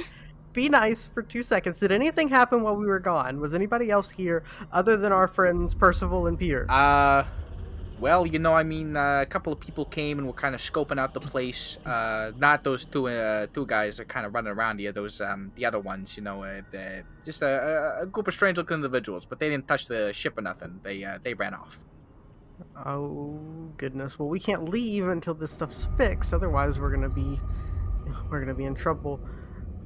be 0.53 0.69
nice 0.69 1.07
for 1.09 1.23
two 1.23 1.43
seconds. 1.45 1.79
Did 1.79 1.93
anything 1.93 2.29
happen 2.29 2.63
while 2.63 2.75
we 2.77 2.87
were 2.87 2.99
gone? 2.99 3.39
Was 3.41 3.55
anybody 3.55 3.91
else 3.91 4.11
here 4.11 4.43
other 4.73 4.97
than 4.97 5.13
our 5.13 5.29
friends 5.29 5.75
Percival 5.75 6.27
and 6.27 6.37
Peter? 6.39 6.67
Uh, 6.69 7.25
well, 8.01 8.27
you 8.27 8.39
know, 8.39 8.53
I 8.53 8.63
mean, 8.63 8.97
uh, 8.97 9.21
a 9.23 9.27
couple 9.27 9.53
of 9.53 9.61
people 9.61 9.85
came 9.85 10.19
and 10.19 10.27
were 10.27 10.33
kind 10.33 10.55
of 10.55 10.61
scoping 10.61 10.99
out 11.01 11.15
the 11.15 11.21
place. 11.21 11.79
Uh, 11.87 12.33
not 12.37 12.63
those 12.65 12.85
two 12.85 13.09
uh, 13.09 13.47
two 13.53 13.67
guys 13.67 13.97
that 13.97 14.09
kind 14.09 14.27
of 14.27 14.35
running 14.35 14.53
around 14.53 14.79
here. 14.81 14.93
Those 14.93 15.21
um, 15.21 15.53
the 15.57 15.65
other 15.65 15.81
ones, 15.81 16.17
you 16.17 16.23
know, 16.23 16.43
uh, 16.45 16.61
just 17.25 17.43
a, 17.43 17.97
a- 17.99 18.03
a 18.03 18.07
group 18.07 18.29
of 18.29 18.35
strange-looking 18.35 18.75
individuals. 18.77 19.25
But 19.27 19.39
they 19.41 19.49
didn't 19.49 19.67
touch 19.69 19.87
the 19.87 20.13
ship 20.13 20.37
or 20.39 20.43
nothing. 20.43 20.81
They 20.83 21.05
uh, 21.05 21.19
they 21.23 21.35
ran 21.35 21.55
off. 21.55 21.79
Oh 22.85 23.39
goodness. 23.77 24.19
Well, 24.19 24.29
we 24.29 24.41
can't 24.41 24.69
leave 24.69 25.09
until 25.09 25.35
this 25.35 25.53
stuff's 25.53 25.89
fixed. 25.97 26.33
Otherwise, 26.35 26.79
we're 26.81 26.91
gonna 26.91 27.09
be 27.09 27.41
we're 28.31 28.41
gonna 28.41 28.55
be 28.55 28.65
in 28.65 28.75
trouble. 28.75 29.21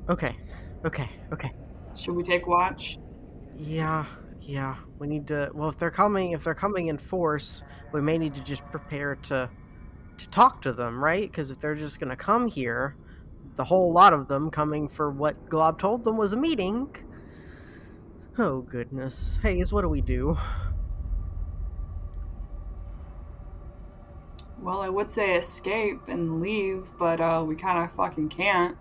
Okay, 0.08 0.36
okay, 0.84 1.08
okay. 1.32 1.52
Should 1.96 2.14
we 2.14 2.22
take 2.22 2.46
watch? 2.46 2.98
Yeah, 3.56 4.06
yeah. 4.50 4.74
We 4.98 5.06
need 5.06 5.28
to. 5.28 5.52
Well, 5.54 5.68
if 5.68 5.78
they're 5.78 5.92
coming, 5.92 6.32
if 6.32 6.42
they're 6.42 6.56
coming 6.56 6.88
in 6.88 6.98
force, 6.98 7.62
we 7.92 8.02
may 8.02 8.18
need 8.18 8.34
to 8.34 8.42
just 8.42 8.64
prepare 8.72 9.14
to 9.14 9.48
to 10.18 10.28
talk 10.30 10.60
to 10.62 10.72
them, 10.72 11.02
right? 11.02 11.30
Because 11.30 11.52
if 11.52 11.60
they're 11.60 11.76
just 11.76 12.00
gonna 12.00 12.16
come 12.16 12.48
here, 12.48 12.96
the 13.54 13.64
whole 13.64 13.92
lot 13.92 14.12
of 14.12 14.26
them 14.26 14.50
coming 14.50 14.88
for 14.88 15.08
what 15.08 15.48
Glob 15.48 15.78
told 15.78 16.02
them 16.02 16.16
was 16.16 16.32
a 16.32 16.36
meeting. 16.36 16.88
Oh 18.38 18.62
goodness. 18.62 19.38
Hayes, 19.44 19.72
what 19.72 19.82
do 19.82 19.88
we 19.88 20.00
do? 20.00 20.36
Well, 24.60 24.82
I 24.82 24.88
would 24.88 25.10
say 25.10 25.36
escape 25.36 26.00
and 26.08 26.40
leave, 26.40 26.90
but 26.98 27.20
uh, 27.20 27.44
we 27.46 27.54
kind 27.54 27.84
of 27.84 27.94
fucking 27.94 28.30
can't. 28.30 28.76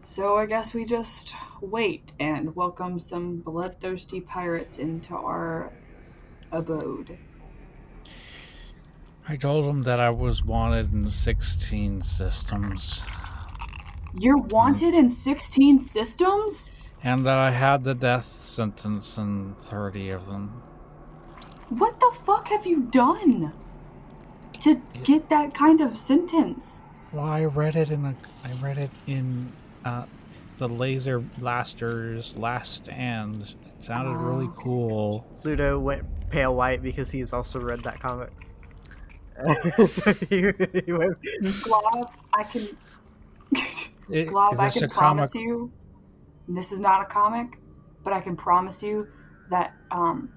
So 0.00 0.36
I 0.36 0.46
guess 0.46 0.74
we 0.74 0.84
just 0.84 1.34
wait 1.60 2.12
and 2.20 2.54
welcome 2.54 2.98
some 2.98 3.38
bloodthirsty 3.38 4.20
pirates 4.20 4.78
into 4.78 5.14
our 5.14 5.72
abode. 6.52 7.18
I 9.28 9.36
told 9.36 9.66
him 9.66 9.82
that 9.82 10.00
I 10.00 10.10
was 10.10 10.44
wanted 10.44 10.92
in 10.92 11.10
16 11.10 12.02
systems, 12.02 13.04
You're 14.18 14.38
hmm. 14.38 14.48
wanted 14.48 14.94
in 14.94 15.08
16 15.10 15.78
systems? 15.78 16.72
and 17.04 17.24
that 17.26 17.38
I 17.38 17.50
had 17.50 17.84
the 17.84 17.94
death 17.94 18.26
sentence 18.26 19.18
in 19.18 19.54
30 19.54 20.10
of 20.10 20.26
them. 20.26 20.62
What 21.68 22.00
the 22.00 22.10
fuck 22.24 22.48
have 22.48 22.66
you 22.66 22.82
done 22.82 23.52
to 24.60 24.82
get 25.04 25.28
that 25.30 25.54
kind 25.54 25.80
of 25.80 25.96
sentence? 25.96 26.82
Well, 27.12 27.24
I 27.24 27.44
read 27.44 27.76
it 27.76 27.90
in 27.90 28.04
a, 28.04 28.16
I 28.42 28.52
read 28.54 28.78
it 28.78 28.90
in 29.06 29.52
uh, 29.84 30.04
the 30.58 30.68
Laser 30.68 31.20
Blaster's 31.20 32.36
Last 32.36 32.74
Stand. 32.84 33.42
It 33.42 33.84
sounded 33.84 34.16
really 34.16 34.46
Oh. 34.46 34.54
cool. 34.62 35.26
Ludo 35.44 35.78
went 35.80 36.04
pale 36.30 36.54
white 36.56 36.82
because 36.82 37.10
he's 37.10 37.32
also 37.32 37.60
read 37.60 37.82
that 37.84 38.00
comic. 38.00 38.30
so 39.88 40.12
he, 40.28 40.50
he 40.84 40.92
went, 40.92 41.16
Glob, 41.62 42.12
I 42.34 42.44
can. 42.44 42.68
It, 44.10 44.28
Glob, 44.30 44.58
I 44.58 44.70
can 44.70 44.88
promise 44.88 45.32
comic? 45.34 45.46
you, 45.46 45.70
this 46.48 46.72
is 46.72 46.80
not 46.80 47.02
a 47.02 47.04
comic, 47.04 47.58
but 48.02 48.14
I 48.14 48.20
can 48.20 48.36
promise 48.36 48.82
you 48.82 49.06
that 49.50 49.74
um, 49.90 50.32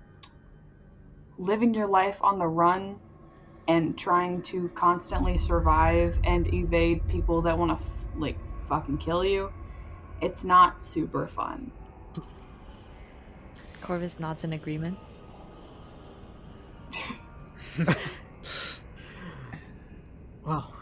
living 1.37 1.73
your 1.73 1.87
life 1.87 2.19
on 2.21 2.37
the 2.37 2.47
run 2.47 2.99
and 3.69 3.97
trying 3.97 4.41
to 4.43 4.67
constantly 4.75 5.37
survive 5.37 6.19
and 6.25 6.53
evade 6.53 7.07
people 7.07 7.41
that 7.43 7.57
want 7.57 7.69
to 7.77 7.83
f- 7.83 8.07
like 8.17 8.37
fucking 8.72 8.97
kill 8.99 9.26
you, 9.26 9.51
it's 10.22 10.45
not 10.45 10.82
super 10.82 11.28
fun. 11.28 11.69
Corvus 13.82 14.17
nods 14.17 14.45
in 14.45 14.53
agreement. 14.53 14.97
well, 20.45 20.74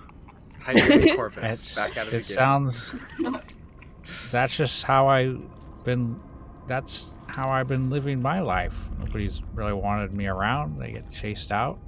Hydrated 0.62 1.16
Corvus. 1.16 1.44
It's- 1.44 1.76
Back 1.76 1.98
at 1.98 2.06
it, 2.08 2.14
it 2.14 2.26
again. 2.26 2.36
sounds. 2.38 2.94
That's 4.32 4.56
just 4.56 4.84
how 4.84 5.08
I've 5.08 5.42
been. 5.84 6.20
That's 6.68 7.14
how 7.26 7.50
I've 7.50 7.68
been 7.68 7.90
living 7.90 8.22
my 8.22 8.40
life. 8.40 8.76
Nobody's 9.00 9.42
really 9.56 9.74
wanted 9.74 10.14
me 10.14 10.28
around. 10.28 10.80
They 10.80 10.92
get 10.92 11.12
chased 11.12 11.52
out. 11.52 11.80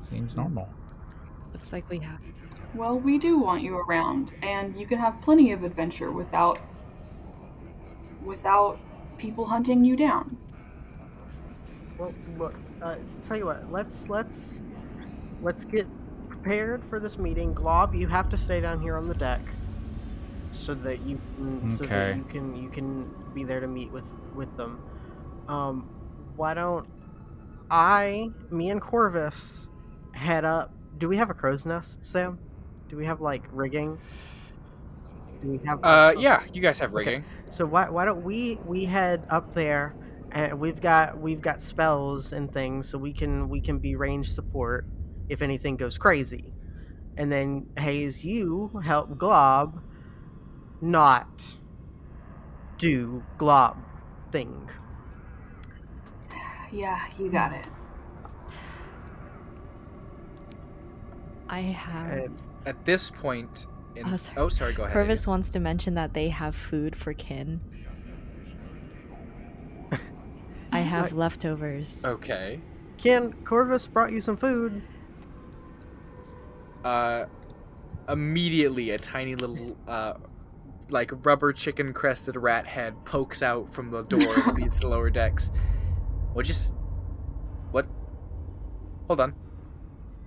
Seems 0.00 0.34
normal. 0.34 0.68
Looks 1.52 1.72
like 1.72 1.88
we 1.88 1.98
have. 2.00 2.18
Well, 2.74 2.98
we 2.98 3.18
do 3.18 3.38
want 3.38 3.62
you 3.62 3.78
around, 3.78 4.34
and 4.42 4.76
you 4.76 4.86
can 4.86 4.98
have 4.98 5.20
plenty 5.20 5.52
of 5.52 5.64
adventure 5.64 6.10
without 6.12 6.60
without 8.24 8.78
people 9.16 9.46
hunting 9.46 9.84
you 9.84 9.96
down. 9.96 10.36
well, 11.98 12.14
look. 12.38 12.54
Uh, 12.82 12.96
tell 13.26 13.36
you 13.36 13.46
what. 13.46 13.70
Let's 13.72 14.08
let's 14.08 14.60
let's 15.42 15.64
get 15.64 15.86
prepared 16.28 16.84
for 16.88 17.00
this 17.00 17.18
meeting. 17.18 17.52
Glob, 17.54 17.94
you 17.94 18.06
have 18.06 18.28
to 18.30 18.36
stay 18.38 18.60
down 18.60 18.80
here 18.80 18.96
on 18.96 19.08
the 19.08 19.14
deck, 19.14 19.40
so 20.52 20.74
that 20.74 21.00
you 21.00 21.18
can, 21.36 21.70
so 21.70 21.84
that 21.84 22.16
you 22.16 22.24
can 22.24 22.54
you 22.54 22.68
can 22.68 23.10
be 23.34 23.44
there 23.44 23.60
to 23.60 23.66
meet 23.66 23.90
with 23.90 24.06
with 24.34 24.54
them. 24.56 24.80
Um, 25.48 25.88
why 26.36 26.54
don't 26.54 26.86
I, 27.70 28.30
me 28.50 28.70
and 28.70 28.80
Corvus, 28.80 29.68
head 30.12 30.44
up? 30.44 30.72
Do 30.98 31.08
we 31.08 31.16
have 31.16 31.30
a 31.30 31.34
crow's 31.34 31.66
nest, 31.66 32.04
Sam? 32.04 32.38
Do 32.88 32.96
we 32.96 33.04
have 33.04 33.20
like 33.20 33.44
rigging? 33.52 33.98
Do 35.42 35.48
we 35.48 35.58
have? 35.66 35.84
Uh, 35.84 36.12
okay. 36.14 36.22
yeah, 36.22 36.42
you 36.52 36.62
guys 36.62 36.78
have 36.80 36.94
rigging. 36.94 37.14
Okay. 37.20 37.24
rigging. 37.28 37.52
So 37.52 37.66
why 37.66 37.88
why 37.90 38.04
don't 38.04 38.22
we 38.22 38.58
we 38.66 38.84
head 38.84 39.24
up 39.30 39.54
there, 39.54 39.94
and 40.32 40.58
we've 40.58 40.80
got 40.80 41.18
we've 41.18 41.40
got 41.40 41.60
spells 41.60 42.32
and 42.32 42.52
things, 42.52 42.88
so 42.88 42.98
we 42.98 43.12
can 43.12 43.48
we 43.48 43.60
can 43.60 43.78
be 43.78 43.94
range 43.94 44.30
support 44.32 44.86
if 45.28 45.42
anything 45.42 45.76
goes 45.76 45.98
crazy, 45.98 46.52
and 47.16 47.30
then 47.30 47.66
Hayes, 47.78 48.24
you 48.24 48.80
help 48.84 49.18
Glob 49.18 49.82
not 50.80 51.28
do 52.78 53.22
Glob 53.36 53.76
thing. 54.30 54.70
Yeah, 56.70 57.00
you 57.18 57.30
got 57.30 57.52
it. 57.52 57.64
I 61.48 61.60
have. 61.60 62.10
And 62.10 62.42
At 62.68 62.84
this 62.84 63.08
point, 63.08 63.66
in... 63.96 64.04
Oh, 64.12 64.16
sorry. 64.16 64.36
oh, 64.36 64.48
sorry, 64.50 64.72
go 64.74 64.82
ahead. 64.82 64.92
Corvus 64.92 65.26
wants 65.26 65.48
to 65.50 65.58
mention 65.58 65.94
that 65.94 66.12
they 66.12 66.28
have 66.28 66.54
food 66.54 66.94
for 66.94 67.14
kin. 67.14 67.62
I 70.72 70.80
have 70.80 71.04
Like- 71.04 71.14
leftovers. 71.14 72.04
Okay. 72.04 72.60
Ken 72.98 73.32
Corvus 73.44 73.88
brought 73.88 74.12
you 74.12 74.20
some 74.20 74.36
food. 74.36 74.82
Uh, 76.84 77.24
immediately 78.06 78.90
a 78.90 78.98
tiny 78.98 79.34
little 79.34 79.74
uh, 79.86 80.12
like 80.90 81.10
rubber 81.24 81.54
chicken 81.54 81.94
crested 81.94 82.36
rat 82.36 82.66
head 82.66 82.94
pokes 83.06 83.42
out 83.42 83.72
from 83.72 83.90
the 83.90 84.02
door 84.02 84.20
that 84.20 84.54
leads 84.56 84.74
to 84.80 84.80
the 84.82 84.88
lower 84.88 85.08
decks. 85.08 85.50
What 86.34 86.44
just? 86.44 86.76
What? 87.70 87.86
Hold 89.06 89.20
on. 89.20 89.34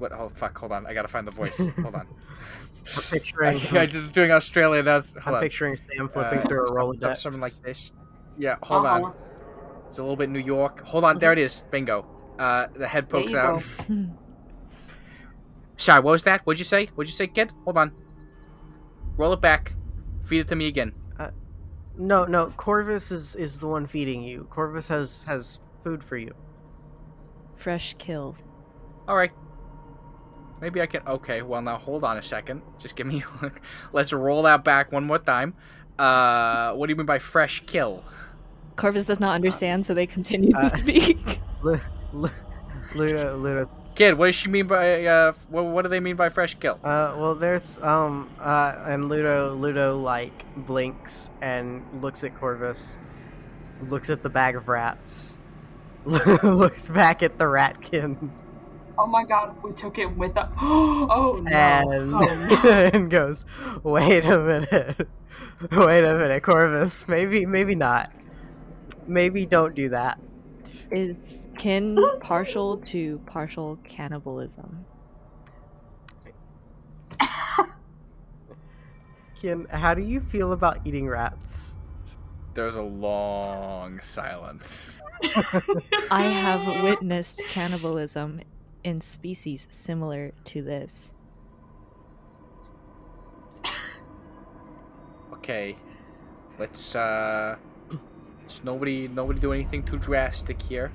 What? 0.02 0.12
Oh 0.12 0.30
fuck! 0.36 0.58
Hold 0.58 0.72
on. 0.72 0.86
I 0.88 0.94
gotta 0.94 1.08
find 1.08 1.28
the 1.28 1.32
voice. 1.32 1.58
Hold 1.82 1.96
on. 1.96 2.08
I'm 2.98 3.04
picturing 3.12 3.60
I 3.78 3.86
just 3.86 4.14
doing 4.14 4.32
Australia. 4.32 4.82
That's 4.84 5.14
hold 5.14 5.24
I'm 5.28 5.34
on. 5.36 5.42
picturing 5.42 5.76
Sam 5.76 6.10
flipping 6.10 6.40
Uh, 6.40 6.48
through 6.48 6.64
a 6.66 6.68
something- 6.68 7.00
Rolodex. 7.10 7.18
Something 7.18 7.42
like 7.42 7.54
this. 7.64 7.92
Yeah. 8.38 8.56
Hold 8.64 8.86
Uh-huh. 8.88 9.04
on. 9.06 9.14
It's 9.88 10.00
a 10.00 10.02
little 10.02 10.16
bit 10.16 10.30
New 10.30 10.40
York. 10.40 10.82
Hold 10.86 11.04
on. 11.04 11.20
There 11.20 11.32
it 11.32 11.38
is. 11.38 11.66
Bingo. 11.70 12.06
Uh, 12.40 12.68
the 12.76 12.88
head 12.88 13.08
pokes 13.10 13.36
out. 13.36 13.62
go. 13.88 13.96
Shy, 15.78 16.00
what 16.00 16.12
was 16.12 16.24
that? 16.26 16.42
What'd 16.46 16.60
you 16.60 16.66
say? 16.66 16.88
What'd 16.96 17.10
you 17.10 17.16
say, 17.16 17.28
kid? 17.28 17.52
Hold 17.66 17.78
on. 17.78 17.92
Roll 19.18 19.34
it 19.34 19.42
back. 19.42 19.74
Feed 20.24 20.40
it 20.40 20.48
to 20.50 20.56
me 20.56 20.68
again. 20.68 20.94
Uh, 21.20 21.30
No, 21.98 22.26
no, 22.26 22.48
Corvus 22.58 23.12
is 23.12 23.36
is 23.36 23.60
the 23.60 23.68
one 23.68 23.86
feeding 23.88 24.24
you. 24.24 24.48
Corvus 24.50 24.88
has 24.88 25.24
has 25.28 25.60
food 25.84 26.04
for 26.04 26.18
you. 26.18 26.34
Fresh 27.56 27.96
kills. 28.00 28.44
All 29.08 29.16
right. 29.16 29.32
Maybe 30.62 30.82
I 30.82 30.86
can. 30.86 31.02
Okay. 31.08 31.42
Well, 31.42 31.62
now 31.62 31.78
hold 31.78 32.04
on 32.04 32.18
a 32.18 32.24
second. 32.24 32.62
Just 32.78 32.96
give 32.96 33.08
me. 33.08 33.24
A 33.24 33.42
look. 33.44 33.62
Let's 33.92 34.14
roll 34.14 34.44
that 34.44 34.64
back 34.64 34.92
one 34.92 35.04
more 35.06 35.18
time. 35.20 35.56
Uh, 35.98 36.74
what 36.74 36.88
do 36.88 36.92
you 36.92 36.96
mean 36.96 37.06
by 37.06 37.20
fresh 37.20 37.62
kill? 37.66 38.04
Corvus 38.76 39.06
does 39.06 39.20
not 39.20 39.36
understand, 39.36 39.86
so 39.86 39.94
they 39.94 40.08
continue 40.08 40.56
uh, 40.56 40.70
to 40.70 40.78
speak. 40.78 41.40
Lu- 41.62 41.80
Lu- 42.14 42.30
Ludo, 42.96 43.36
Ludo. 43.38 43.66
Kid, 43.94 44.18
what 44.18 44.28
does 44.28 44.36
she 44.36 44.50
mean 44.50 44.68
by? 44.68 45.06
Uh, 45.06 45.34
what, 45.50 45.66
what 45.66 45.82
do 45.84 45.90
they 45.90 46.00
mean 46.00 46.16
by 46.16 46.30
fresh 46.30 46.56
kill? 46.56 46.80
Uh, 46.84 47.14
well, 47.18 47.36
there's 47.36 47.78
um, 47.80 48.30
uh, 48.40 48.76
and 48.86 49.10
Ludo, 49.10 49.54
Ludo 49.54 49.98
like 49.98 50.46
blinks 50.66 51.30
and 51.42 51.84
looks 52.02 52.24
at 52.24 52.36
Corvus, 52.40 52.98
looks 53.90 54.10
at 54.10 54.24
the 54.24 54.30
bag 54.30 54.56
of 54.56 54.68
rats, 54.70 55.38
looks 56.06 56.90
back 56.90 57.22
at 57.22 57.38
the 57.38 57.46
ratkin, 57.46 58.30
Oh 58.98 59.08
my 59.08 59.24
god, 59.24 59.56
we 59.64 59.72
took 59.74 59.98
it 60.00 60.16
with 60.18 60.38
us. 60.38 60.50
Oh 60.60 61.40
no. 61.42 61.52
and 61.52 62.14
Oh, 62.14 62.20
no. 62.64 62.70
and 62.94 63.10
goes, 63.10 63.46
"Wait 63.84 64.26
a 64.26 64.40
minute, 64.42 65.08
wait 65.72 66.04
a 66.04 66.18
minute, 66.18 66.44
Corvus. 66.44 67.08
Maybe, 67.08 67.46
maybe 67.46 67.76
not. 67.76 68.12
Maybe 69.08 69.46
don't 69.46 69.76
do 69.76 69.90
that." 69.90 70.20
Is 70.92 71.48
kin 71.58 71.98
partial 72.22 72.78
to 72.78 73.20
partial 73.26 73.78
cannibalism? 73.84 74.86
kin, 79.42 79.66
how 79.72 79.94
do 79.94 80.04
you 80.04 80.20
feel 80.22 80.52
about 80.52 80.86
eating 80.86 81.08
rats? 81.08 81.76
There's 82.54 82.76
a 82.76 82.82
long 82.82 84.00
silence. 84.02 85.00
I 86.12 86.24
have 86.24 86.84
witnessed 86.84 87.42
cannibalism 87.50 88.42
in 88.84 89.02
species 89.02 89.68
similar 89.70 90.32
to 90.46 90.62
this. 90.62 91.14
Okay. 95.34 95.76
Let's 96.60 96.96
uh. 96.96 97.58
Let's 98.42 98.64
nobody 98.64 99.08
nobody 99.08 99.40
do 99.40 99.54
anything 99.54 99.82
too 99.84 99.98
drastic 99.98 100.62
here. 100.62 100.92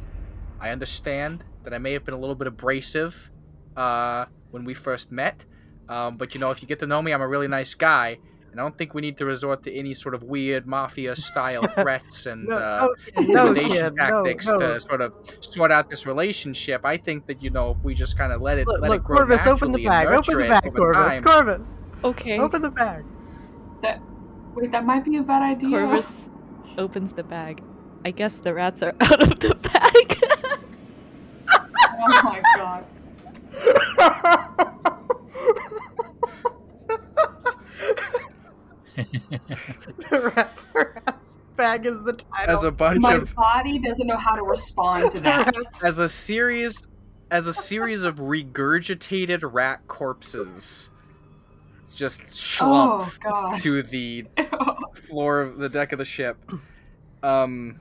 I 0.61 0.71
understand 0.71 1.45
that 1.65 1.73
I 1.73 1.79
may 1.79 1.93
have 1.93 2.05
been 2.05 2.15
a 2.15 2.19
little 2.19 2.35
bit 2.35 2.47
abrasive 2.47 3.31
uh, 3.77 4.27
when 4.51 4.65
we 4.65 4.75
first 4.75 5.11
met, 5.11 5.47
um, 5.89 6.17
but 6.17 6.35
you 6.35 6.41
know, 6.41 6.51
if 6.51 6.61
you 6.61 6.69
get 6.69 6.79
to 6.81 6.87
know 6.87 7.01
me, 7.01 7.13
I'm 7.13 7.23
a 7.23 7.27
really 7.27 7.49
nice 7.49 7.75
guy, 7.75 8.19
and 8.57 8.63
I 8.63 8.65
don't 8.65 8.79
think 8.79 8.95
we 8.95 9.03
need 9.03 9.19
to 9.19 9.27
resort 9.27 9.65
to 9.65 9.75
any 9.79 9.93
sort 9.93 10.15
of 10.15 10.23
weird 10.23 10.67
mafia-style 10.67 11.67
threats 11.75 12.25
and 12.25 12.47
No, 12.47 12.57
uh, 12.57 12.89
no, 13.19 13.23
no, 13.23 13.47
intimidation 13.53 13.95
no, 13.95 14.23
tactics 14.23 14.47
no. 14.47 14.59
to 14.59 14.81
sort 14.81 15.03
of 15.03 15.13
sort 15.41 15.71
out 15.71 15.91
this 15.91 16.07
relationship. 16.07 16.81
I 16.87 16.97
think 16.97 17.27
that 17.27 17.43
you 17.43 17.51
know, 17.51 17.73
if 17.73 17.85
we 17.85 17.93
just 17.95 18.17
kind 18.17 18.33
of 18.33 18.41
let 18.41 18.57
it 18.57 18.67
Look, 18.67 18.81
let 18.81 18.91
look 18.93 19.01
it 19.03 19.05
grow 19.05 19.19
Corvus, 19.19 19.47
open 19.47 19.73
the 19.73 19.85
naturally 19.85 19.85
bag. 19.85 20.09
Open 20.09 20.39
the 20.39 20.49
bag, 20.49 20.67
over 20.69 20.79
Corvus. 20.95 21.13
time. 21.13 21.23
Corvus, 21.23 21.79
Okay. 22.03 22.39
open 22.39 22.63
the 22.63 22.71
bag. 22.71 23.05
That 23.83 24.01
wait, 24.55 24.73
that 24.73 24.87
might 24.87 25.05
be 25.05 25.19
a 25.19 25.23
bad 25.23 25.43
idea. 25.43 25.69
Corvus 25.79 26.31
opens 26.79 27.13
the 27.13 27.25
bag. 27.25 27.63
I 28.07 28.11
guess 28.11 28.39
the 28.39 28.55
rats 28.55 28.83
are 28.83 28.95
out 29.03 29.23
of 29.23 29.39
the 29.39 29.55
bag. 29.55 30.19
Oh 32.09 32.21
my 32.25 32.41
god. 32.57 32.87
the 40.11 40.33
rats 40.35 40.69
are 40.75 41.03
out. 41.07 41.19
bag 41.57 41.87
is 41.87 42.03
the 42.05 42.15
title. 42.15 42.57
As 42.57 42.65
a 42.65 42.73
bunch 42.73 43.03
My 43.03 43.15
of 43.15 43.35
body 43.35 43.79
doesn't 43.79 44.07
know 44.07 44.17
how 44.17 44.35
to 44.37 44.43
respond 44.43 45.13
to 45.13 45.21
that. 45.21 45.55
as 45.85 45.99
a 45.99 46.09
series 46.09 46.83
as 47.31 47.47
a 47.47 47.53
series 47.53 48.03
of 48.05 48.17
regurgitated 48.17 49.41
rat 49.53 49.81
corpses 49.89 50.91
just 51.95 52.23
oh 52.63 53.09
slump 53.09 53.21
god. 53.21 53.55
to 53.59 53.83
the 53.83 54.25
floor 54.95 55.41
of 55.41 55.59
the 55.59 55.69
deck 55.69 55.93
of 55.93 55.99
the 55.99 56.05
ship. 56.05 56.37
Um 57.23 57.81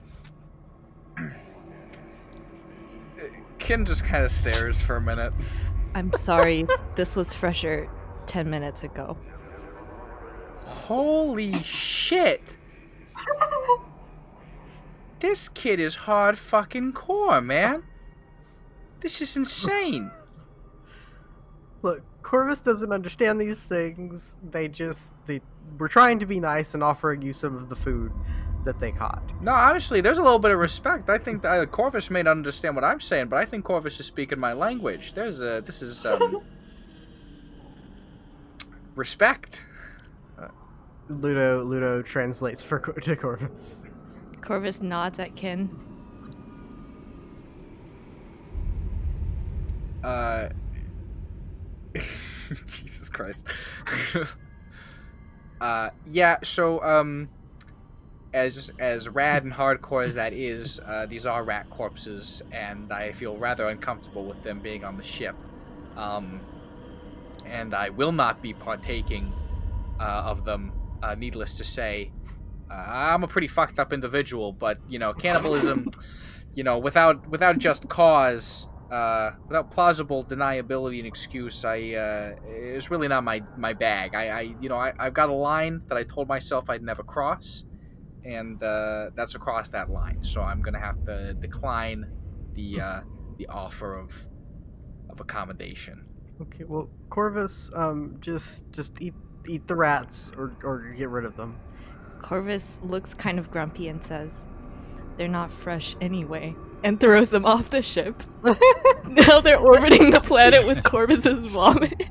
Ken 3.59 3.83
just 3.83 4.05
kind 4.05 4.23
of 4.23 4.29
stares 4.31 4.81
for 4.81 4.97
a 4.97 5.01
minute. 5.01 5.33
I'm 5.95 6.13
sorry, 6.13 6.67
this 6.95 7.15
was 7.15 7.33
fresher 7.33 7.89
10 8.27 8.49
minutes 8.49 8.83
ago. 8.83 9.17
Holy 10.65 11.53
shit. 11.53 12.41
This 15.19 15.49
kid 15.49 15.79
is 15.79 15.95
hard 15.95 16.37
fucking 16.37 16.93
core, 16.93 17.41
man. 17.41 17.83
This 18.99 19.21
is 19.21 19.37
insane. 19.37 20.11
Look, 21.81 22.03
Corvus 22.23 22.61
doesn't 22.61 22.91
understand 22.91 23.39
these 23.39 23.61
things. 23.61 24.35
They 24.43 24.67
just 24.67 25.13
they 25.27 25.41
we're 25.77 25.87
trying 25.87 26.19
to 26.19 26.25
be 26.25 26.39
nice 26.39 26.73
and 26.73 26.83
offering 26.83 27.21
you 27.21 27.33
some 27.33 27.55
of 27.55 27.69
the 27.69 27.75
food 27.75 28.11
that 28.65 28.79
they 28.79 28.91
caught. 28.91 29.21
No, 29.41 29.51
honestly, 29.51 30.01
there's 30.01 30.17
a 30.17 30.23
little 30.23 30.39
bit 30.39 30.51
of 30.51 30.57
respect. 30.57 31.09
I 31.09 31.19
think 31.19 31.43
that 31.43 31.59
uh, 31.59 31.65
Corvus 31.67 32.09
may 32.09 32.23
not 32.23 32.31
understand 32.31 32.75
what 32.75 32.83
I'm 32.83 32.99
saying, 32.99 33.27
but 33.27 33.37
I 33.37 33.45
think 33.45 33.63
Corvus 33.63 33.99
is 33.99 34.07
speaking 34.07 34.39
my 34.39 34.53
language. 34.53 35.13
There's 35.13 35.41
a 35.41 35.61
this 35.61 35.81
is 35.81 36.05
um, 36.05 36.41
respect. 38.95 39.63
Ludo 41.09 41.63
Ludo 41.63 42.01
translates 42.01 42.63
for 42.63 42.79
Cor- 42.79 42.93
to 42.95 43.15
Corvus. 43.15 43.85
Corvus 44.41 44.81
nods 44.81 45.19
at 45.19 45.35
kin. 45.35 45.69
Uh, 50.03 50.49
Jesus 52.65 53.09
Christ. 53.09 53.47
uh, 55.61 55.89
yeah. 56.07 56.37
So 56.43 56.83
um, 56.83 57.29
as 58.33 58.71
as 58.79 59.09
rad 59.09 59.43
and 59.43 59.53
hardcore 59.53 60.05
as 60.05 60.15
that 60.15 60.33
is, 60.33 60.79
uh, 60.85 61.05
these 61.05 61.25
are 61.25 61.43
rat 61.43 61.69
corpses, 61.69 62.43
and 62.51 62.91
I 62.91 63.11
feel 63.11 63.37
rather 63.37 63.67
uncomfortable 63.69 64.25
with 64.25 64.43
them 64.43 64.59
being 64.59 64.83
on 64.83 64.97
the 64.97 65.03
ship. 65.03 65.35
Um, 65.95 66.41
and 67.45 67.73
I 67.73 67.89
will 67.89 68.11
not 68.11 68.41
be 68.41 68.53
partaking 68.53 69.31
uh, 69.99 70.23
of 70.25 70.45
them. 70.45 70.71
Uh, 71.05 71.13
needless 71.13 71.53
to 71.55 71.63
say, 71.63 72.11
uh, 72.71 72.73
I'm 72.73 73.23
a 73.23 73.27
pretty 73.27 73.47
fucked 73.47 73.79
up 73.79 73.93
individual, 73.93 74.51
but 74.51 74.79
you 74.87 74.97
know, 74.97 75.13
cannibalism, 75.13 75.91
you 76.55 76.63
know, 76.63 76.79
without 76.79 77.29
without 77.29 77.59
just 77.59 77.87
cause, 77.87 78.67
uh, 78.89 79.31
without 79.47 79.69
plausible 79.69 80.23
deniability 80.23 80.97
and 80.97 81.05
excuse, 81.05 81.63
I 81.63 81.93
uh, 81.93 82.35
it's 82.47 82.89
really 82.89 83.07
not 83.07 83.23
my 83.23 83.43
my 83.55 83.73
bag. 83.73 84.15
I, 84.15 84.29
I 84.29 84.41
you 84.59 84.67
know 84.67 84.77
I, 84.77 84.93
I've 84.97 85.13
got 85.13 85.29
a 85.29 85.33
line 85.33 85.83
that 85.89 85.95
I 85.95 86.03
told 86.03 86.27
myself 86.27 86.71
I'd 86.71 86.81
never 86.81 87.03
cross, 87.03 87.65
and 88.23 88.61
uh, 88.63 89.11
that's 89.13 89.35
across 89.35 89.69
that 89.69 89.91
line. 89.91 90.23
So 90.23 90.41
I'm 90.41 90.63
gonna 90.63 90.79
have 90.79 91.03
to 91.03 91.35
decline 91.35 92.11
the 92.53 92.81
uh, 92.81 93.01
the 93.37 93.45
offer 93.45 93.93
of 93.93 94.25
of 95.07 95.19
accommodation. 95.19 96.07
Okay, 96.41 96.63
well, 96.63 96.89
Corvus, 97.09 97.69
um, 97.75 98.17
just 98.21 98.71
just 98.71 98.99
eat 98.99 99.13
eat 99.47 99.67
the 99.67 99.75
rats 99.75 100.31
or 100.37 100.55
or 100.63 100.93
get 100.97 101.09
rid 101.09 101.25
of 101.25 101.35
them. 101.37 101.57
Corvus 102.21 102.79
looks 102.83 103.13
kind 103.13 103.37
of 103.37 103.51
grumpy 103.51 103.87
and 103.87 104.03
says, 104.03 104.47
They're 105.17 105.27
not 105.27 105.51
fresh 105.51 105.95
anyway, 106.01 106.55
and 106.83 106.99
throws 106.99 107.29
them 107.29 107.45
off 107.45 107.69
the 107.69 107.83
ship. 107.83 108.23
now 109.05 109.39
they're 109.39 109.59
orbiting 109.59 110.09
the 110.09 110.21
planet 110.21 110.65
with 110.65 110.83
Corvus's 110.83 111.45
vomit. 111.51 112.09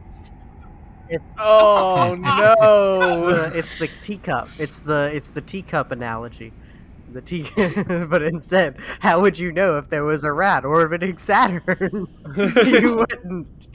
Oh 1.39 2.15
no! 2.19 3.51
It's 3.55 3.79
the 3.79 3.89
teacup. 4.01 4.49
It's 4.59 4.81
the 4.81 5.11
it's 5.13 5.31
the 5.31 5.41
teacup 5.41 5.93
analogy. 5.93 6.53
The 7.13 7.21
tea, 7.21 7.49
but 8.09 8.23
instead, 8.23 8.79
how 8.99 9.21
would 9.21 9.39
you 9.39 9.53
know 9.53 9.79
if 9.79 9.89
there 9.89 10.05
was 10.05 10.25
a 10.25 10.33
rat 10.33 10.65
orbiting 10.65 11.19
Saturn? 11.19 12.09
you 12.37 12.97
wouldn't. 12.97 13.69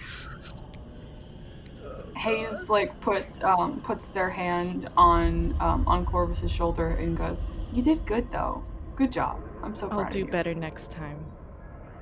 Hayes 2.19 2.69
like 2.69 2.99
puts 2.99 3.41
um, 3.45 3.79
puts 3.79 4.09
their 4.09 4.29
hand 4.29 4.89
on 4.97 5.55
um, 5.61 5.87
on 5.87 6.05
Corvus's 6.05 6.51
shoulder 6.51 6.89
and 6.89 7.17
goes, 7.17 7.45
"You 7.71 7.81
did 7.81 8.05
good 8.05 8.29
though. 8.29 8.61
Good 8.97 9.13
job. 9.13 9.39
I'm 9.63 9.73
so 9.73 9.87
proud 9.87 9.99
I'll 9.99 10.05
of 10.07 10.11
do 10.11 10.19
you." 10.19 10.25
better 10.25 10.53
next 10.53 10.91
time. 10.91 11.25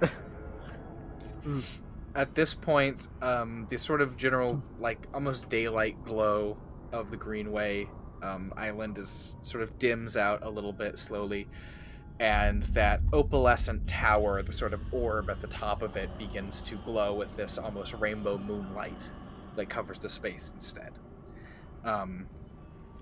At 2.15 2.34
this 2.34 2.55
point, 2.55 3.09
um, 3.22 3.68
the 3.70 3.78
sort 3.78 4.01
of 4.01 4.18
general, 4.18 4.63
like 4.80 5.07
almost 5.13 5.49
daylight 5.49 6.03
glow 6.03 6.57
of 6.91 7.11
the 7.11 7.18
Greenway 7.18 7.88
um, 8.24 8.51
island 8.57 8.97
is 8.97 9.36
sort 9.43 9.61
of 9.63 9.78
dims 9.78 10.18
out 10.18 10.39
a 10.41 10.49
little 10.49 10.74
bit 10.74 10.97
slowly, 10.97 11.47
and 12.20 12.63
that 12.63 13.01
opalescent 13.13 13.84
tower, 13.86 14.41
the 14.41 14.51
sort 14.51 14.74
of 14.74 14.82
orb 14.91 15.30
at 15.30 15.41
the 15.41 15.47
top 15.47 15.84
of 15.84 15.95
it, 15.95 16.18
begins 16.18 16.59
to 16.61 16.76
glow 16.78 17.13
with 17.13 17.36
this 17.36 17.59
almost 17.59 17.93
rainbow 17.93 18.39
moonlight 18.39 19.11
that 19.58 19.70
covers 19.70 19.99
the 19.99 20.10
space 20.10 20.51
instead. 20.53 20.93
Um, 21.84 22.28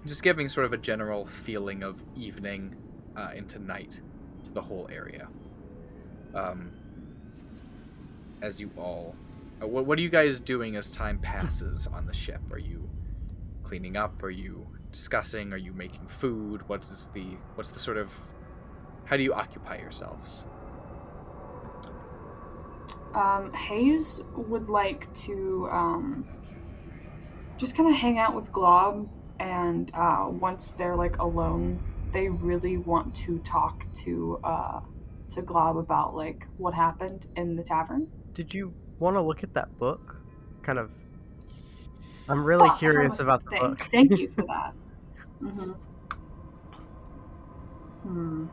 just 0.05 0.23
giving 0.23 0.49
sort 0.49 0.65
of 0.65 0.73
a 0.73 0.77
general 0.77 1.25
feeling 1.25 1.83
of 1.83 2.03
evening 2.15 2.75
uh, 3.15 3.31
into 3.35 3.59
night 3.59 4.01
to 4.43 4.51
the 4.51 4.61
whole 4.61 4.89
area. 4.91 5.27
Um, 6.33 6.71
as 8.41 8.59
you 8.59 8.71
all, 8.77 9.15
uh, 9.61 9.67
what, 9.67 9.85
what 9.85 9.97
are 9.97 10.01
you 10.01 10.09
guys 10.09 10.39
doing 10.39 10.75
as 10.75 10.91
time 10.91 11.19
passes 11.19 11.87
on 11.87 12.05
the 12.05 12.13
ship? 12.13 12.41
Are 12.51 12.59
you 12.59 12.89
cleaning 13.63 13.97
up? 13.97 14.21
Are 14.23 14.29
you 14.29 14.67
discussing? 14.91 15.53
Are 15.53 15.57
you 15.57 15.73
making 15.73 16.07
food? 16.07 16.67
What 16.67 16.81
is 16.81 17.09
the 17.13 17.25
what's 17.55 17.71
the 17.71 17.79
sort 17.79 17.97
of 17.97 18.13
how 19.05 19.17
do 19.17 19.23
you 19.23 19.33
occupy 19.33 19.77
yourselves? 19.77 20.45
Um, 23.13 23.53
Hayes 23.53 24.23
would 24.35 24.69
like 24.69 25.11
to 25.13 25.69
um, 25.71 26.27
just 27.57 27.75
kind 27.75 27.89
of 27.89 27.95
hang 27.95 28.17
out 28.17 28.35
with 28.35 28.51
Glob, 28.51 29.09
and 29.39 29.91
uh, 29.93 30.27
once 30.29 30.71
they're 30.71 30.95
like 30.95 31.17
alone, 31.19 31.79
they 32.13 32.29
really 32.29 32.77
want 32.77 33.15
to 33.15 33.39
talk 33.39 33.85
to 33.93 34.39
uh, 34.43 34.81
to 35.31 35.41
Glob 35.41 35.77
about 35.77 36.15
like 36.15 36.47
what 36.57 36.73
happened 36.73 37.27
in 37.35 37.55
the 37.55 37.63
tavern. 37.63 38.07
Did 38.33 38.53
you 38.53 38.73
want 38.99 39.15
to 39.15 39.21
look 39.21 39.43
at 39.43 39.53
that 39.53 39.77
book? 39.77 40.21
Kind 40.61 40.79
of. 40.79 40.91
I'm 42.27 42.43
really 42.43 42.67
Fuck, 42.69 42.79
curious 42.79 43.19
oh, 43.19 43.23
about 43.23 43.43
the 43.43 43.51
thank, 43.51 43.61
book. 43.61 43.87
Thank 43.91 44.17
you 44.17 44.29
for 44.35 44.43
that. 44.43 44.73
hmm 45.39 45.71
Hmm. 48.03 48.45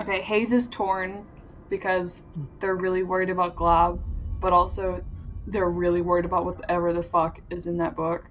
Okay, 0.00 0.22
Hayes 0.22 0.52
is 0.54 0.66
torn 0.68 1.26
because 1.68 2.24
they're 2.60 2.76
really 2.76 3.02
worried 3.02 3.28
about 3.28 3.54
Glob, 3.54 4.02
but 4.40 4.54
also 4.54 5.04
they're 5.46 5.70
really 5.70 6.02
worried 6.02 6.24
about 6.24 6.44
whatever 6.44 6.92
the 6.92 7.02
fuck 7.02 7.40
is 7.50 7.66
in 7.66 7.76
that 7.78 7.96
book. 7.96 8.30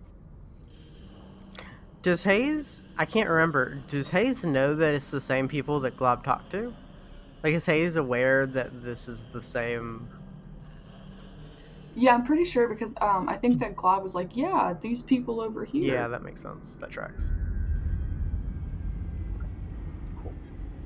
Does 2.02 2.24
Hayes? 2.24 2.86
I 2.98 3.06
can't 3.06 3.30
remember. 3.30 3.82
Does 3.88 4.10
Hayes 4.10 4.44
know 4.44 4.74
that 4.76 4.96
it's 4.96 5.12
the 5.12 5.20
same 5.20 5.48
people 5.48 5.82
that 5.82 5.98
Glob 5.98 6.24
talked 6.24 6.52
to? 6.52 6.74
Like, 7.44 7.54
is 7.54 7.66
Hayes 7.66 7.96
aware 7.96 8.46
that 8.46 8.84
this 8.84 9.08
is 9.08 9.26
the 9.34 9.42
same? 9.42 10.08
Yeah, 11.96 12.14
I'm 12.14 12.24
pretty 12.24 12.46
sure 12.46 12.70
because 12.70 12.96
um, 13.02 13.28
I 13.28 13.36
think 13.36 13.60
that 13.60 13.76
Glob 13.76 14.04
was 14.04 14.16
like, 14.16 14.38
yeah, 14.38 14.76
these 14.80 15.02
people 15.02 15.42
over 15.42 15.66
here. 15.66 15.96
Yeah, 15.96 16.08
that 16.08 16.24
makes 16.24 16.42
sense. 16.42 16.78
That 16.78 16.90
tracks. 16.90 17.30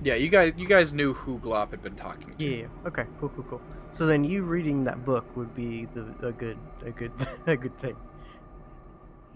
Yeah, 0.02 0.16
you 0.16 0.28
guys 0.28 0.54
you 0.58 0.68
guys 0.68 0.92
knew 0.92 1.14
who 1.14 1.38
Glob 1.40 1.72
had 1.72 1.82
been 1.82 1.96
talking 1.96 2.36
to. 2.36 2.46
Yeah. 2.46 2.58
yeah. 2.62 2.88
Okay. 2.88 3.06
Cool. 3.20 3.30
Cool. 3.30 3.46
Cool. 3.50 3.62
So 3.94 4.08
then, 4.08 4.24
you 4.24 4.44
reading 4.44 4.84
that 4.86 5.06
book 5.06 5.26
would 5.38 5.54
be 5.56 5.86
the 5.86 6.14
a 6.28 6.32
good 6.32 6.58
a 6.84 6.92
good 6.92 7.12
a 7.48 7.56
good 7.56 7.78
thing. 7.80 7.96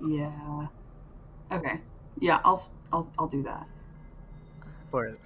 Yeah. 0.05 0.67
Okay. 1.51 1.81
Yeah, 2.19 2.41
I'll 2.43 2.61
I'll 2.91 3.11
I'll 3.17 3.27
do 3.27 3.43
that. 3.43 3.67
For 4.91 5.05
it. 5.05 5.19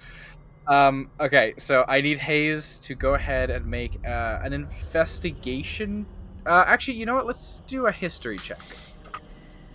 Um, 0.66 1.10
okay, 1.20 1.54
so 1.58 1.84
I 1.88 2.00
need 2.00 2.18
Hayes 2.18 2.78
to 2.80 2.94
go 2.94 3.14
ahead 3.14 3.50
and 3.50 3.66
make 3.66 3.98
uh, 4.06 4.38
an 4.42 4.52
investigation. 4.52 6.06
Uh, 6.46 6.64
actually, 6.66 6.94
you 6.98 7.06
know 7.06 7.14
what? 7.14 7.26
Let's 7.26 7.62
do 7.66 7.86
a 7.86 7.92
history 7.92 8.38
check. 8.38 8.60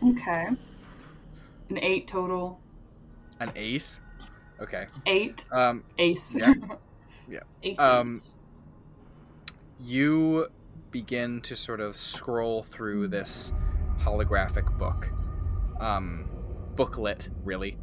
Okay. 0.03 0.47
An 1.69 1.77
eight 1.77 2.07
total. 2.07 2.59
An 3.39 3.51
ace. 3.55 3.99
Okay. 4.61 4.87
Eight 5.05 5.45
Um, 5.51 5.83
ace. 5.97 6.35
Yeah. 6.35 6.53
Yeah. 7.29 7.41
Ace. 7.61 7.79
Um, 7.79 8.15
you 9.79 10.47
begin 10.91 11.41
to 11.41 11.55
sort 11.55 11.79
of 11.79 11.95
scroll 11.95 12.63
through 12.63 13.07
this 13.07 13.53
holographic 13.99 14.77
book, 14.77 15.11
um, 15.79 16.29
booklet, 16.75 17.29
really, 17.43 17.77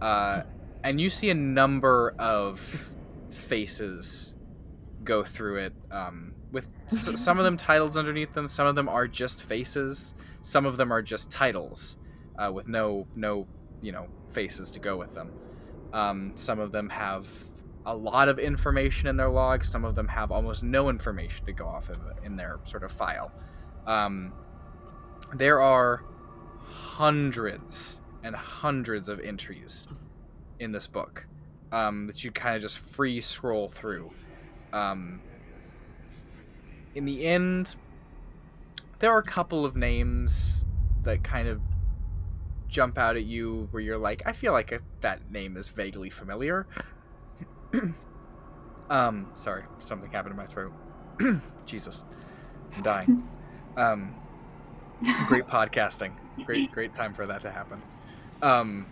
uh, 0.00 0.42
and 0.84 1.00
you 1.00 1.10
see 1.10 1.30
a 1.30 1.34
number 1.34 2.14
of 2.18 2.94
faces 3.30 4.36
go 5.04 5.22
through 5.24 5.56
it. 5.58 5.72
Um, 5.90 6.34
with 6.52 6.68
s- 6.86 7.20
some 7.20 7.38
of 7.38 7.44
them 7.44 7.56
titles 7.56 7.96
underneath 7.96 8.32
them, 8.32 8.48
some 8.48 8.66
of 8.66 8.74
them 8.74 8.88
are 8.88 9.06
just 9.06 9.42
faces, 9.42 10.14
some 10.42 10.66
of 10.66 10.76
them 10.76 10.92
are 10.92 11.02
just 11.02 11.30
titles, 11.30 11.98
uh, 12.38 12.50
with 12.52 12.68
no 12.68 13.06
no 13.14 13.46
you 13.80 13.92
know 13.92 14.08
faces 14.30 14.70
to 14.72 14.80
go 14.80 14.96
with 14.96 15.14
them. 15.14 15.30
Um, 15.92 16.32
some 16.36 16.58
of 16.58 16.72
them 16.72 16.88
have 16.90 17.28
a 17.88 17.96
lot 17.96 18.28
of 18.28 18.38
information 18.38 19.08
in 19.08 19.16
their 19.16 19.30
logs. 19.30 19.68
Some 19.70 19.84
of 19.84 19.94
them 19.94 20.08
have 20.08 20.30
almost 20.30 20.62
no 20.62 20.90
information 20.90 21.46
to 21.46 21.52
go 21.52 21.66
off 21.66 21.88
of 21.88 21.98
in 22.22 22.36
their 22.36 22.60
sort 22.64 22.84
of 22.84 22.92
file. 22.92 23.32
Um, 23.86 24.34
there 25.34 25.62
are 25.62 26.04
hundreds 26.62 28.02
and 28.22 28.36
hundreds 28.36 29.08
of 29.08 29.20
entries 29.20 29.88
in 30.60 30.72
this 30.72 30.86
book 30.86 31.26
um, 31.72 32.06
that 32.08 32.22
you 32.22 32.30
kind 32.30 32.54
of 32.56 32.60
just 32.60 32.78
free 32.78 33.22
scroll 33.22 33.68
through. 33.68 34.12
Um, 34.74 35.22
in 36.94 37.06
the 37.06 37.26
end, 37.26 37.76
there 38.98 39.12
are 39.12 39.18
a 39.18 39.22
couple 39.24 39.64
of 39.64 39.76
names 39.76 40.66
that 41.04 41.24
kind 41.24 41.48
of 41.48 41.62
jump 42.68 42.98
out 42.98 43.16
at 43.16 43.24
you 43.24 43.68
where 43.70 43.82
you're 43.82 43.96
like, 43.96 44.22
I 44.26 44.32
feel 44.32 44.52
like 44.52 44.78
that 45.00 45.30
name 45.30 45.56
is 45.56 45.70
vaguely 45.70 46.10
familiar. 46.10 46.66
um, 48.90 49.30
sorry, 49.34 49.64
something 49.78 50.10
happened 50.10 50.32
in 50.32 50.36
my 50.36 50.46
throat. 50.46 50.72
Jesus, 51.66 52.04
I'm 52.76 52.82
dying. 52.82 53.28
Um, 53.76 54.12
great 55.28 55.44
podcasting. 55.44 56.10
Great, 56.44 56.72
great 56.72 56.92
time 56.92 57.14
for 57.14 57.26
that 57.26 57.42
to 57.42 57.50
happen. 57.52 57.80
Um, 58.42 58.86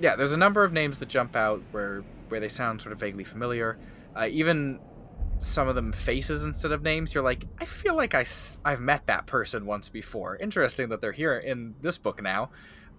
yeah, 0.00 0.16
there's 0.16 0.32
a 0.32 0.36
number 0.36 0.64
of 0.64 0.72
names 0.72 0.98
that 0.98 1.08
jump 1.08 1.36
out 1.36 1.62
where 1.70 2.02
where 2.28 2.40
they 2.40 2.48
sound 2.48 2.82
sort 2.82 2.92
of 2.92 2.98
vaguely 2.98 3.22
familiar. 3.22 3.78
Uh, 4.16 4.26
even 4.28 4.80
some 5.38 5.68
of 5.68 5.76
them 5.76 5.92
faces 5.92 6.44
instead 6.44 6.72
of 6.72 6.82
names. 6.82 7.14
You're 7.14 7.22
like, 7.22 7.44
I 7.60 7.64
feel 7.64 7.94
like 7.94 8.12
I 8.12 8.22
s- 8.22 8.58
I've 8.64 8.80
met 8.80 9.06
that 9.06 9.26
person 9.26 9.66
once 9.66 9.88
before. 9.88 10.34
Interesting 10.34 10.88
that 10.88 11.00
they're 11.00 11.12
here 11.12 11.38
in 11.38 11.76
this 11.80 11.96
book 11.96 12.20
now, 12.20 12.50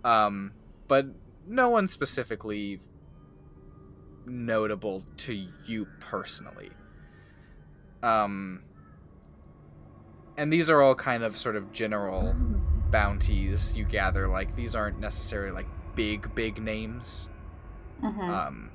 um, 0.06 0.54
but 0.88 1.08
no 1.46 1.68
one 1.68 1.88
specifically 1.88 2.80
notable 4.28 5.04
to 5.18 5.48
you 5.66 5.88
personally. 6.00 6.70
Um, 8.04 8.62
and 10.38 10.54
these 10.54 10.70
are 10.70 10.82
all 10.82 10.96
kind 10.96 11.24
of 11.24 11.38
sort 11.38 11.56
of 11.56 11.72
general 11.72 12.36
bounties 12.92 13.76
you 13.76 13.86
gather. 13.86 14.28
Like 14.28 14.56
these 14.56 14.76
aren't 14.76 15.00
necessarily 15.00 15.52
like 15.52 15.68
big 15.96 16.34
big 16.36 16.62
names. 16.62 17.30
Mhm. 18.04 18.30
Um, 18.30 18.72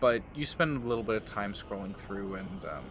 but 0.00 0.22
you 0.34 0.44
spend 0.44 0.82
a 0.82 0.86
little 0.88 1.04
bit 1.04 1.16
of 1.16 1.24
time 1.24 1.52
scrolling 1.52 1.94
through, 1.94 2.34
and 2.36 2.64
um, 2.64 2.84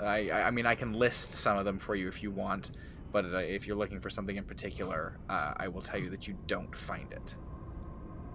I, 0.00 0.28
I 0.30 0.46
I 0.48 0.50
mean, 0.50 0.66
I 0.66 0.74
can 0.74 0.92
list 0.92 1.32
some 1.32 1.56
of 1.56 1.64
them 1.64 1.78
for 1.78 1.94
you 1.94 2.08
if 2.08 2.22
you 2.22 2.30
want, 2.30 2.70
but 3.10 3.24
uh, 3.24 3.38
if 3.38 3.66
you're 3.66 3.76
looking 3.76 4.00
for 4.00 4.10
something 4.10 4.36
in 4.36 4.44
particular, 4.44 5.18
uh, 5.28 5.54
I 5.56 5.68
will 5.68 5.82
tell 5.82 5.98
you 5.98 6.10
that 6.10 6.28
you 6.28 6.36
don't 6.46 6.76
find 6.76 7.10
it. 7.12 7.34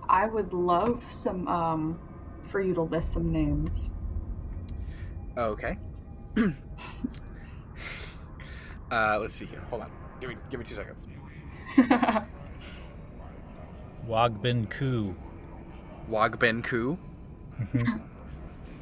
I 0.10 0.26
would 0.28 0.54
love 0.54 1.04
some 1.04 1.48
um 1.48 2.00
for 2.42 2.60
you 2.60 2.74
to 2.74 2.82
list 2.82 3.14
some 3.14 3.32
names. 3.32 3.92
Okay. 5.38 5.78
uh, 8.92 9.18
let's 9.22 9.34
see 9.36 9.46
here. 9.46 9.62
Hold 9.70 9.84
on. 9.84 9.92
Give 10.20 10.30
me 10.30 10.36
give 10.50 10.60
me 10.60 10.66
two 10.66 10.76
seconds. 10.76 11.08
Wagbin 14.08 14.70
Ku. 14.70 15.16
Wagbin 16.10 16.64
Ku. 16.64 16.98
Mhm. 17.60 18.02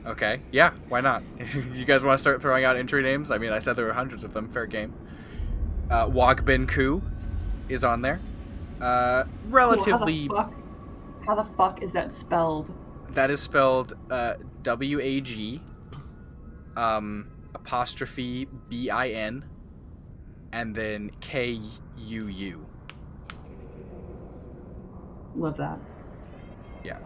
Okay. 0.05 0.39
Yeah. 0.53 0.71
Why 0.88 1.01
not? 1.01 1.21
you 1.73 1.84
guys 1.84 2.01
want 2.01 2.17
to 2.17 2.21
start 2.21 2.41
throwing 2.41 2.63
out 2.63 2.78
entry 2.78 3.03
names? 3.03 3.30
I 3.30 3.38
mean, 3.38 3.51
I 3.51 3.59
said 3.59 3.75
there 3.75 3.84
were 3.84 3.91
hundreds 3.91 4.23
of 4.23 4.32
them. 4.32 4.47
Fair 4.47 4.65
game. 4.65 4.93
Uh, 5.91 6.07
Wagbin 6.07 6.65
Ku 6.65 7.01
is 7.67 7.84
on 7.84 8.01
there. 8.01 8.21
Uh, 8.80 9.25
relatively. 9.49 10.30
Cool. 10.30 10.53
How, 11.28 11.36
the 11.36 11.43
fuck, 11.43 11.57
how 11.57 11.57
the 11.57 11.57
fuck 11.57 11.84
is 11.84 11.91
that 11.93 12.13
spelled? 12.13 12.73
That 13.09 13.30
is 13.30 13.41
spelled 13.41 13.93
uh, 14.09 14.36
W 14.61 14.99
A 15.01 15.19
G 15.19 15.61
um, 16.78 17.30
apostrophe 17.53 18.47
B 18.69 18.89
I 18.89 19.09
N 19.09 19.43
and 20.53 20.73
then 20.73 21.11
K 21.19 21.59
U 21.97 22.28
U. 22.28 22.65
Love 25.36 25.57
that. 25.57 25.80
Yeah. 26.84 26.99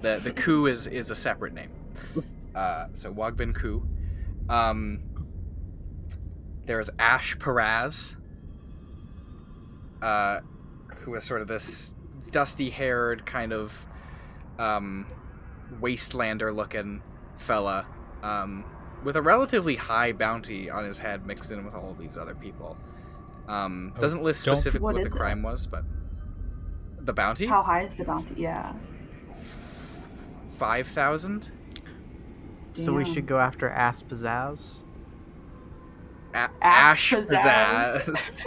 The 0.00 0.20
the 0.22 0.32
Ku 0.32 0.66
is 0.66 0.86
is 0.86 1.10
a 1.10 1.14
separate 1.14 1.52
name. 1.52 1.70
Uh, 2.54 2.86
so 2.94 3.12
Wagbin 3.12 3.54
Ku. 3.54 3.86
Um, 4.48 5.02
there's 6.64 6.88
Ash 6.98 7.36
Peraz, 7.36 8.16
uh, 10.00 10.40
who 10.96 11.14
is 11.14 11.24
sort 11.24 11.42
of 11.42 11.48
this 11.48 11.92
dusty-haired 12.30 13.24
kind 13.26 13.52
of 13.52 13.86
um, 14.58 15.06
wastelander 15.80 16.54
looking 16.54 17.02
fella 17.36 17.86
um, 18.22 18.64
with 19.04 19.16
a 19.16 19.22
relatively 19.22 19.76
high 19.76 20.12
bounty 20.12 20.68
on 20.70 20.84
his 20.84 20.98
head 20.98 21.24
mixed 21.26 21.52
in 21.52 21.64
with 21.64 21.74
all 21.74 21.90
of 21.92 21.98
these 21.98 22.16
other 22.18 22.34
people. 22.34 22.76
Um, 23.48 23.92
Oh, 23.96 24.00
doesn't 24.00 24.22
list 24.22 24.44
don't- 24.44 24.56
specifically 24.56 24.84
What 24.84 24.94
what, 24.96 25.04
is 25.06 25.12
the 25.12 25.18
it? 25.18 25.20
crime 25.20 25.42
was, 25.42 25.66
but 25.66 25.84
the 27.00 27.12
bounty 27.12 27.46
How 27.46 27.62
high 27.62 27.82
is 27.82 27.94
the 27.94 28.04
bounty? 28.04 28.34
Yeah. 28.36 28.74
five 30.58 30.86
thousand. 30.88 31.50
So 32.72 32.92
we 32.92 33.04
should 33.04 33.26
go 33.26 33.38
after 33.38 33.68
Ass 33.70 34.02
Pizzazz. 34.02 34.82
A- 36.34 36.50
Ash 36.62 37.12
Ash 37.12 37.12
Pizzazz. 37.14 38.44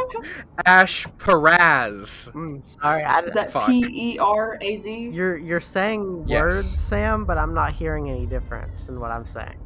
Ash 0.66 1.08
Peraz. 1.18 2.32
Mm, 2.32 2.66
sorry, 2.66 3.04
I, 3.04 3.20
Is 3.22 3.34
that 3.34 3.54
P 3.66 4.14
E 4.14 4.20
R 4.20 4.58
A 4.62 4.78
Z? 4.78 5.10
you're 5.12 5.38
you're 5.38 5.60
saying 5.60 6.26
Yes. 6.28 6.42
words, 6.42 6.66
Sam, 6.80 7.26
but 7.26 7.38
I'm 7.38 7.54
not 7.54 7.74
hearing 7.74 8.10
any 8.10 8.26
difference 8.26 8.88
in 8.90 9.00
what 9.00 9.12
I'm 9.12 9.26
saying. 9.26 9.58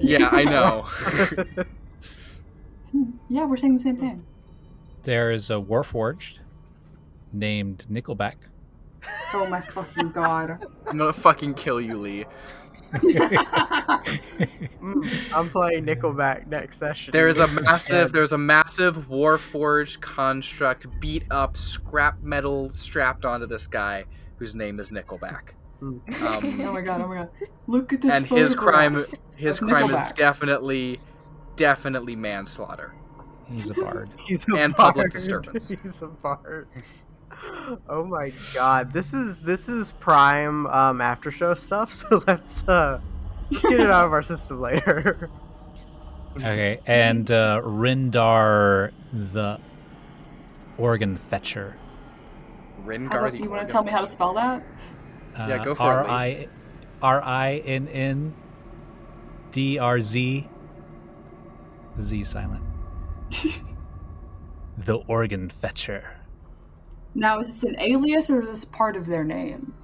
Yeah, 0.00 0.28
I 0.32 0.44
know. 0.44 0.86
Yeah, 3.30 3.46
we're 3.46 3.56
saying 3.56 3.76
the 3.78 3.82
same 3.82 3.96
thing. 3.96 4.22
There 5.04 5.30
is 5.30 5.48
a 5.48 5.54
Warforged 5.54 6.40
named 7.32 7.86
Nickelback. 7.90 8.34
Oh 9.32 9.46
my 9.46 9.62
fucking 9.62 10.10
god. 10.12 10.62
I'm 10.86 10.98
gonna 10.98 11.12
fucking 11.12 11.54
kill 11.54 11.80
you, 11.80 11.96
Lee. 11.96 12.26
Mm, 14.82 15.32
I'm 15.32 15.48
playing 15.48 15.86
Nickelback 15.86 16.46
next 16.48 16.78
session. 16.78 17.12
There 17.12 17.28
is 17.28 17.38
a 17.38 17.46
Yeah. 17.46 17.60
massive, 17.62 18.12
there's 18.12 18.32
a 18.32 18.38
massive 18.38 19.08
Warforged 19.08 20.00
construct, 20.00 21.00
beat 21.00 21.24
up 21.30 21.56
scrap 21.56 22.22
metal 22.22 22.68
strapped 22.68 23.24
onto 23.24 23.46
this 23.46 23.66
guy, 23.66 24.04
whose 24.36 24.54
name 24.54 24.80
is 24.80 24.90
Nickelback. 24.90 25.50
Mm. 25.80 26.22
Um, 26.22 26.60
oh 26.66 26.72
my 26.72 26.80
god, 26.80 27.00
oh 27.00 27.08
my 27.08 27.14
god. 27.16 27.30
Look 27.66 27.92
at 27.92 28.02
this 28.02 28.12
and 28.12 28.26
his 28.26 28.54
crime, 28.54 29.04
his 29.36 29.60
of 29.60 29.68
crime 29.68 29.90
is 29.90 30.00
definitely, 30.14 31.00
definitely 31.56 32.16
manslaughter. 32.16 32.94
He's 33.50 33.70
a 33.70 33.74
bard. 33.74 34.10
He's 34.24 34.46
a 34.52 34.56
and 34.56 34.74
public 34.74 35.10
disturbance. 35.10 35.70
He's 35.70 36.02
a 36.02 36.06
bard. 36.06 36.68
Oh 37.88 38.04
my 38.04 38.32
god, 38.54 38.92
this 38.92 39.12
is 39.12 39.40
this 39.42 39.68
is 39.68 39.92
prime 40.00 40.66
um, 40.66 41.00
after 41.00 41.30
show 41.30 41.54
stuff. 41.54 41.92
So 41.94 42.22
let's 42.26 42.66
uh, 42.68 43.00
let's 43.50 43.64
get 43.66 43.80
it 43.80 43.90
out 43.90 44.06
of 44.06 44.12
our 44.12 44.22
system 44.22 44.60
later. 44.60 45.30
Okay, 46.36 46.80
and 46.86 47.30
uh, 47.30 47.60
Rindar 47.62 48.92
the 49.12 49.60
Organ 50.78 51.16
Fetcher. 51.16 51.76
How 52.78 52.88
Ringar 52.88 53.30
the- 53.30 53.36
the 53.36 53.44
you 53.44 53.50
want 53.50 53.68
to 53.68 53.70
tell 53.70 53.84
me 53.84 53.90
how 53.90 54.00
to 54.00 54.06
spell 54.06 54.32
that? 54.34 54.62
Uh, 55.36 55.46
Yeah, 55.46 55.62
go 55.62 55.74
for 55.74 55.82
it, 55.92 55.96
R 55.96 56.04
Lee. 56.04 56.10
I 56.10 56.48
R 57.02 57.22
I 57.22 57.56
N 57.66 57.86
N 57.88 58.34
D 59.50 59.78
R 59.78 60.00
Z 60.00 60.48
Z 62.00 62.24
silent. 62.24 62.64
The 64.78 64.96
Organ 65.06 65.50
Fetcher. 65.50 66.04
Now, 67.14 67.40
is 67.40 67.48
this 67.48 67.62
an 67.64 67.78
alias 67.78 68.30
or 68.30 68.40
is 68.40 68.46
this 68.46 68.64
part 68.64 68.96
of 68.96 69.06
their 69.06 69.24
name? 69.24 69.74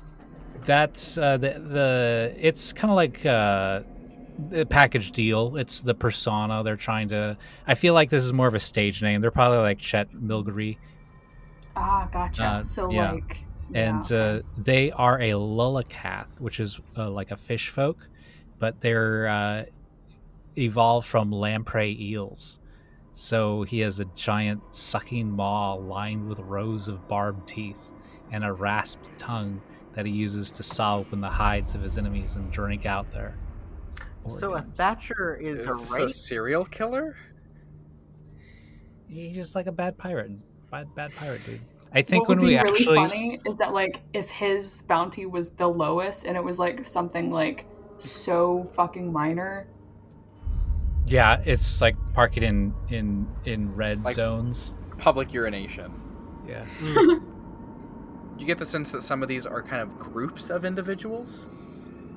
That's 0.64 1.16
uh, 1.18 1.36
the 1.36 1.50
the. 1.50 2.34
It's 2.38 2.72
kind 2.72 2.90
of 2.90 2.96
like 2.96 3.24
uh, 3.24 3.82
a 4.52 4.66
package 4.66 5.12
deal. 5.12 5.56
It's 5.56 5.80
the 5.80 5.94
persona 5.94 6.62
they're 6.62 6.76
trying 6.76 7.08
to. 7.10 7.36
I 7.66 7.74
feel 7.74 7.94
like 7.94 8.10
this 8.10 8.24
is 8.24 8.32
more 8.32 8.48
of 8.48 8.54
a 8.54 8.60
stage 8.60 9.02
name. 9.02 9.20
They're 9.20 9.30
probably 9.30 9.58
like 9.58 9.78
Chet 9.78 10.12
Milgary, 10.12 10.76
Ah, 11.78 12.08
gotcha. 12.10 12.44
Uh, 12.44 12.62
so, 12.62 12.90
yeah. 12.90 13.12
like. 13.12 13.44
and 13.72 14.10
yeah, 14.10 14.16
uh, 14.16 14.42
they 14.56 14.90
are 14.90 15.20
a 15.20 15.30
Lulakath, 15.32 16.26
which 16.38 16.58
is 16.60 16.80
uh, 16.96 17.08
like 17.08 17.30
a 17.30 17.36
fish 17.36 17.68
folk, 17.68 18.08
but 18.58 18.80
they're 18.80 19.28
uh, 19.28 19.64
evolved 20.56 21.06
from 21.06 21.30
lamprey 21.30 21.96
eels. 22.00 22.57
So 23.18 23.64
he 23.64 23.80
has 23.80 23.98
a 23.98 24.04
giant 24.14 24.62
sucking 24.70 25.28
maw 25.28 25.74
lined 25.74 26.28
with 26.28 26.38
rows 26.38 26.86
of 26.86 27.08
barbed 27.08 27.48
teeth 27.48 27.90
and 28.30 28.44
a 28.44 28.52
rasped 28.52 29.10
tongue 29.18 29.60
that 29.94 30.06
he 30.06 30.12
uses 30.12 30.52
to 30.52 30.62
saw 30.62 30.98
open 30.98 31.20
the 31.20 31.28
hides 31.28 31.74
of 31.74 31.82
his 31.82 31.98
enemies 31.98 32.36
and 32.36 32.48
drink 32.52 32.86
out 32.86 33.10
their. 33.10 33.36
so 34.28 34.54
a. 34.54 34.62
Thatcher 34.62 35.34
is, 35.34 35.56
Is 35.56 35.66
a 35.66 35.68
this 35.68 35.94
a 35.94 36.08
serial 36.08 36.64
killer? 36.64 37.16
He's 39.08 39.34
just 39.34 39.56
like 39.56 39.66
a 39.66 39.72
bad 39.72 39.98
pirate, 39.98 40.30
bad 40.70 40.94
bad 40.94 41.12
pirate 41.16 41.44
dude. 41.44 41.60
I 41.92 42.02
think 42.02 42.28
what 42.28 42.38
when 42.38 42.38
would 42.38 42.46
be 42.46 42.54
we 42.54 42.62
really 42.62 42.70
actually 42.70 42.98
funny 42.98 43.40
is 43.46 43.58
that 43.58 43.74
like 43.74 44.00
if 44.12 44.30
his 44.30 44.82
bounty 44.82 45.26
was 45.26 45.50
the 45.50 45.66
lowest 45.66 46.24
and 46.24 46.36
it 46.36 46.44
was 46.44 46.60
like 46.60 46.86
something 46.86 47.32
like 47.32 47.66
so 47.96 48.70
fucking 48.74 49.12
minor. 49.12 49.66
Yeah, 51.10 51.40
it's 51.44 51.62
just 51.62 51.80
like 51.80 51.96
park 52.12 52.36
it 52.36 52.42
in 52.42 52.74
in 52.90 53.26
in 53.44 53.74
red 53.74 54.04
Like- 54.04 54.14
zones. 54.14 54.76
Public 54.98 55.32
urination. 55.32 55.92
Yeah. 56.46 56.64
You 58.38 58.46
get 58.46 58.58
the 58.58 58.64
sense 58.64 58.92
that 58.92 59.02
some 59.02 59.20
of 59.24 59.28
these 59.28 59.46
are 59.46 59.60
kind 59.60 59.82
of 59.82 59.98
groups 59.98 60.48
of 60.48 60.64
individuals. 60.64 61.48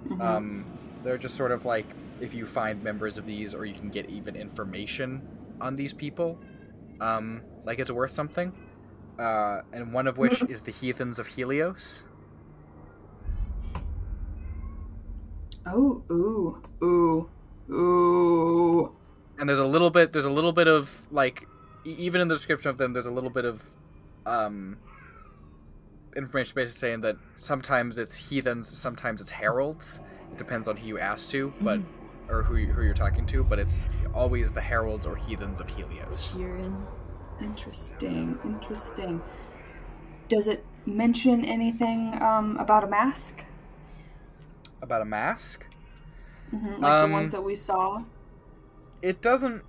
Mhm. 0.05 0.21
Um, 0.21 0.65
they're 1.03 1.17
just 1.17 1.33
sort 1.35 1.51
of 1.51 1.65
like 1.65 1.87
if 2.19 2.35
you 2.35 2.45
find 2.45 2.83
members 2.83 3.17
of 3.17 3.25
these, 3.25 3.55
or 3.55 3.65
you 3.65 3.73
can 3.73 3.89
get 3.89 4.07
even 4.07 4.35
information 4.35 5.27
on 5.59 5.75
these 5.75 5.93
people, 5.93 6.37
um, 6.99 7.41
like 7.65 7.79
it's 7.79 7.89
worth 7.89 8.11
something. 8.11 8.53
Uh, 9.17 9.61
and 9.73 9.91
one 9.91 10.05
of 10.05 10.19
which 10.19 10.43
is 10.43 10.61
the 10.61 10.69
heathens 10.71 11.17
of 11.17 11.25
Helios. 11.25 12.03
oh, 15.65 16.03
ooh, 16.11 16.61
ooh, 16.83 17.29
ooh. 17.72 18.95
And 19.39 19.47
there's 19.49 19.59
a 19.59 19.65
little 19.65 19.89
bit. 19.89 20.11
There's 20.13 20.26
a 20.26 20.30
little 20.32 20.51
bit 20.51 20.67
of 20.67 20.89
like, 21.11 21.47
even 21.86 22.22
in 22.22 22.28
the 22.28 22.36
description 22.36 22.69
of 22.69 22.78
them, 22.78 22.93
there's 22.93 23.05
a 23.07 23.11
little 23.11 23.30
bit 23.30 23.45
of 23.45 23.63
um, 24.26 24.78
information 26.15 26.53
basically 26.55 26.78
saying 26.80 27.01
that 27.01 27.15
sometimes 27.36 27.97
it's 27.97 28.15
heathens, 28.17 28.67
sometimes 28.67 29.22
it's 29.22 29.32
heralds. 29.32 29.99
It 30.32 30.38
depends 30.38 30.67
on 30.67 30.78
who 30.78 30.88
you 30.88 30.99
ask 30.99 31.30
to, 31.30 31.53
but 31.61 31.80
or 32.30 32.43
who 32.43 32.55
you- 32.55 32.67
who 32.72 32.84
you're 32.84 32.93
talking 32.93 33.26
to. 33.28 33.43
But 33.43 33.59
it's 33.59 33.88
always 34.13 34.51
the 34.51 34.61
heralds 34.61 35.05
or 35.05 35.15
heathens 35.15 35.59
of 35.59 35.69
Helios. 35.69 36.38
Urine. 36.38 36.86
Interesting, 37.41 38.38
interesting. 38.45 39.22
Does 40.28 40.45
it 40.47 40.63
mention 40.86 41.43
anything 41.43 42.22
um, 42.22 42.55
about 42.57 42.84
a 42.84 42.88
mask? 42.88 43.43
About 44.82 45.01
a 45.01 45.05
mask. 45.05 45.65
Hmm 46.51 46.81
Like 46.81 46.83
Um, 46.83 47.01
the 47.01 47.07
ones 47.07 47.31
that 47.31 47.43
we 47.43 47.55
saw? 47.55 48.03
It 49.01 49.21
doesn't. 49.21 49.63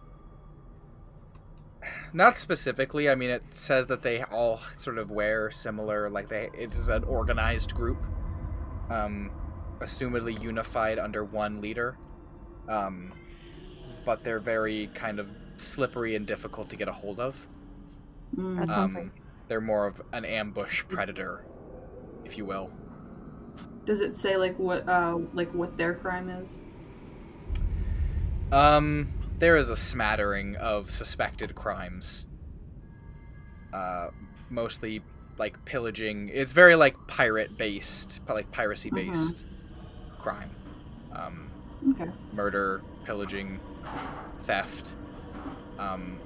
Not 2.12 2.36
specifically. 2.36 3.08
I 3.10 3.14
mean, 3.14 3.30
it 3.30 3.44
says 3.54 3.86
that 3.86 4.02
they 4.02 4.22
all 4.24 4.60
sort 4.76 4.98
of 4.98 5.10
wear 5.10 5.50
similar, 5.50 6.10
like 6.10 6.28
they. 6.28 6.50
It 6.54 6.74
is 6.74 6.88
an 6.88 7.04
organized 7.04 7.74
group, 7.74 8.06
um, 8.90 9.32
assumedly 9.80 10.40
unified 10.40 10.98
under 10.98 11.24
one 11.24 11.60
leader. 11.60 11.98
Um, 12.68 13.14
but 14.04 14.24
they're 14.24 14.40
very 14.40 14.88
kind 14.94 15.20
of 15.20 15.30
slippery 15.58 16.16
and 16.16 16.26
difficult 16.26 16.70
to 16.70 16.76
get 16.76 16.88
a 16.88 16.92
hold 16.92 17.20
of. 17.20 17.48
Mm. 18.36 18.68
Um, 18.68 19.12
they're 19.48 19.60
more 19.60 19.86
of 19.86 20.02
an 20.12 20.24
ambush 20.24 20.84
predator, 20.88 21.46
if 22.24 22.38
you 22.38 22.44
will. 22.44 22.70
Does 23.84 24.00
it 24.00 24.16
say 24.16 24.36
like 24.36 24.58
what 24.58 24.88
uh 24.88 25.18
like 25.34 25.52
what 25.54 25.76
their 25.76 25.94
crime 25.94 26.28
is? 26.28 26.62
Um, 28.52 29.08
there 29.38 29.56
is 29.56 29.70
a 29.70 29.76
smattering 29.76 30.56
of 30.56 30.90
suspected 30.90 31.54
crimes. 31.54 32.26
Uh, 33.72 34.08
mostly 34.50 35.02
like 35.38 35.64
pillaging. 35.64 36.28
It's 36.32 36.52
very 36.52 36.76
like 36.76 36.94
pirate 37.08 37.56
based, 37.56 38.20
like 38.28 38.52
piracy 38.52 38.90
based 38.90 39.46
crime. 40.18 40.50
Um, 41.12 41.48
Okay. 41.90 42.08
murder, 42.32 42.80
pillaging, 43.04 43.58
theft. 44.44 44.94
Um, 45.78 46.20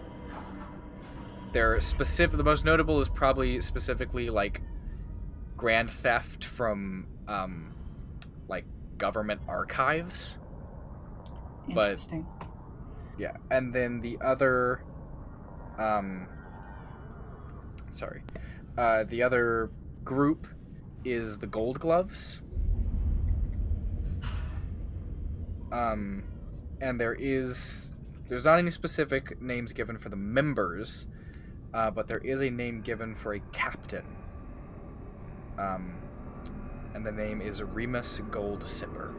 they're 1.52 1.80
specific. 1.80 2.36
The 2.36 2.44
most 2.44 2.64
notable 2.64 3.00
is 3.00 3.08
probably 3.08 3.60
specifically 3.62 4.28
like 4.28 4.60
grand 5.56 5.90
theft 5.90 6.44
from 6.44 7.06
um, 7.26 7.74
like 8.48 8.66
government 8.98 9.40
archives. 9.48 10.36
But- 11.74 11.92
Yeah, 13.18 13.36
and 13.50 13.72
then 13.72 14.00
the 14.00 14.18
other, 14.20 14.82
um, 15.78 16.28
sorry, 17.90 18.22
uh, 18.76 19.04
the 19.04 19.22
other 19.22 19.70
group 20.04 20.46
is 21.04 21.38
the 21.38 21.46
Gold 21.46 21.80
Gloves. 21.80 22.42
Um, 25.72 26.24
and 26.80 27.00
there 27.00 27.16
is 27.18 27.96
there's 28.28 28.44
not 28.44 28.58
any 28.58 28.70
specific 28.70 29.40
names 29.40 29.72
given 29.72 29.98
for 29.98 30.08
the 30.08 30.16
members, 30.16 31.06
uh, 31.72 31.90
but 31.90 32.06
there 32.08 32.18
is 32.18 32.40
a 32.42 32.50
name 32.50 32.80
given 32.80 33.14
for 33.14 33.34
a 33.34 33.40
captain. 33.52 34.04
Um, 35.58 35.94
and 36.94 37.04
the 37.06 37.12
name 37.12 37.40
is 37.40 37.62
Remus 37.62 38.20
Gold 38.30 38.62
Sipper. 38.64 39.14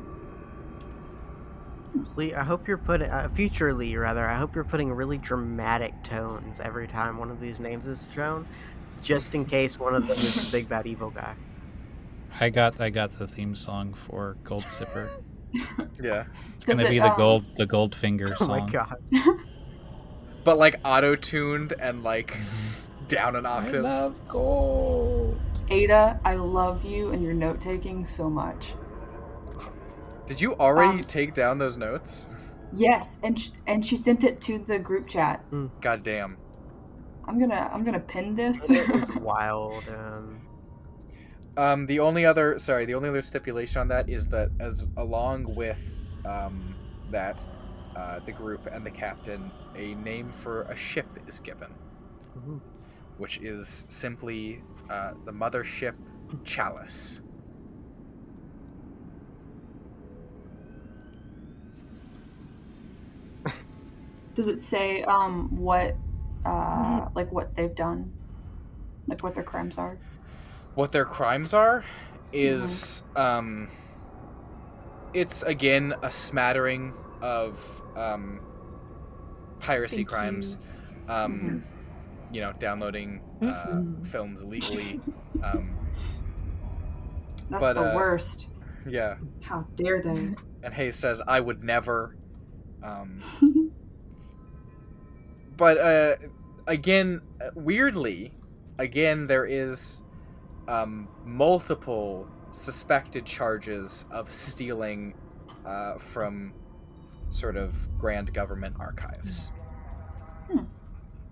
Lee, 2.15 2.33
I 2.33 2.43
hope 2.43 2.67
you're 2.67 2.77
putting 2.77 3.09
uh, 3.09 3.29
future 3.29 3.73
Lee 3.73 3.95
rather. 3.97 4.27
I 4.27 4.35
hope 4.35 4.55
you're 4.55 4.63
putting 4.63 4.91
really 4.91 5.17
dramatic 5.17 6.03
tones 6.03 6.59
every 6.59 6.87
time 6.87 7.17
one 7.17 7.31
of 7.31 7.39
these 7.39 7.59
names 7.59 7.87
is 7.87 8.09
shown, 8.13 8.47
just 9.01 9.35
in 9.35 9.45
case 9.45 9.79
one 9.79 9.95
of 9.95 10.07
them 10.07 10.17
is 10.17 10.45
the 10.45 10.51
big 10.51 10.69
bad 10.69 10.87
evil 10.87 11.09
guy. 11.09 11.35
I 12.39 12.49
got 12.49 12.79
I 12.79 12.89
got 12.89 13.17
the 13.17 13.27
theme 13.27 13.55
song 13.55 13.93
for 13.93 14.37
Gold 14.43 14.65
Zipper. 14.69 15.09
Yeah, 15.99 16.25
It's 16.53 16.65
Does 16.65 16.75
gonna 16.77 16.87
it, 16.87 16.91
be 16.91 16.99
the 16.99 17.09
um, 17.09 17.17
gold 17.17 17.45
the 17.55 17.65
gold 17.65 17.95
finger 17.95 18.35
song. 18.35 18.49
Oh 18.49 18.65
my 18.65 18.69
god. 18.69 18.97
but 20.43 20.57
like 20.57 20.79
auto 20.83 21.15
tuned 21.15 21.73
and 21.79 22.03
like 22.03 22.37
down 23.07 23.35
an 23.35 23.45
octave. 23.45 23.85
I 23.85 23.89
love 24.01 24.27
gold. 24.27 25.39
Ada, 25.69 26.19
I 26.23 26.35
love 26.35 26.85
you 26.85 27.11
and 27.11 27.23
your 27.23 27.33
note 27.33 27.59
taking 27.59 28.05
so 28.05 28.29
much. 28.29 28.73
Did 30.27 30.41
you 30.41 30.55
already 30.55 30.99
Um, 30.99 31.03
take 31.05 31.33
down 31.33 31.57
those 31.57 31.77
notes? 31.77 32.35
Yes, 32.75 33.17
and 33.23 33.39
sh- 33.39 33.49
and 33.65 33.85
she 33.85 33.95
sent 33.95 34.23
it 34.23 34.41
to 34.41 34.59
the 34.59 34.77
group 34.77 35.07
chat. 35.07 35.43
God 35.81 36.03
damn. 36.03 36.37
I'm 37.27 37.39
gonna 37.39 37.69
I'm 37.73 37.83
gonna 37.83 37.99
pin 37.99 38.35
this. 38.35 38.69
It 38.69 38.89
is 38.89 39.09
wild. 39.21 39.83
Um, 39.89 40.41
Um, 41.57 41.85
the 41.87 41.99
only 41.99 42.25
other 42.25 42.57
sorry, 42.59 42.85
the 42.85 42.93
only 42.93 43.09
other 43.09 43.21
stipulation 43.21 43.81
on 43.81 43.87
that 43.87 44.09
is 44.09 44.27
that 44.27 44.49
as 44.59 44.87
along 44.97 45.55
with 45.55 45.79
um, 46.25 46.75
that, 47.09 47.43
uh, 47.95 48.19
the 48.25 48.31
group 48.33 48.67
and 48.71 48.85
the 48.85 48.91
captain, 48.91 49.51
a 49.75 49.95
name 49.95 50.31
for 50.31 50.63
a 50.63 50.75
ship 50.75 51.07
is 51.27 51.39
given, 51.39 51.73
ooh. 52.37 52.61
which 53.17 53.39
is 53.39 53.85
simply 53.87 54.61
uh, 54.89 55.13
the 55.25 55.31
mothership 55.31 55.95
Chalice. 56.43 57.21
Does 64.37 64.47
it 64.47 64.59
say 64.61 65.01
um 65.01 65.57
what 65.57 65.95
uh 66.45 67.09
like 67.15 67.31
what 67.31 67.55
they've 67.55 67.73
done? 67.73 68.13
Like 69.07 69.23
what 69.23 69.33
their 69.33 69.43
crimes 69.43 69.79
are? 69.79 69.97
What 70.75 70.91
their 70.91 71.05
crimes 71.05 71.55
are 71.55 71.83
is 72.31 73.03
um, 73.15 73.67
it's 75.15 75.41
again 75.41 75.95
a 76.03 76.11
smattering 76.11 76.93
of 77.23 77.81
um, 77.95 78.39
piracy 79.59 79.97
Thank 79.97 80.09
crimes. 80.09 80.57
Um, 81.07 81.63
you 82.31 82.41
know, 82.41 82.53
downloading 82.59 83.21
uh, 83.41 83.45
Mhm. 83.47 84.05
films 84.11 84.41
illegally. 84.43 84.99
um, 85.43 85.75
That's 87.49 87.61
But, 87.61 87.77
the 87.77 87.81
uh, 87.83 87.95
worst. 87.95 88.49
yeah, 88.85 89.15
How 89.41 89.65
dare 89.77 89.99
they? 90.03 90.35
and 90.61 90.73
Hayes 90.75 90.95
says, 90.95 91.21
"I 91.27 91.39
would 91.39 91.63
never." 91.63 92.13
Um, 92.83 93.19
but 95.57 95.77
uh, 95.77 96.15
again, 96.67 97.21
uh, 97.41 97.49
weirdly, 97.55 98.33
again 98.77 99.27
there 99.27 99.45
is 99.45 100.01
um, 100.67 101.07
multiple 101.25 102.29
suspected 102.51 103.25
charges 103.25 104.05
of 104.11 104.31
stealing 104.31 105.13
uh, 105.65 105.97
from 105.97 106.53
sort 107.29 107.57
of 107.57 107.75
grand 107.99 108.33
government 108.33 108.75
archives 108.79 109.51
Hmm. 110.49 110.59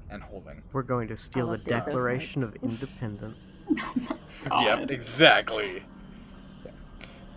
and 0.09 0.21
holding. 0.21 0.61
We're 0.73 0.83
going 0.83 1.07
to 1.07 1.15
steal 1.15 1.47
the 1.47 1.57
Declaration 1.57 2.43
of 2.43 2.61
notes. 2.61 2.81
Independence. 2.81 3.37
Yep, 4.43 4.51
God. 4.79 4.91
exactly. 4.91 5.83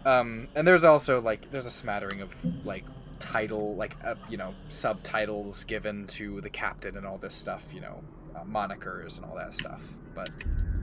Um, 0.04 0.48
and 0.54 0.66
there's 0.66 0.84
also 0.84 1.20
like 1.20 1.50
there's 1.50 1.66
a 1.66 1.70
smattering 1.70 2.20
of 2.20 2.34
like 2.64 2.84
title, 3.18 3.76
like 3.76 3.96
uh, 4.04 4.16
you 4.26 4.36
know 4.36 4.54
subtitles 4.68 5.64
given 5.64 6.06
to 6.08 6.40
the 6.40 6.50
captain 6.50 6.96
and 6.96 7.06
all 7.06 7.18
this 7.18 7.34
stuff, 7.34 7.72
you 7.74 7.80
know, 7.80 8.04
uh, 8.34 8.44
monikers 8.44 9.16
and 9.16 9.24
all 9.26 9.36
that 9.36 9.54
stuff. 9.54 9.96
But 10.14 10.30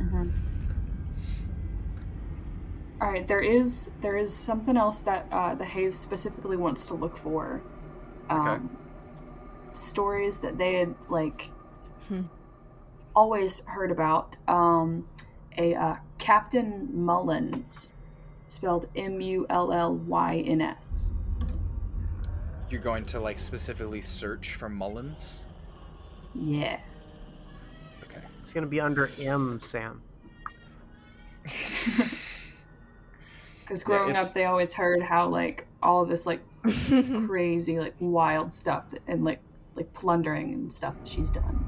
Mhm. 0.01 0.31
All 3.01 3.11
right, 3.11 3.27
there 3.27 3.41
is 3.41 3.91
there 4.01 4.17
is 4.17 4.33
something 4.33 4.77
else 4.77 4.99
that 5.01 5.27
uh, 5.31 5.55
the 5.55 5.65
Hayes 5.65 5.97
specifically 5.97 6.57
wants 6.57 6.87
to 6.87 6.93
look 6.93 7.17
for. 7.17 7.61
Um, 8.29 8.39
Okay. 8.39 8.59
Stories 9.73 10.39
that 10.39 10.57
they 10.57 10.75
had 10.75 10.95
like 11.09 11.51
Hmm. 12.07 12.23
always 13.15 13.61
heard 13.65 13.91
about. 13.91 14.37
Um, 14.47 15.05
a 15.57 15.73
uh, 15.75 15.95
Captain 16.17 16.89
Mullins, 16.93 17.93
spelled 18.47 18.87
M 18.95 19.21
U 19.21 19.45
L 19.49 19.71
L 19.71 19.95
Y 19.95 20.43
N 20.45 20.61
S. 20.61 21.04
you're 22.75 22.83
going 22.83 23.05
to 23.05 23.21
like 23.21 23.39
specifically 23.39 24.01
search 24.01 24.55
for 24.55 24.67
Mullins. 24.67 25.45
Yeah. 26.33 26.77
Okay. 28.03 28.19
It's 28.41 28.51
gonna 28.51 28.67
be 28.67 28.81
under 28.81 29.09
M, 29.21 29.61
Sam. 29.61 30.01
Because 33.61 33.81
growing 33.83 34.11
it's- 34.11 34.27
up, 34.27 34.33
they 34.35 34.45
always 34.45 34.73
heard 34.73 35.01
how 35.01 35.27
like 35.27 35.65
all 35.81 36.01
of 36.03 36.07
this 36.09 36.27
like 36.27 36.39
crazy, 37.25 37.79
like 37.79 37.95
wild 37.99 38.53
stuff 38.53 38.89
that, 38.89 38.99
and 39.07 39.23
like 39.23 39.39
like 39.73 39.91
plundering 39.91 40.53
and 40.53 40.71
stuff 40.71 40.95
that 40.99 41.07
she's 41.07 41.31
done. 41.31 41.65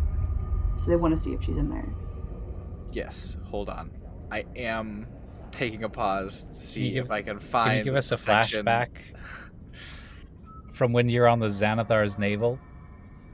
So 0.78 0.92
they 0.92 0.96
want 0.96 1.14
to 1.14 1.18
see 1.18 1.34
if 1.34 1.42
she's 1.44 1.58
in 1.58 1.70
there. 1.72 1.90
Yes. 2.92 3.38
Hold 3.46 3.70
on. 3.70 3.90
I 4.32 4.46
am 4.56 5.08
taking 5.52 5.86
a 5.86 5.90
pause 5.90 6.46
to 6.46 6.54
see 6.54 6.88
you 6.90 7.02
if 7.02 7.10
I 7.10 7.24
can 7.24 7.40
find. 7.40 7.70
Can 7.70 7.78
you 7.80 7.84
give 7.86 7.96
us 7.96 8.12
a 8.12 8.18
section- 8.18 8.64
flashback 8.66 8.90
from 10.78 10.94
when 10.94 11.10
you're 11.10 11.28
on 11.28 11.40
the 11.40 11.48
Xanathar's 11.48 12.20
navel 12.20 12.60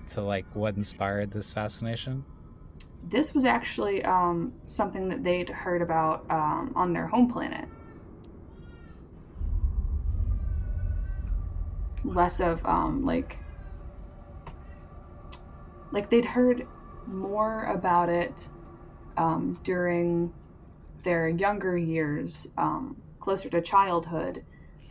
to 0.07 0.21
like 0.21 0.45
what 0.53 0.77
inspired 0.77 1.29
this 1.29 1.51
fascination? 1.51 2.23
This 3.03 3.33
was 3.33 3.43
actually 3.43 4.03
um, 4.05 4.53
something 4.65 5.09
that 5.09 5.23
they'd 5.23 5.49
heard 5.49 5.81
about 5.81 6.25
um, 6.29 6.71
on 6.73 6.93
their 6.93 7.05
home 7.05 7.29
planet. 7.29 7.67
Less 12.05 12.39
of 12.39 12.65
um, 12.65 13.05
like, 13.05 13.39
like 15.91 16.09
they'd 16.09 16.25
heard 16.25 16.65
more 17.05 17.65
about 17.65 18.07
it 18.07 18.47
um, 19.17 19.59
during 19.63 20.33
their 21.03 21.27
younger 21.27 21.77
years, 21.77 22.47
um, 22.57 22.95
closer 23.19 23.49
to 23.49 23.61
childhood, 23.61 24.45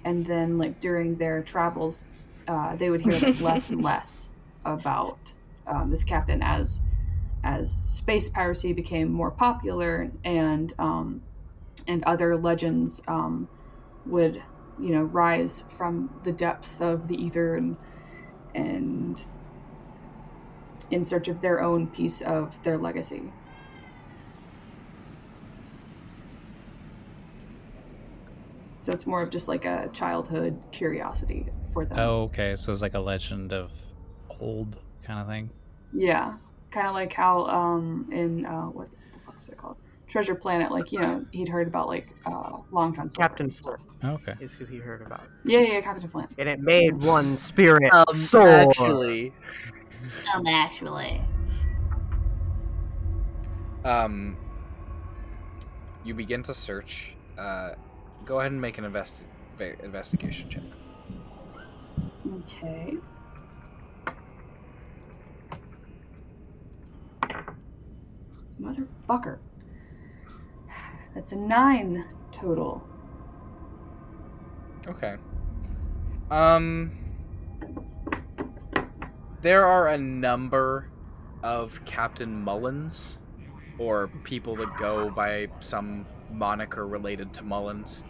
and 0.04 0.26
then 0.26 0.58
like 0.58 0.80
during 0.80 1.16
their 1.16 1.42
travels, 1.42 2.06
uh, 2.48 2.76
they 2.76 2.90
would 2.90 3.00
hear 3.00 3.12
like, 3.12 3.40
less 3.40 3.70
and 3.70 3.82
less 3.82 4.30
about 4.64 5.34
um, 5.66 5.90
this 5.90 6.04
captain 6.04 6.42
as 6.42 6.82
as 7.44 7.72
space 7.72 8.28
piracy 8.28 8.72
became 8.72 9.10
more 9.10 9.30
popular 9.30 10.10
and 10.24 10.72
um, 10.78 11.22
and 11.86 12.04
other 12.04 12.36
legends 12.36 13.02
um, 13.08 13.48
would 14.06 14.42
you 14.80 14.90
know 14.90 15.02
rise 15.02 15.64
from 15.68 16.20
the 16.24 16.32
depths 16.32 16.80
of 16.80 17.08
the 17.08 17.20
ether 17.22 17.56
and 17.56 17.76
and 18.54 19.22
in 20.90 21.04
search 21.04 21.26
of 21.26 21.40
their 21.40 21.62
own 21.62 21.86
piece 21.86 22.20
of 22.20 22.62
their 22.62 22.76
legacy. 22.76 23.32
So 28.82 28.92
it's 28.92 29.06
more 29.06 29.22
of 29.22 29.30
just 29.30 29.48
like 29.48 29.64
a 29.64 29.88
childhood 29.92 30.60
curiosity 30.72 31.48
for 31.72 31.84
them. 31.84 31.98
Oh, 31.98 32.22
okay. 32.24 32.56
So 32.56 32.72
it's 32.72 32.82
like 32.82 32.94
a 32.94 33.00
legend 33.00 33.52
of 33.52 33.72
old 34.40 34.76
kind 35.04 35.20
of 35.20 35.28
thing. 35.28 35.50
Yeah, 35.92 36.34
kind 36.70 36.88
of 36.88 36.94
like 36.94 37.12
how 37.12 37.46
um 37.46 38.08
in 38.12 38.44
uh 38.44 38.62
what 38.66 38.90
the 38.90 39.18
fuck 39.20 39.38
was 39.38 39.48
it 39.48 39.56
called? 39.56 39.76
Treasure 40.08 40.34
Planet. 40.34 40.70
Like 40.72 40.90
you 40.90 40.98
know 41.00 41.24
he'd 41.30 41.48
heard 41.48 41.68
about 41.68 41.86
like 41.86 42.08
uh 42.26 42.58
Long 42.72 42.92
John 42.94 43.08
Silver 43.08 43.28
Captain 43.28 43.46
and 43.46 43.56
stuff. 43.56 43.78
Flint 44.00 44.20
Okay. 44.26 44.34
is 44.40 44.56
who 44.56 44.64
he 44.64 44.78
heard 44.78 45.00
about, 45.02 45.28
Yeah, 45.44 45.60
yeah, 45.60 45.74
yeah, 45.74 45.80
Captain 45.80 46.08
Flint. 46.10 46.30
and 46.38 46.48
it 46.48 46.58
made 46.60 47.00
one 47.00 47.36
spirit 47.36 47.92
Um, 47.94 48.14
soar. 48.14 48.42
actually, 48.44 49.32
Um, 50.34 50.46
actually. 50.48 51.20
um, 53.84 54.36
you 56.04 56.14
begin 56.14 56.42
to 56.42 56.54
search. 56.54 57.14
Uh, 57.38 57.70
go 58.24 58.40
ahead 58.40 58.52
and 58.52 58.60
make 58.60 58.78
an 58.78 58.84
invest- 58.84 59.26
va- 59.56 59.82
investigation 59.84 60.48
check. 60.48 60.62
Okay. 62.42 62.96
Motherfucker. 68.60 69.38
That's 71.14 71.32
a 71.32 71.36
nine 71.36 72.04
total. 72.30 72.82
Okay. 74.86 75.16
Um 76.30 76.92
there 79.40 79.66
are 79.66 79.88
a 79.88 79.98
number 79.98 80.88
of 81.42 81.84
Captain 81.84 82.42
Mullins 82.42 83.18
or 83.78 84.08
people 84.22 84.54
that 84.56 84.76
go 84.78 85.10
by 85.10 85.48
some 85.60 86.06
moniker 86.30 86.86
related 86.86 87.32
to 87.34 87.42
Mullins. 87.42 88.04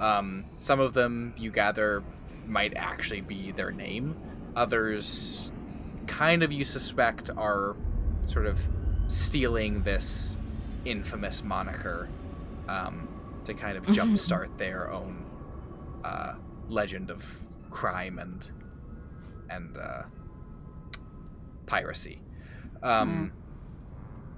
Um, 0.00 0.44
some 0.54 0.80
of 0.80 0.92
them 0.92 1.34
you 1.36 1.50
gather 1.50 2.02
might 2.46 2.74
actually 2.76 3.20
be 3.20 3.52
their 3.52 3.70
name. 3.70 4.16
Others 4.56 5.50
kind 6.06 6.42
of 6.42 6.52
you 6.52 6.64
suspect 6.64 7.30
are 7.36 7.76
sort 8.22 8.46
of 8.46 8.60
stealing 9.06 9.82
this 9.82 10.36
infamous 10.84 11.42
moniker 11.42 12.08
um, 12.68 13.08
to 13.44 13.54
kind 13.54 13.76
of 13.76 13.86
jumpstart 13.86 14.56
their 14.58 14.90
own 14.92 15.24
uh, 16.04 16.34
legend 16.68 17.10
of 17.10 17.24
crime 17.70 18.18
and 18.18 18.50
and 19.50 19.76
uh, 19.78 20.02
piracy. 21.66 22.20
Um, 22.82 23.32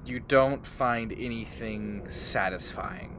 You 0.04 0.20
don't 0.20 0.64
find 0.64 1.12
anything 1.12 2.08
satisfying. 2.08 3.15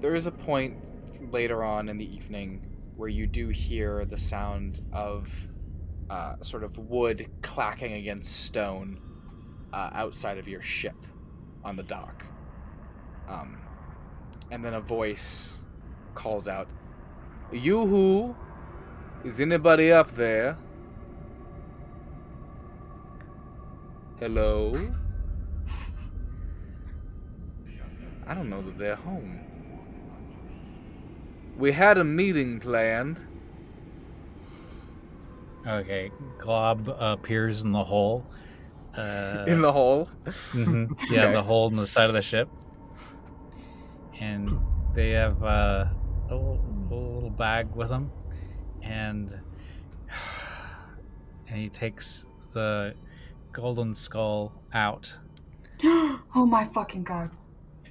There 0.00 0.14
is 0.14 0.26
a 0.26 0.32
point 0.32 0.76
later 1.32 1.64
on 1.64 1.88
in 1.88 1.96
the 1.96 2.14
evening 2.14 2.60
where 2.96 3.08
you 3.08 3.26
do 3.26 3.48
hear 3.48 4.04
the 4.04 4.18
sound 4.18 4.82
of 4.92 5.32
uh, 6.10 6.34
sort 6.42 6.64
of 6.64 6.76
wood 6.78 7.26
clacking 7.40 7.94
against 7.94 8.44
stone 8.44 9.00
uh, 9.72 9.88
outside 9.92 10.36
of 10.36 10.48
your 10.48 10.60
ship 10.60 10.96
on 11.64 11.76
the 11.76 11.82
dock. 11.82 12.26
Um, 13.26 13.58
and 14.50 14.62
then 14.64 14.74
a 14.74 14.80
voice 14.80 15.64
calls 16.14 16.46
out, 16.46 16.68
You 17.50 17.86
who? 17.86 18.36
Is 19.24 19.40
anybody 19.40 19.92
up 19.92 20.10
there? 20.12 20.58
Hello? 24.20 24.72
I 28.26 28.34
don't 28.34 28.50
know 28.50 28.62
that 28.62 28.78
they're 28.78 28.96
home. 28.96 29.45
We 31.56 31.72
had 31.72 31.98
a 31.98 32.04
meeting 32.04 32.60
planned. 32.60 33.22
Okay. 35.66 36.10
Glob 36.38 36.94
appears 36.98 37.62
in 37.64 37.72
the 37.72 37.84
hole. 37.84 38.24
Uh, 38.96 39.44
in 39.46 39.60
the 39.60 39.72
hole. 39.72 40.08
mhm, 40.52 40.88
Yeah, 41.10 41.24
Okay. 41.24 41.32
the 41.32 41.42
hole 41.42 41.68
in 41.68 41.76
the 41.76 41.86
side 41.86 42.08
of 42.08 42.14
the 42.14 42.22
ship. 42.22 42.48
And 44.20 44.58
they 44.94 45.10
have 45.10 45.42
uh, 45.42 45.86
a, 46.30 46.34
little, 46.34 46.64
a 46.90 46.94
little 46.94 47.30
bag 47.30 47.74
with 47.74 47.88
them, 47.90 48.10
and 48.82 49.38
and 51.48 51.58
he 51.58 51.68
takes 51.68 52.26
the 52.54 52.94
golden 53.52 53.94
skull 53.94 54.52
out 54.72 55.18
oh 55.84 56.46
my 56.50 56.64
fucking 56.64 57.02
god. 57.02 57.30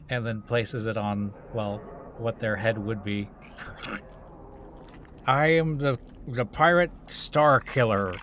and 0.09 0.25
then 0.25 0.41
places 0.41 0.85
it 0.87 0.97
on 0.97 1.31
well 1.53 1.77
what 2.17 2.39
their 2.39 2.55
head 2.55 2.77
would 2.79 3.03
be. 3.03 3.29
I 5.27 5.47
am 5.47 5.77
the 5.77 5.97
the 6.27 6.45
pirate 6.45 6.91
star 7.07 7.59
killer. 7.59 8.15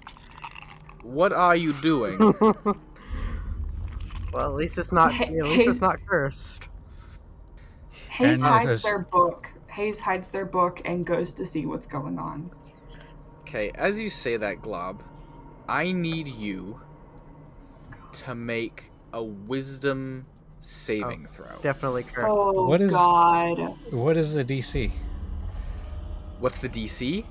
What 1.03 1.33
are 1.33 1.57
you 1.57 1.73
doing? 1.75 2.19
well, 2.41 2.77
at 4.35 4.55
least 4.55 4.79
it's 4.79 4.93
not. 4.93 5.13
Hey- 5.13 5.37
At 5.39 5.45
least 5.45 5.57
hey- 5.57 5.65
it's 5.65 5.81
not 5.81 5.99
cursed. 6.07 6.69
Hayes 8.11 8.41
And- 8.41 8.49
hides 8.49 8.83
their 8.83 8.99
book. 9.01 9.49
Hayes 9.69 10.01
hides 10.01 10.31
their 10.31 10.45
book 10.45 10.83
and 10.85 11.05
goes 11.07 11.33
to 11.33 11.47
see 11.47 11.65
what's 11.67 11.87
going 11.87 12.19
on. 12.19 12.51
Okay, 13.41 13.71
as 13.75 14.01
you 14.01 14.09
say 14.09 14.37
that, 14.37 14.61
Glob, 14.61 15.03
I 15.69 15.93
need 15.93 16.29
you 16.29 16.81
to 18.13 18.35
make 18.35 18.91
a 19.13 19.23
wisdom 19.25 20.27
saving 20.61 21.27
oh, 21.29 21.33
throw. 21.33 21.59
Definitely 21.63 22.05
cursed. 22.05 22.29
Oh 22.31 22.67
What 22.69 22.81
is- 22.81 22.93
god. 22.93 23.77
What 23.91 24.17
is 24.17 24.35
the 24.35 24.45
DC? 24.45 24.93
What's 26.43 26.59
the 26.59 26.69
DC? 26.69 27.25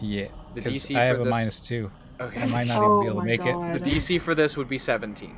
Yeah, 0.00 0.28
The 0.54 0.62
DC 0.62 0.96
I 0.96 1.04
have 1.04 1.16
for 1.16 1.22
a 1.22 1.24
this- 1.26 1.30
minus 1.32 1.60
two. 1.60 1.90
Okay. 2.18 2.40
I 2.40 2.46
might 2.46 2.66
not 2.66 2.82
oh 2.82 3.02
even 3.02 3.02
be 3.02 3.06
able 3.06 3.14
to 3.14 3.20
my 3.20 3.24
make 3.26 3.40
it. 3.42 3.52
god. 3.52 3.74
The 3.84 3.90
DC 3.90 4.18
for 4.22 4.34
this 4.34 4.56
would 4.56 4.66
be 4.68 4.78
17. 4.78 5.36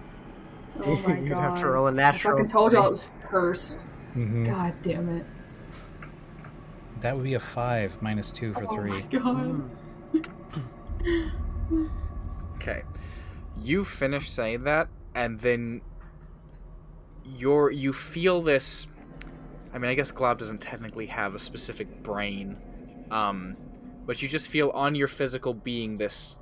Oh 0.85 0.95
my 1.01 1.19
You'd 1.19 1.31
god. 1.31 1.41
have 1.43 1.61
to 1.61 1.67
roll 1.69 1.89
a 1.89 1.93
natural. 1.93 2.35
fucking 2.37 2.49
told 2.49 2.73
y'all 2.73 2.87
it 2.87 2.91
was 2.93 3.11
cursed. 3.21 3.81
Mhm. 4.15 4.47
God 4.47 4.75
damn 4.83 5.09
it. 5.09 5.27
That 7.01 7.17
would 7.17 7.25
be 7.25 7.35
a 7.35 7.41
five 7.41 8.01
minus 8.01 8.31
two 8.31 8.53
for 8.55 8.65
oh 8.69 8.75
three. 8.77 8.91
my 8.91 9.01
god. 9.03 9.71
Okay. 12.57 12.83
You 13.61 13.83
finish 13.85 14.31
saying 14.31 14.63
that, 14.65 14.89
and 15.17 15.41
then 15.41 15.81
you're 17.25 17.71
you 17.73 17.93
feel 17.93 18.43
this. 18.43 18.87
I 19.75 19.79
mean, 19.79 19.91
I 19.91 19.95
guess 19.95 20.11
Glob 20.13 20.39
doesn't 20.39 20.61
technically 20.61 21.07
have 21.07 21.35
a 21.35 21.39
specific 21.39 22.03
brain, 22.03 22.57
um, 23.11 23.57
but 24.07 24.23
you 24.23 24.29
just 24.29 24.49
feel 24.49 24.71
on 24.71 24.95
your 24.95 25.09
physical 25.09 25.55
being 25.55 25.97
this 25.97 26.39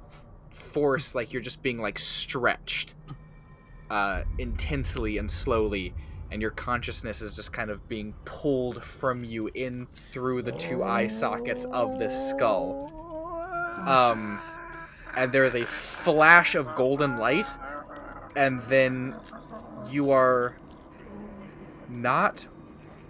force, 0.50 1.14
like 1.14 1.32
you're 1.32 1.42
just 1.42 1.62
being 1.62 1.78
like 1.78 1.98
stretched, 1.98 2.94
uh, 3.90 4.22
intensely 4.38 5.18
and 5.18 5.30
slowly, 5.30 5.94
and 6.30 6.42
your 6.42 6.50
consciousness 6.50 7.22
is 7.22 7.36
just 7.36 7.52
kind 7.52 7.70
of 7.70 7.88
being 7.88 8.14
pulled 8.24 8.82
from 8.82 9.24
you 9.24 9.48
in 9.54 9.86
through 10.12 10.42
the 10.42 10.52
two 10.52 10.82
eye 10.82 11.06
sockets 11.06 11.64
of 11.66 11.98
this 11.98 12.30
skull. 12.30 12.92
Um, 13.86 14.40
and 15.16 15.30
there 15.32 15.44
is 15.44 15.54
a 15.54 15.64
flash 15.64 16.54
of 16.54 16.74
golden 16.74 17.18
light, 17.18 17.46
and 18.34 18.60
then 18.62 19.14
you 19.88 20.10
are 20.10 20.56
not 21.88 22.46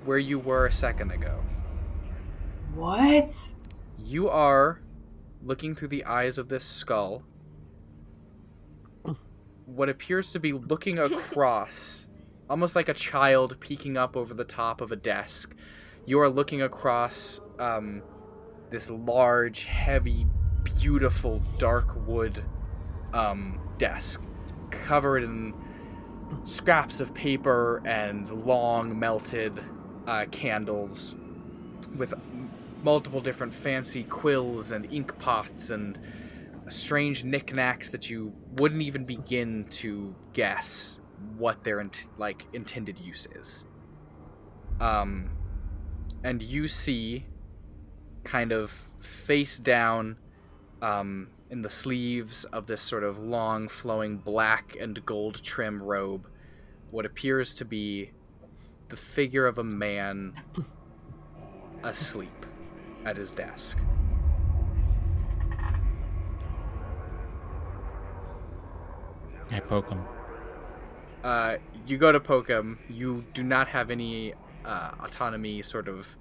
where 0.05 0.19
you 0.19 0.39
were 0.39 0.67
a 0.67 0.73
second 0.73 1.11
ago. 1.11 1.43
What? 2.77 3.55
You 3.99 4.29
are 4.29 4.83
looking 5.43 5.75
through 5.75 5.89
the 5.89 6.05
eyes 6.05 6.37
of 6.37 6.51
this 6.51 6.63
skull. 6.63 7.23
What 9.65 9.89
appears 9.89 10.31
to 10.33 10.39
be 10.39 10.53
looking 10.53 10.99
across, 10.99 12.07
almost 12.51 12.77
like 12.77 12.91
a 12.91 12.95
child 12.95 13.59
peeking 13.61 13.97
up 13.97 14.15
over 14.15 14.35
the 14.35 14.45
top 14.45 14.83
of 14.83 14.93
a 14.93 14.97
desk. 14.97 15.57
You 16.05 16.21
are 16.21 16.29
looking 16.29 16.61
across 16.61 17.41
um, 17.59 18.03
this 18.69 18.91
large, 18.91 19.65
heavy, 19.65 20.27
beautiful, 20.63 21.43
dark 21.57 22.07
wood 22.07 22.45
um, 23.15 23.59
desk 23.79 24.23
covered 24.71 25.25
in 25.25 25.55
scraps 26.45 27.01
of 27.01 27.15
paper 27.15 27.81
and 27.87 28.29
long 28.45 28.99
melted 28.99 29.59
uh, 30.07 30.27
candles 30.31 31.15
with 31.97 32.13
multiple 32.87 33.21
different 33.21 33.53
fancy 33.53 34.05
quills 34.05 34.71
and 34.71 34.87
ink 34.93 35.19
pots 35.19 35.71
and 35.71 35.99
strange 36.69 37.25
knickknacks 37.25 37.91
that 37.91 38.09
you 38.09 38.33
wouldn't 38.59 38.81
even 38.81 39.05
begin 39.05 39.65
to 39.65 40.15
guess 40.35 41.01
what 41.37 41.65
their 41.65 41.81
int- 41.81 42.07
like 42.17 42.47
intended 42.53 42.97
use 43.01 43.27
is. 43.35 43.67
Um, 44.81 45.31
and 46.23 46.41
you 46.41 46.69
see 46.69 47.27
kind 48.23 48.53
of 48.53 48.71
face 49.01 49.59
down 49.59 50.17
um, 50.81 51.31
in 51.51 51.63
the 51.63 51.69
sleeves 51.69 52.45
of 52.45 52.69
this 52.69 52.83
sort 52.83 53.03
of 53.03 53.19
long, 53.19 53.67
flowing 53.67 54.19
black 54.19 54.77
and 54.81 55.05
gold 55.05 55.43
trim 55.43 55.83
robe, 55.83 56.29
what 56.93 57.05
appears 57.05 57.53
to 57.57 57.65
be 57.65 58.13
the 58.91 58.97
figure 58.97 59.45
of 59.49 59.59
a 59.59 59.65
man 59.65 60.35
asleep 61.83 62.47
at 63.07 63.17
his 63.17 63.31
desk. 63.31 63.79
I 69.51 69.61
poke 69.61 69.89
him. 69.89 70.03
Uh, 71.23 71.57
you 71.87 71.99
go 71.99 72.13
to 72.13 72.21
poke 72.21 72.49
him. 72.49 72.79
You 72.89 73.25
do 73.33 73.43
not 73.45 73.69
have 73.69 73.91
any 73.91 74.35
uh, 74.65 74.93
autonomy 75.01 75.63
sort 75.63 75.89
of 75.89 76.17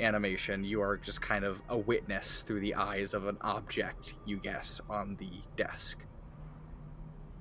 animation. 0.00 0.64
You 0.64 0.80
are 0.82 0.96
just 0.96 1.20
kind 1.20 1.44
of 1.44 1.62
a 1.68 1.76
witness 1.76 2.42
through 2.42 2.60
the 2.60 2.74
eyes 2.74 3.12
of 3.14 3.26
an 3.26 3.36
object, 3.42 4.14
you 4.24 4.38
guess, 4.38 4.80
on 4.88 5.16
the 5.16 5.30
desk. 5.56 6.04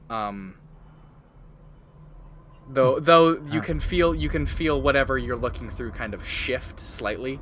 Um, 0.09 0.55
though, 2.69 2.99
though 2.99 3.29
you 3.45 3.59
Ah. 3.61 3.63
can 3.63 3.79
feel 3.79 4.13
you 4.13 4.27
can 4.27 4.45
feel 4.45 4.81
whatever 4.81 5.17
you're 5.17 5.37
looking 5.37 5.69
through 5.69 5.91
kind 5.91 6.13
of 6.13 6.25
shift 6.25 6.79
slightly, 6.81 7.39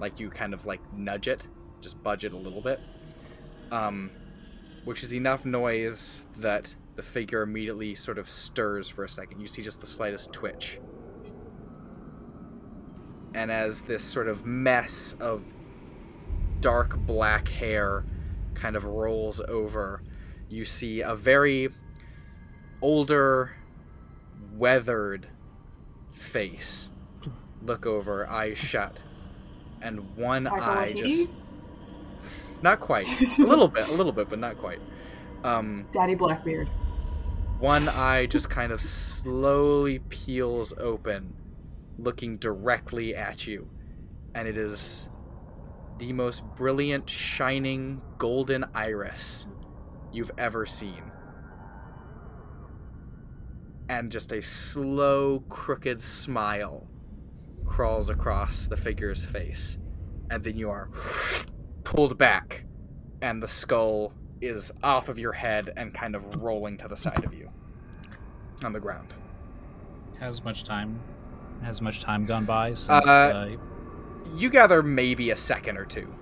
like 0.00 0.20
you 0.20 0.30
kind 0.30 0.54
of 0.54 0.66
like 0.66 0.80
nudge 0.92 1.28
it, 1.28 1.46
just 1.80 2.02
budge 2.02 2.24
it 2.24 2.32
a 2.32 2.36
little 2.36 2.60
bit. 2.60 2.80
Um, 3.70 4.10
which 4.84 5.02
is 5.02 5.14
enough 5.14 5.44
noise 5.44 6.28
that 6.38 6.74
the 6.96 7.02
figure 7.02 7.42
immediately 7.42 7.94
sort 7.94 8.18
of 8.18 8.28
stirs 8.28 8.88
for 8.88 9.04
a 9.04 9.08
second. 9.08 9.40
You 9.40 9.46
see 9.46 9.62
just 9.62 9.80
the 9.80 9.86
slightest 9.86 10.32
twitch. 10.32 10.78
And 13.34 13.50
as 13.50 13.82
this 13.82 14.04
sort 14.04 14.28
of 14.28 14.46
mess 14.46 15.14
of 15.14 15.52
dark 16.60 16.96
black 16.98 17.48
hair 17.48 18.04
kind 18.54 18.76
of 18.76 18.84
rolls 18.84 19.40
over, 19.40 20.02
you 20.48 20.64
see 20.64 21.00
a 21.00 21.14
very 21.14 21.68
older, 22.80 23.52
weathered 24.54 25.26
face 26.12 26.92
look 27.62 27.86
over, 27.86 28.28
eyes 28.28 28.58
shut, 28.58 29.02
and 29.84 30.16
one 30.16 30.46
Taika 30.46 30.60
eye 30.60 30.86
Waititi? 30.86 30.96
just. 30.96 31.32
Not 32.62 32.80
quite. 32.80 33.06
a 33.38 33.42
little 33.44 33.68
bit, 33.68 33.88
a 33.88 33.92
little 33.92 34.12
bit, 34.12 34.28
but 34.28 34.38
not 34.38 34.58
quite. 34.58 34.80
Um, 35.44 35.86
Daddy 35.92 36.14
Blackbeard. 36.14 36.68
one 37.58 37.88
eye 37.90 38.26
just 38.26 38.48
kind 38.50 38.72
of 38.72 38.80
slowly 38.80 39.98
peels 40.08 40.72
open, 40.78 41.34
looking 41.98 42.38
directly 42.38 43.14
at 43.14 43.46
you. 43.46 43.68
And 44.34 44.48
it 44.48 44.56
is 44.56 45.10
the 45.98 46.12
most 46.12 46.44
brilliant, 46.56 47.08
shining, 47.08 48.00
golden 48.18 48.64
iris 48.74 49.46
you've 50.12 50.32
ever 50.38 50.66
seen. 50.66 51.12
And 53.88 54.10
just 54.10 54.32
a 54.32 54.40
slow, 54.40 55.40
crooked 55.50 56.00
smile 56.00 56.88
crawls 57.64 58.08
across 58.08 58.66
the 58.66 58.76
figure's 58.76 59.24
face. 59.24 59.78
And 60.30 60.42
then 60.42 60.56
you 60.56 60.70
are 60.70 60.88
pulled 61.84 62.16
back, 62.18 62.64
and 63.20 63.42
the 63.42 63.48
skull 63.48 64.12
is 64.40 64.72
off 64.82 65.08
of 65.08 65.18
your 65.18 65.32
head 65.32 65.72
and 65.76 65.92
kind 65.94 66.14
of 66.14 66.42
rolling 66.42 66.76
to 66.78 66.88
the 66.88 66.96
side 66.96 67.24
of 67.24 67.34
you 67.34 67.50
on 68.64 68.72
the 68.72 68.80
ground. 68.80 69.14
Has 70.18 70.42
much 70.44 70.64
time? 70.64 70.98
Has 71.62 71.80
much 71.80 72.00
time 72.00 72.24
gone 72.26 72.44
by 72.44 72.74
since? 72.74 72.88
Uh, 73.06 73.10
Uh, 73.10 73.48
You 74.36 74.48
gather 74.50 74.82
maybe 74.82 75.30
a 75.30 75.36
second 75.36 75.76
or 75.76 75.84
two. 75.84 76.12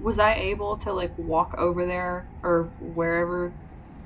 Was 0.00 0.18
I 0.18 0.34
able 0.34 0.76
to 0.78 0.92
like 0.92 1.16
walk 1.18 1.54
over 1.58 1.84
there 1.84 2.28
or 2.42 2.64
wherever 2.80 3.52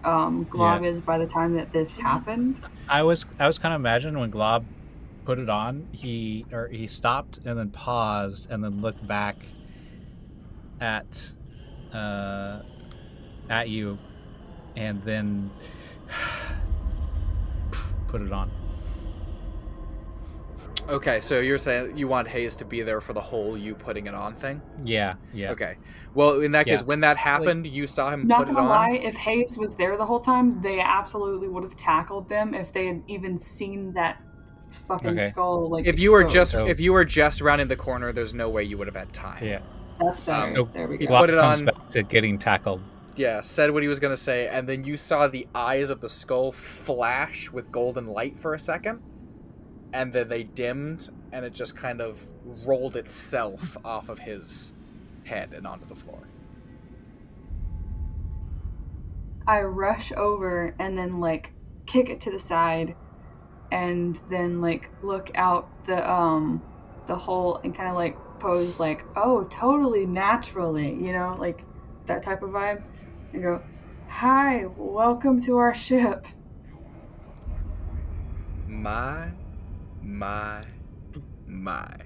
um, 0.05 0.45
Glob 0.51 0.85
is 0.85 1.01
by 1.01 1.19
the 1.19 1.27
time 1.27 1.55
that 1.55 1.73
this 1.73 1.99
happened? 1.99 2.61
I 2.89 3.03
was 3.03 3.27
I 3.39 3.47
was 3.47 3.59
kind 3.59 3.75
of 3.75 3.81
imagining 3.81 4.19
when 4.21 4.31
Glob 4.31 4.65
put 5.25 5.39
it 5.39 5.49
on, 5.49 5.89
he 5.93 6.47
or 6.53 6.69
he 6.69 6.87
stopped 6.87 7.39
and 7.45 7.59
then 7.59 7.71
paused 7.71 8.51
and 8.51 8.63
then 8.63 8.81
looked 8.81 9.07
back 9.07 9.37
at 10.81 11.33
uh 11.93 12.61
at 13.49 13.69
you 13.69 13.99
and 14.77 15.03
then 15.05 15.51
put 18.09 18.23
it 18.23 18.33
on. 18.33 18.51
Okay, 20.89 21.21
so 21.21 21.39
you're 21.39 21.59
saying 21.59 21.97
you 21.97 22.09
want 22.09 22.27
Hayes 22.27 22.57
to 22.57 22.65
be 22.65 22.83
there 22.83 23.01
for 23.01 23.13
the 23.13 23.21
whole 23.21 23.57
you 23.57 23.77
putting 23.77 24.07
it 24.07 24.15
on 24.15 24.35
thing? 24.35 24.61
Yeah, 24.85 25.15
yeah. 25.33 25.53
Okay. 25.53 25.77
Well, 26.15 26.41
in 26.41 26.51
that 26.53 26.67
case, 26.67 26.83
when 26.83 27.01
that 27.01 27.17
happened, 27.17 27.67
you 27.67 27.87
saw 27.87 28.11
him 28.11 28.27
Not 28.27 28.39
put 28.39 28.49
it 28.49 28.55
gonna 28.55 28.69
lie, 28.69 28.99
if 29.01 29.15
Hayes 29.17 29.57
was 29.57 29.77
there 29.77 29.97
the 29.97 30.07
whole 30.07 30.19
time, 30.19 30.61
they 30.63 30.81
absolutely 30.81 31.47
would 31.47 31.63
have 31.63 31.77
tackled 31.77 32.29
them 32.29 32.55
if 32.55 32.73
they 32.73 32.87
had 32.87 33.03
even 33.07 33.39
seen 33.39 33.93
that 33.93 34.21
fucking 34.91 35.11
Okay. 35.19 35.29
skull. 35.29 35.69
Like 35.71 35.87
If 35.87 35.99
you 35.99 36.11
were 36.13 36.25
just 36.25 36.53
So- 36.53 36.67
if 36.67 36.81
you 36.81 36.93
were 36.93 37.05
just 37.05 37.41
rounding 37.41 37.69
the 37.69 37.77
corner, 37.77 38.13
there's 38.13 38.35
no 38.35 38.49
way 38.51 38.65
you 38.65 38.77
would 38.79 38.87
have 38.89 38.97
had 38.97 39.13
time. 39.13 39.45
Yeah. 39.45 39.61
that's 40.01 40.29
um, 40.29 40.41
better. 40.41 40.55
So 40.57 40.69
there 40.73 40.89
we 40.89 40.97
go. 40.99 41.07
Glob 41.07 41.21
put 41.23 41.31
it 41.31 41.39
on- 41.39 41.65
back 41.67 41.91
to 41.91 42.03
getting 42.03 42.39
tackled. 42.39 42.83
Yeah, 43.17 43.41
said 43.43 43.71
what 43.71 43.83
he 43.83 43.89
was 43.89 44.01
gonna 44.01 44.17
say, 44.17 44.49
and 44.49 44.67
then 44.69 44.83
you 44.85 44.97
saw 44.97 45.29
the 45.29 45.47
eyes 45.55 45.91
of 45.91 46.01
the 46.01 46.09
skull 46.09 46.53
flash 46.53 47.51
with 47.51 47.71
golden 47.71 48.07
light 48.07 48.39
for 48.39 48.55
a 48.55 48.59
second, 48.59 49.01
and 49.93 50.13
then 50.13 50.29
they 50.29 50.45
dimmed, 50.45 51.11
and 51.33 51.45
it 51.45 51.53
just 51.53 51.77
kind 51.77 52.01
of 52.01 52.23
rolled 52.67 52.97
itself 52.97 53.77
off 53.85 54.09
of 54.09 54.21
his 54.21 54.73
head 55.25 55.53
and 55.55 55.67
onto 55.67 55.87
the 55.87 55.95
floor. 55.95 56.21
I 59.47 59.61
rush 59.63 60.13
over 60.13 60.75
and 60.79 60.97
then 60.97 61.21
like 61.21 61.53
kick 61.87 62.09
it 62.09 62.21
to 62.23 62.31
the 62.31 62.39
side 62.39 62.95
and 63.71 64.21
then 64.29 64.61
like 64.61 64.91
look 65.03 65.31
out 65.35 65.69
the 65.87 66.11
um 66.11 66.63
the 67.07 67.17
hole 67.17 67.61
and 67.63 67.75
kind 67.75 67.89
of 67.89 67.95
like 67.95 68.17
pose 68.39 68.81
like 68.81 69.05
oh 69.17 69.45
totally 69.45 70.07
naturally 70.07 70.93
you 70.95 71.13
know 71.13 71.37
like 71.39 71.63
that 72.07 72.23
type 72.23 72.43
of 72.43 72.51
vibe 72.51 72.83
and 73.33 73.43
go 73.43 73.63
hi 74.09 74.65
welcome 74.77 75.41
to 75.41 75.57
our 75.57 75.75
ship 75.75 76.27
My, 78.71 79.33
my, 80.01 80.65
my. 81.47 81.97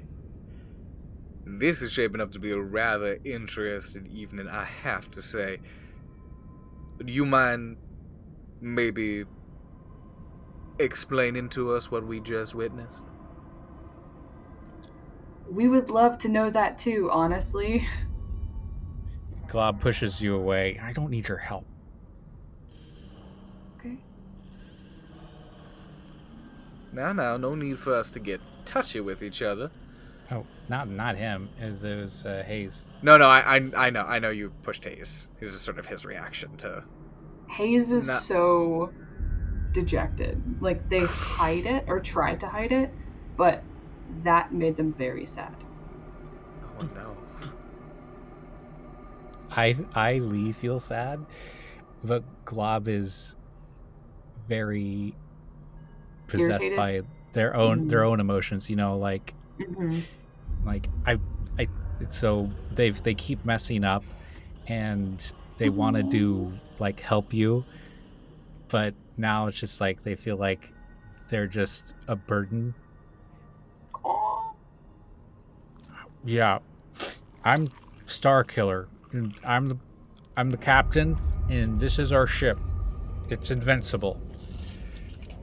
This 1.45 1.83
is 1.83 1.93
shaping 1.93 2.23
up 2.23 2.33
to 2.33 2.39
be 2.39 2.53
a 2.53 2.59
rather 2.59 3.21
interesting 3.23 4.07
evening, 4.07 4.49
I 4.49 4.65
have 4.65 5.11
to 5.11 5.21
say. 5.21 5.61
Do 7.05 7.13
you 7.13 7.27
mind 7.27 7.77
maybe 8.63 9.25
explaining 10.79 11.49
to 11.51 11.73
us 11.73 11.91
what 11.91 12.07
we 12.07 12.21
just 12.21 12.55
witnessed? 12.55 13.03
we 15.51 15.69
would 15.69 15.91
love 15.91 16.17
to 16.19 16.29
know 16.29 16.49
that 16.51 16.79
too 16.79 17.09
honestly 17.13 17.87
Glob 19.47 19.79
pushes 19.79 20.21
you 20.23 20.35
away. 20.35 20.81
I 20.83 20.93
don't 20.93 21.11
need 21.11 21.29
your 21.29 21.37
help. 21.39 21.67
okay 23.79 23.99
Now, 26.93 27.13
now, 27.13 27.37
no 27.37 27.55
need 27.55 27.79
for 27.79 27.95
us 27.95 28.11
to 28.13 28.21
get 28.21 28.41
touchy 28.65 29.01
with 29.01 29.23
each 29.23 29.43
other. 29.43 29.71
Oh, 30.33 30.47
not 30.69 30.89
not 30.89 31.17
him. 31.17 31.51
It 31.61 31.67
was, 31.67 31.85
it 31.85 31.97
was 32.01 32.25
uh, 32.25 32.43
Hayes. 32.47 32.89
No, 33.03 33.17
no, 33.19 33.29
I, 33.29 33.57
I, 33.59 33.71
I 33.77 33.91
know, 33.91 34.03
I 34.03 34.19
know 34.19 34.31
you 34.31 34.51
pushed 34.63 34.85
Hayes. 34.85 35.31
This 35.39 35.51
is 35.51 35.61
sort 35.61 35.79
of 35.79 35.87
his 35.87 36.05
reaction 36.07 36.57
to. 36.57 36.83
Hayes 37.51 37.93
is 37.93 38.09
No. 38.09 38.15
so 38.15 38.93
dejected. 39.75 40.41
Like 40.63 40.89
they 40.89 41.05
hide 41.05 41.67
it 41.67 41.85
or 41.89 42.01
tried 42.01 42.41
to 42.41 42.49
hide 42.49 42.73
it, 42.73 42.95
but 43.37 43.63
that 44.23 44.55
made 44.55 44.77
them 44.79 44.91
very 44.93 45.27
sad. 45.27 45.55
Oh 46.79 46.83
no. 46.95 47.17
I 49.51 49.77
I 49.95 50.19
Lee 50.19 50.53
feel 50.53 50.79
sad, 50.79 51.25
but 52.03 52.23
Glob 52.45 52.89
is 52.89 53.37
very 54.49 55.15
possessed 56.27 56.71
Irritated? 56.71 56.77
by 56.77 57.03
their 57.33 57.57
own 57.57 57.81
Mhm. 57.81 57.89
their 57.89 58.05
own 58.05 58.21
emotions. 58.21 58.71
You 58.71 58.77
know, 58.77 58.99
like 58.99 59.35
hmm 59.59 60.01
like 60.65 60.89
I 61.07 61.19
I 61.59 61.69
it's 62.01 62.17
so 62.17 62.51
they've 62.73 63.01
they 63.03 63.15
keep 63.15 63.45
messing 63.45 63.85
up, 63.85 64.05
and 64.67 65.33
they 65.57 65.69
want 65.69 65.97
to 65.97 66.03
do 66.03 66.53
like 66.79 67.01
help 67.01 67.33
you, 67.33 67.65
but 68.69 68.95
now 69.17 69.47
it's 69.47 69.59
just 69.59 69.81
like 69.81 70.03
they 70.03 70.15
feel 70.15 70.37
like 70.37 70.73
they're 71.29 71.47
just 71.47 71.95
a 72.09 72.17
burden. 72.17 72.75
Yeah, 76.25 76.59
I'm 77.45 77.69
Star 78.07 78.45
Killer. 78.45 78.89
and 79.13 79.35
I'm 79.45 79.69
the 79.69 79.79
I'm 80.37 80.51
the 80.51 80.57
captain, 80.57 81.17
and 81.49 81.79
this 81.79 81.99
is 81.99 82.13
our 82.13 82.27
ship. 82.27 82.59
It's 83.31 83.51
invincible. 83.51 84.21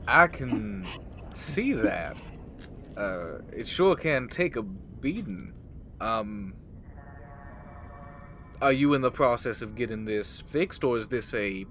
I 0.06 0.26
can 0.26 0.84
see 1.32 1.72
that. 1.72 2.22
Uh, 2.96 3.38
it 3.52 3.66
sure 3.66 3.96
can 3.96 4.28
take 4.28 4.56
a 4.56 4.62
beating. 4.62 5.54
Um, 6.00 6.54
are 8.60 8.72
you 8.72 8.94
in 8.94 9.00
the 9.00 9.10
process 9.10 9.62
of 9.62 9.74
getting 9.74 10.04
this 10.04 10.40
fixed, 10.40 10.84
or 10.84 10.96
is 10.96 11.08
this 11.08 11.32
a 11.34 11.64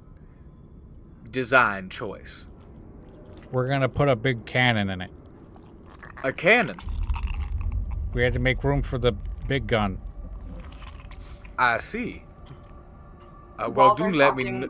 design 1.31 1.89
choice? 1.89 2.47
We're 3.51 3.67
gonna 3.67 3.89
put 3.89 4.07
a 4.09 4.15
big 4.15 4.45
cannon 4.45 4.89
in 4.89 5.01
it. 5.01 5.11
A 6.23 6.31
cannon. 6.31 6.79
We 8.13 8.23
had 8.23 8.33
to 8.33 8.39
make 8.39 8.63
room 8.63 8.81
for 8.81 8.97
the 8.97 9.13
big 9.47 9.67
gun. 9.67 9.99
I 11.57 11.77
see. 11.77 12.23
Uh, 13.57 13.69
well, 13.69 13.95
do 13.95 14.03
they're 14.03 14.13
let 14.13 14.35
me. 14.35 14.43
kn- 14.43 14.69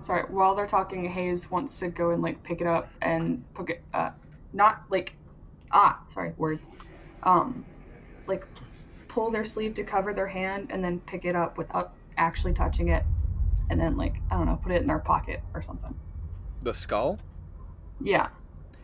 Sorry, 0.00 0.22
while 0.28 0.54
they're 0.54 0.66
talking, 0.66 1.08
Hayes 1.08 1.50
wants 1.50 1.78
to 1.80 1.88
go 1.88 2.10
and 2.10 2.22
like 2.22 2.42
pick 2.42 2.60
it 2.60 2.66
up 2.66 2.90
and 3.00 3.42
put 3.54 3.70
it, 3.70 3.82
uh, 3.94 4.10
not 4.52 4.84
like, 4.90 5.14
ah, 5.72 6.00
sorry, 6.08 6.34
words, 6.36 6.68
um, 7.22 7.64
like 8.26 8.46
pull 9.08 9.30
their 9.30 9.44
sleeve 9.44 9.72
to 9.74 9.82
cover 9.84 10.12
their 10.12 10.26
hand 10.26 10.66
and 10.70 10.84
then 10.84 11.00
pick 11.00 11.24
it 11.24 11.34
up 11.34 11.56
without 11.56 11.94
actually 12.18 12.52
touching 12.52 12.88
it, 12.88 13.02
and 13.70 13.80
then 13.80 13.96
like 13.96 14.14
I 14.30 14.36
don't 14.36 14.46
know, 14.46 14.56
put 14.56 14.72
it 14.72 14.80
in 14.80 14.86
their 14.86 14.98
pocket 14.98 15.40
or 15.54 15.62
something. 15.62 15.94
the 16.62 16.74
skull. 16.74 17.18
Yeah, 18.00 18.28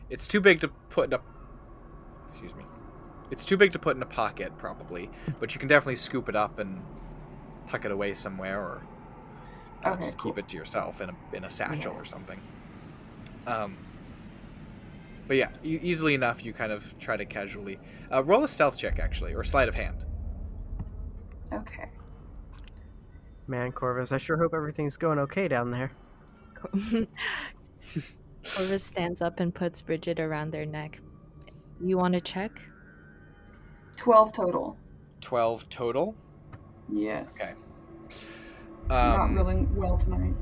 It's 0.09 0.27
too 0.29 0.41
big 0.41 0.61
to 0.61 0.69
put 0.69 1.09
in 1.09 1.15
a. 1.15 1.21
Excuse 2.25 2.55
me. 2.55 2.65
It's 3.31 3.45
too 3.45 3.57
big 3.57 3.73
to 3.73 3.79
put 3.79 3.97
in 3.97 4.03
a 4.03 4.07
pocket, 4.07 4.57
probably, 4.59 5.11
but 5.41 5.53
you 5.55 5.59
can 5.59 5.69
definitely 5.69 5.97
scoop 5.97 6.29
it 6.29 6.37
up 6.37 6.59
and 6.59 6.81
tuck 7.67 7.85
it 7.85 7.91
away 7.93 8.15
somewhere, 8.15 8.59
or 8.61 8.83
uh, 9.85 9.91
Okay, 9.91 10.01
just 10.03 10.19
cool. 10.19 10.33
keep 10.33 10.39
it 10.39 10.49
to 10.49 10.57
yourself 10.57 11.01
in 11.01 11.11
a 11.11 11.15
in 11.33 11.45
a 11.45 11.51
satchel 11.51 11.93
or 11.95 12.05
something. 12.05 12.41
Um. 13.47 13.77
But 15.29 15.37
yeah, 15.37 15.51
e- 15.63 15.79
easily 15.83 16.15
enough, 16.15 16.45
you 16.45 16.53
kind 16.53 16.73
of 16.73 16.99
try 16.99 17.17
to 17.17 17.25
casually 17.25 17.79
uh, 18.13 18.25
roll 18.25 18.43
a 18.43 18.49
stealth 18.49 18.77
check, 18.77 18.99
actually, 18.99 19.33
or 19.35 19.45
sleight 19.45 19.69
of 19.69 19.75
hand. 19.77 20.05
okay. 21.53 21.89
Man, 23.51 23.73
Corvus, 23.73 24.13
I 24.13 24.19
sure 24.19 24.37
hope 24.37 24.55
everything's 24.55 24.97
going 24.97 25.19
okay 25.19 25.49
down 25.49 25.73
there. 25.73 25.91
Corvus 28.57 28.85
stands 28.85 29.21
up 29.21 29.41
and 29.41 29.53
puts 29.53 29.83
Bridget 29.83 30.21
around 30.21 30.53
their 30.53 30.65
neck. 30.65 31.01
Do 31.81 31.89
you 31.89 31.99
want 31.99 32.15
to 32.15 32.21
check? 32.21 32.63
Twelve 33.97 34.33
total. 34.33 34.77
Twelve 35.21 35.69
total. 35.69 36.15
Yes. 36.89 37.43
Okay. 37.43 37.55
Not 38.89 39.21
Um, 39.21 39.37
really 39.37 39.67
well 39.75 39.99
tonight. 39.99 40.35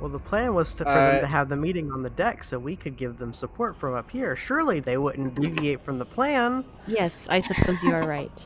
Well, 0.00 0.10
the 0.10 0.18
plan 0.18 0.54
was 0.54 0.74
to, 0.74 0.84
for 0.84 0.90
Uh, 0.90 1.12
them 1.12 1.20
to 1.20 1.26
have 1.28 1.48
the 1.48 1.56
meeting 1.56 1.92
on 1.92 2.02
the 2.02 2.10
deck 2.10 2.42
so 2.42 2.58
we 2.58 2.74
could 2.74 2.96
give 2.96 3.18
them 3.18 3.32
support 3.32 3.76
from 3.76 3.94
up 3.94 4.10
here. 4.10 4.34
Surely 4.34 4.80
they 4.80 4.98
wouldn't 4.98 5.36
deviate 5.40 5.80
from 5.84 6.00
the 6.00 6.04
plan. 6.04 6.64
Yes, 6.88 7.28
I 7.30 7.38
suppose 7.38 7.84
you 7.84 7.94
are 7.94 8.04
right. 8.08 8.44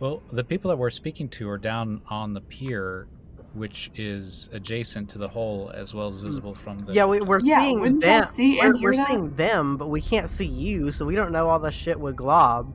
Well, 0.00 0.22
the 0.30 0.44
people 0.44 0.68
that 0.70 0.76
we're 0.76 0.90
speaking 0.90 1.28
to 1.30 1.48
are 1.48 1.58
down 1.58 2.02
on 2.08 2.34
the 2.34 2.40
pier, 2.42 3.06
which 3.54 3.90
is 3.96 4.50
adjacent 4.52 5.08
to 5.10 5.18
the 5.18 5.28
hole 5.28 5.70
as 5.74 5.94
well 5.94 6.08
as 6.08 6.18
visible 6.18 6.54
from 6.54 6.78
the. 6.80 6.92
Yeah, 6.92 7.06
we, 7.06 7.20
we're 7.20 7.40
Yeah, 7.42 7.60
seeing 7.60 7.98
them. 7.98 8.22
see 8.24 8.58
we're 8.62 8.78
we're 8.80 8.92
seeing 9.06 9.34
them, 9.36 9.76
but 9.78 9.88
we 9.88 10.02
can't 10.02 10.28
see 10.28 10.44
you, 10.46 10.92
so 10.92 11.06
we 11.06 11.14
don't 11.14 11.32
know 11.32 11.48
all 11.48 11.58
the 11.58 11.70
shit 11.72 11.98
with 11.98 12.16
Glob. 12.16 12.74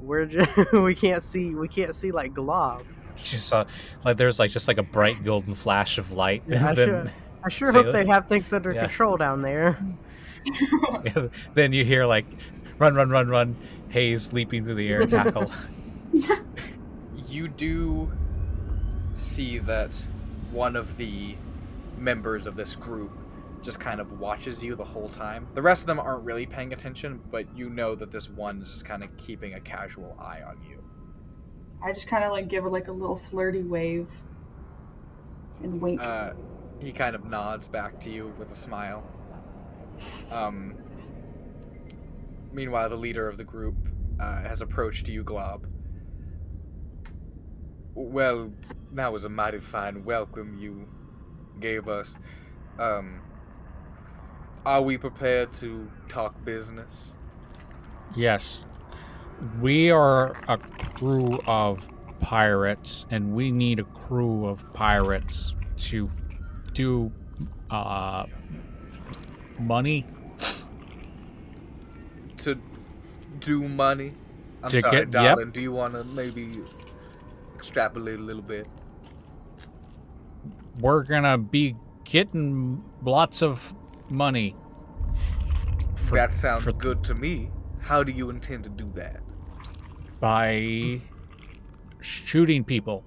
We're 0.00 0.26
just 0.26 0.72
we 0.72 0.94
can't 0.94 1.22
see 1.22 1.54
we 1.54 1.68
can't 1.68 1.94
see 1.94 2.10
like 2.10 2.34
Glob. 2.34 2.82
You 3.16 3.24
just 3.24 3.48
saw 3.48 3.66
like 4.04 4.16
there's 4.16 4.38
like 4.38 4.50
just 4.50 4.66
like 4.66 4.78
a 4.78 4.82
bright 4.82 5.22
golden 5.24 5.54
flash 5.54 5.98
of 5.98 6.10
light. 6.12 6.42
Yeah, 6.48 6.68
I 6.70 6.74
then, 6.74 6.88
sure, 6.88 7.06
I 7.44 7.48
sure 7.50 7.72
hope 7.72 7.92
they 7.92 8.06
have 8.06 8.28
things 8.28 8.50
under 8.52 8.72
Yeah. 8.72 8.86
control 8.86 9.18
down 9.18 9.42
there. 9.42 9.78
then 11.54 11.72
you 11.74 11.84
hear 11.84 12.06
like 12.06 12.24
run, 12.78 12.94
run, 12.94 13.10
run, 13.10 13.28
run. 13.28 13.56
Hayes 13.90 14.32
leaping 14.32 14.64
through 14.64 14.76
the 14.76 14.88
air, 14.88 15.06
tackle. 15.06 15.50
You 17.28 17.48
do 17.48 18.10
see 19.12 19.58
that 19.58 20.02
one 20.50 20.76
of 20.76 20.96
the 20.96 21.36
members 21.98 22.46
of 22.46 22.56
this 22.56 22.74
group 22.74 23.12
just 23.62 23.78
kind 23.78 24.00
of 24.00 24.18
watches 24.18 24.62
you 24.62 24.74
the 24.74 24.84
whole 24.84 25.08
time. 25.08 25.46
The 25.54 25.62
rest 25.62 25.82
of 25.82 25.86
them 25.86 26.00
aren't 26.00 26.24
really 26.24 26.46
paying 26.46 26.72
attention, 26.72 27.20
but 27.30 27.54
you 27.56 27.68
know 27.68 27.94
that 27.94 28.10
this 28.10 28.30
one 28.30 28.62
is 28.62 28.70
just 28.70 28.84
kind 28.84 29.04
of 29.04 29.14
keeping 29.16 29.54
a 29.54 29.60
casual 29.60 30.16
eye 30.18 30.40
on 30.46 30.62
you. 30.68 30.82
I 31.82 31.92
just 31.92 32.08
kind 32.08 32.24
of 32.24 32.32
like 32.32 32.48
give 32.48 32.64
her 32.64 32.70
like 32.70 32.88
a 32.88 32.92
little 32.92 33.16
flirty 33.16 33.62
wave 33.62 34.10
and 35.62 35.80
wink. 35.80 36.00
Uh, 36.02 36.32
he 36.80 36.92
kind 36.92 37.14
of 37.14 37.24
nods 37.24 37.68
back 37.68 38.00
to 38.00 38.10
you 38.10 38.32
with 38.38 38.50
a 38.50 38.54
smile. 38.54 39.04
Um, 40.32 40.76
meanwhile, 42.52 42.88
the 42.88 42.96
leader 42.96 43.28
of 43.28 43.36
the 43.36 43.44
group 43.44 43.74
uh, 44.18 44.42
has 44.42 44.62
approached 44.62 45.08
you, 45.08 45.22
Glob. 45.22 45.66
Well, 47.94 48.52
that 48.92 49.12
was 49.12 49.24
a 49.24 49.28
mighty 49.28 49.58
fine 49.60 50.04
welcome 50.04 50.56
you 50.58 50.86
gave 51.58 51.88
us. 51.88 52.16
Um, 52.78 53.20
are 54.64 54.82
we 54.82 54.96
prepared 54.96 55.52
to 55.54 55.90
talk 56.08 56.44
business? 56.44 57.12
yes, 58.16 58.64
we 59.60 59.88
are 59.90 60.36
a 60.48 60.58
crew 60.58 61.40
of 61.46 61.88
pirates, 62.18 63.06
and 63.10 63.32
we 63.34 63.50
need 63.52 63.78
a 63.78 63.84
crew 63.84 64.46
of 64.46 64.70
pirates 64.72 65.54
to 65.78 66.10
do 66.74 67.10
uh, 67.70 68.26
money. 69.60 70.06
To 72.38 72.58
do 73.38 73.68
money? 73.68 74.12
I'm 74.62 74.70
To 74.70 74.80
sorry, 74.80 74.90
get- 74.90 75.00
yep. 75.04 75.10
darling. 75.12 75.50
Do 75.52 75.60
you 75.62 75.72
want 75.72 75.94
to 75.94 76.02
maybe 76.04 76.58
extrapolate 77.60 78.18
a 78.18 78.22
little 78.22 78.40
bit? 78.42 78.66
We're 80.80 81.02
gonna 81.02 81.36
be 81.36 81.76
getting 82.04 82.82
lots 83.02 83.42
of 83.42 83.74
money. 84.08 84.56
for- 85.94 86.16
that 86.16 86.34
sounds 86.34 86.64
for- 86.64 86.72
good 86.72 87.04
to 87.04 87.14
me. 87.14 87.50
How 87.80 88.02
do 88.02 88.12
you 88.12 88.30
intend 88.30 88.64
to 88.64 88.70
do 88.70 88.90
that? 88.94 89.20
by 90.20 91.00
shooting 92.00 92.62
people. 92.62 93.02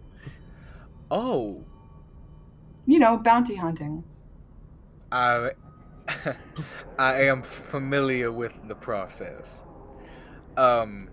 Oh, 1.11 1.63
you 2.87 2.97
know, 2.97 3.17
bounty 3.17 3.55
hunting. 3.55 4.03
I 5.11 5.51
I 6.99 7.21
am 7.25 7.43
familiar 7.43 8.31
with 8.31 8.53
the 8.67 8.73
process. 8.75 9.61
Um 10.57 11.09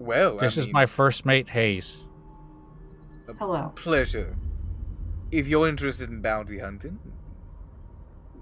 well, 0.00 0.38
This 0.38 0.56
I 0.56 0.60
is 0.62 0.66
mean, 0.66 0.72
my 0.72 0.86
first 0.86 1.26
mate, 1.26 1.50
Hayes. 1.50 1.98
Hello. 3.38 3.72
pleasure. 3.76 4.36
If 5.30 5.46
you're 5.46 5.68
interested 5.68 6.10
in 6.10 6.20
bounty 6.20 6.58
hunting, 6.58 6.98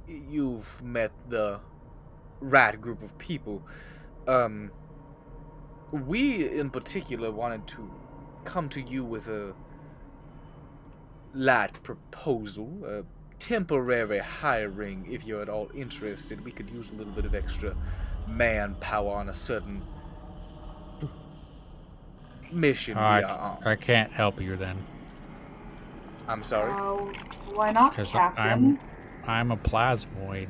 you've 0.06 0.80
met 0.82 1.12
the 1.28 1.60
right 2.40 2.80
group 2.80 3.02
of 3.02 3.18
people. 3.18 3.66
Um 4.26 4.70
we 5.90 6.48
in 6.58 6.70
particular 6.70 7.30
wanted 7.30 7.66
to 7.68 7.90
come 8.44 8.68
to 8.70 8.80
you 8.80 9.04
with 9.04 9.26
a 9.28 9.54
light 11.34 11.82
proposal, 11.82 12.84
a 12.86 13.04
temporary 13.38 14.18
hiring 14.18 15.06
if 15.10 15.24
you're 15.24 15.42
at 15.42 15.48
all 15.48 15.70
interested. 15.74 16.44
We 16.44 16.52
could 16.52 16.70
use 16.70 16.90
a 16.90 16.94
little 16.94 17.12
bit 17.12 17.24
of 17.24 17.34
extra 17.34 17.76
manpower 18.26 19.12
on 19.14 19.28
a 19.28 19.34
certain 19.34 19.82
mission 22.52 22.96
we 22.96 23.02
I, 23.02 23.22
are 23.22 23.38
on. 23.38 23.62
I 23.64 23.76
can't 23.76 24.12
help 24.12 24.40
you 24.40 24.56
then, 24.56 24.84
I'm 26.26 26.42
sorry. 26.42 26.72
Uh, 26.72 27.12
why 27.54 27.72
not, 27.72 27.94
Captain? 27.94 28.44
I'm 28.44 28.80
I'm 29.26 29.50
a 29.50 29.56
plasmoid. 29.56 30.48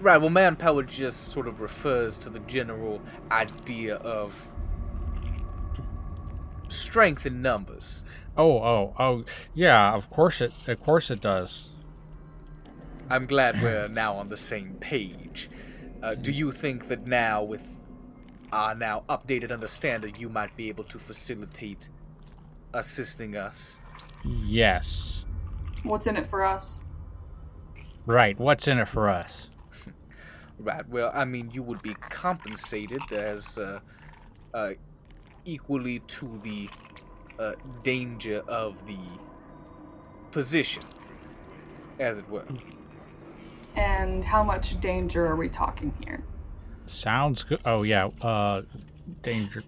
Right, 0.00 0.18
well, 0.18 0.30
manpower 0.30 0.84
just 0.84 1.28
sort 1.28 1.48
of 1.48 1.60
refers 1.60 2.16
to 2.18 2.30
the 2.30 2.38
general 2.40 3.02
idea 3.32 3.96
of 3.96 4.48
strength 6.68 7.26
in 7.26 7.42
numbers. 7.42 8.04
Oh, 8.36 8.58
oh, 8.62 8.94
oh, 8.98 9.24
yeah. 9.54 9.94
Of 9.94 10.08
course 10.10 10.40
it. 10.40 10.52
Of 10.66 10.80
course 10.80 11.10
it 11.10 11.20
does. 11.20 11.70
I'm 13.10 13.26
glad 13.26 13.60
we're 13.60 13.88
now 13.92 14.14
on 14.14 14.28
the 14.28 14.36
same 14.36 14.74
page. 14.74 15.50
Uh, 16.02 16.14
do 16.14 16.32
you 16.32 16.52
think 16.52 16.86
that 16.88 17.06
now, 17.06 17.42
with 17.42 17.77
our 18.52 18.74
now 18.74 19.04
updated 19.08 19.52
understanding, 19.52 20.14
you 20.16 20.28
might 20.28 20.56
be 20.56 20.68
able 20.68 20.84
to 20.84 20.98
facilitate 20.98 21.88
assisting 22.74 23.36
us? 23.36 23.80
Yes. 24.24 25.24
What's 25.82 26.06
in 26.06 26.16
it 26.16 26.26
for 26.26 26.44
us? 26.44 26.82
Right. 28.06 28.38
What's 28.38 28.68
in 28.68 28.78
it 28.78 28.88
for 28.88 29.08
us? 29.08 29.50
Right, 30.60 30.88
well, 30.88 31.12
I 31.14 31.24
mean, 31.24 31.52
you 31.52 31.62
would 31.62 31.80
be 31.82 31.94
compensated 31.94 33.12
as 33.12 33.58
uh, 33.58 33.78
uh, 34.52 34.70
equally 35.44 36.00
to 36.00 36.40
the 36.42 36.68
uh, 37.38 37.52
danger 37.84 38.42
of 38.48 38.84
the 38.86 38.98
position, 40.32 40.82
as 42.00 42.18
it 42.18 42.28
were. 42.28 42.44
And 43.76 44.24
how 44.24 44.42
much 44.42 44.80
danger 44.80 45.24
are 45.26 45.36
we 45.36 45.48
talking 45.48 45.94
here? 46.04 46.24
Sounds 46.88 47.44
good. 47.44 47.60
Oh 47.64 47.82
yeah. 47.82 48.10
Uh, 48.20 48.62
danger. 49.22 49.62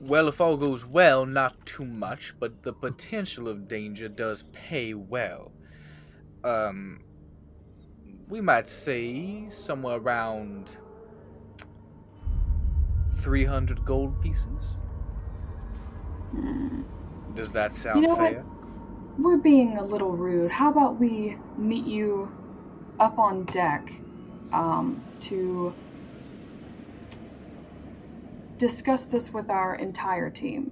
Well, 0.00 0.26
if 0.26 0.40
all 0.40 0.56
goes 0.56 0.84
well, 0.84 1.26
not 1.26 1.64
too 1.64 1.84
much, 1.84 2.34
but 2.40 2.64
the 2.64 2.72
potential 2.72 3.48
of 3.48 3.68
danger 3.68 4.08
does 4.08 4.42
pay 4.52 4.94
well. 4.94 5.52
Um, 6.42 7.04
we 8.28 8.40
might 8.40 8.68
say 8.68 9.48
somewhere 9.48 9.98
around 9.98 10.76
300 13.20 13.84
gold 13.84 14.20
pieces. 14.20 14.80
Hmm. 16.32 16.82
Does 17.34 17.52
that 17.52 17.72
sound 17.72 18.02
you 18.02 18.08
know 18.08 18.14
what? 18.14 18.32
fair? 18.32 18.44
We're 19.18 19.36
being 19.36 19.76
a 19.78 19.84
little 19.84 20.16
rude. 20.16 20.50
How 20.50 20.70
about 20.70 20.98
we 20.98 21.36
meet 21.56 21.86
you 21.86 22.32
up 22.98 23.18
on 23.18 23.44
deck 23.44 23.92
um, 24.52 25.02
to 25.20 25.74
discuss 28.62 29.06
this 29.06 29.32
with 29.32 29.50
our 29.50 29.74
entire 29.74 30.30
team? 30.30 30.70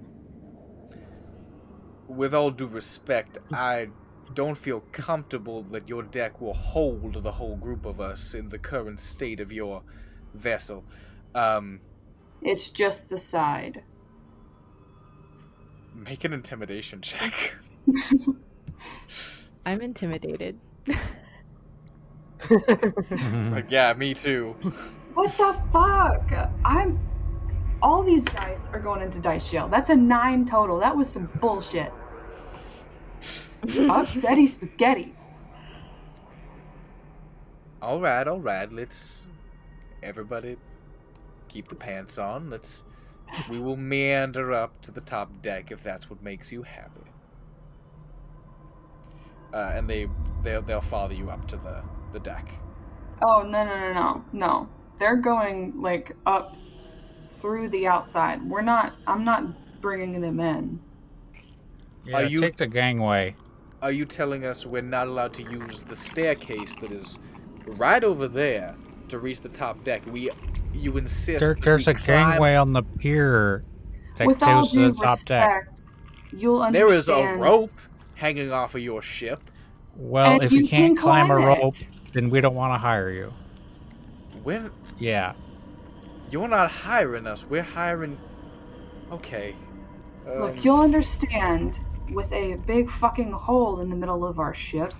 With 2.07 2.33
all 2.33 2.49
due 2.49 2.67
respect, 2.67 3.37
I 3.51 3.89
don't 4.33 4.57
feel 4.57 4.79
comfortable 4.93 5.61
that 5.63 5.89
your 5.89 6.01
deck 6.03 6.39
will 6.39 6.53
hold 6.53 7.21
the 7.21 7.31
whole 7.33 7.57
group 7.57 7.85
of 7.85 7.99
us 7.99 8.33
in 8.33 8.47
the 8.47 8.57
current 8.57 9.01
state 9.01 9.41
of 9.41 9.51
your 9.51 9.83
vessel. 10.33 10.85
Um, 11.35 11.81
It's 12.41 12.69
just 12.69 13.09
the 13.09 13.17
side. 13.17 13.83
make 15.93 16.23
an 16.23 16.31
intimidation 16.31 17.01
check. 17.01 17.55
I'm 19.65 19.81
intimidated. 19.81 20.57
Like, 22.49 23.69
yeah, 23.69 23.93
me 23.93 24.13
too. 24.15 24.55
What 25.13 25.37
the 25.37 25.53
fuck? 25.71 26.49
I'm. 26.65 26.97
All 27.81 28.03
these 28.03 28.25
dice 28.25 28.69
are 28.73 28.79
going 28.79 29.01
into 29.01 29.19
dice 29.19 29.49
jail. 29.49 29.67
That's 29.67 29.89
a 29.89 29.95
nine 29.95 30.45
total. 30.45 30.79
That 30.79 30.95
was 30.95 31.09
some 31.09 31.29
bullshit. 31.39 31.91
Upsetty 33.63 34.47
spaghetti. 34.47 35.15
All 37.81 37.99
right, 37.99 38.27
all 38.27 38.39
right. 38.39 38.71
Let's 38.71 39.29
everybody 40.03 40.57
keep 41.47 41.67
the 41.67 41.75
pants 41.75 42.19
on. 42.19 42.49
Let's 42.49 42.83
we 43.49 43.59
will 43.59 43.77
meander 43.77 44.51
up 44.53 44.81
to 44.81 44.91
the 44.91 45.01
top 45.01 45.41
deck 45.41 45.71
if 45.71 45.81
that's 45.81 46.09
what 46.09 46.21
makes 46.21 46.51
you 46.51 46.63
happy. 46.63 47.01
Uh, 49.53 49.73
and 49.75 49.89
they 49.89 50.07
they'll, 50.43 50.61
they'll 50.61 50.81
follow 50.81 51.11
you 51.11 51.29
up 51.29 51.47
to 51.47 51.57
the 51.57 51.81
the 52.13 52.19
deck. 52.19 52.47
Oh 53.23 53.43
no 53.43 53.65
no 53.65 53.79
no 53.79 53.93
no 53.93 54.25
no! 54.33 54.69
They're 54.97 55.17
going 55.17 55.81
like 55.81 56.15
up 56.25 56.55
through 57.41 57.69
the 57.69 57.87
outside. 57.87 58.47
We're 58.47 58.61
not. 58.61 58.93
I'm 59.07 59.23
not 59.25 59.81
bringing 59.81 60.21
them 60.21 60.39
in. 60.39 60.79
Yeah, 62.05 62.17
Are 62.17 62.23
you- 62.23 62.39
take 62.39 62.57
the 62.57 62.67
gangway. 62.67 63.35
Are 63.81 63.91
you 63.91 64.05
telling 64.05 64.45
us 64.45 64.63
we're 64.65 64.83
not 64.83 65.07
allowed 65.07 65.33
to 65.33 65.43
use 65.43 65.81
the 65.83 65.95
staircase 65.95 66.75
that 66.81 66.91
is 66.91 67.17
right 67.65 68.03
over 68.03 68.27
there 68.27 68.75
to 69.07 69.17
reach 69.17 69.41
the 69.41 69.49
top 69.49 69.83
deck? 69.83 70.03
We 70.05 70.29
you 70.73 70.97
insist 70.97 71.39
There, 71.39 71.55
that 71.55 71.63
there's 71.63 71.87
we 71.87 71.93
a 71.93 71.95
climb- 71.95 72.29
gangway 72.31 72.55
on 72.55 72.73
the 72.73 72.83
pier 72.83 73.63
that 74.17 74.27
With 74.27 74.41
all 74.43 74.61
goes 74.61 74.71
to 74.71 74.77
due 74.77 74.91
the 74.91 75.03
top 75.03 75.19
deck. 75.25 75.67
respect, 75.71 75.81
you'll 76.31 76.61
understand. 76.61 76.89
There 76.89 76.95
is 76.95 77.09
a 77.09 77.37
rope 77.37 77.73
hanging 78.13 78.51
off 78.51 78.75
of 78.75 78.81
your 78.81 79.01
ship. 79.01 79.41
Well, 79.97 80.33
and 80.35 80.43
if 80.43 80.51
you, 80.51 80.59
can 80.67 80.69
can't 80.89 80.97
climb 80.97 81.29
a 81.31 81.35
rope, 81.35 81.75
then 82.13 82.29
we 82.29 82.39
don't 82.39 82.55
want 82.55 82.73
to 82.75 82.77
hire 82.77 83.09
you. 83.09 83.33
When 84.43 84.69
Yeah. 84.99 85.33
You're 86.31 86.47
not 86.47 86.71
hiring 86.71 87.27
us, 87.27 87.45
we're 87.45 87.61
hiring. 87.61 88.17
Okay. 89.11 89.55
Um, 90.27 90.39
Look, 90.39 90.65
you'll 90.65 90.79
understand 90.79 91.81
with 92.11 92.31
a 92.31 92.55
big 92.55 92.89
fucking 92.89 93.31
hole 93.31 93.79
in 93.79 93.89
the 93.89 93.95
middle 93.95 94.25
of 94.25 94.39
our 94.39 94.53
ship 94.53 94.93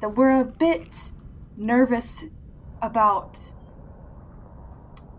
that 0.00 0.10
we're 0.10 0.40
a 0.40 0.44
bit 0.44 1.10
nervous 1.56 2.24
about 2.82 3.38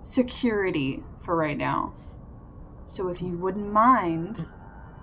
security 0.03 1.03
for 1.21 1.35
right 1.35 1.57
now. 1.57 1.93
So 2.85 3.09
if 3.09 3.21
you 3.21 3.37
wouldn't 3.37 3.71
mind, 3.71 4.47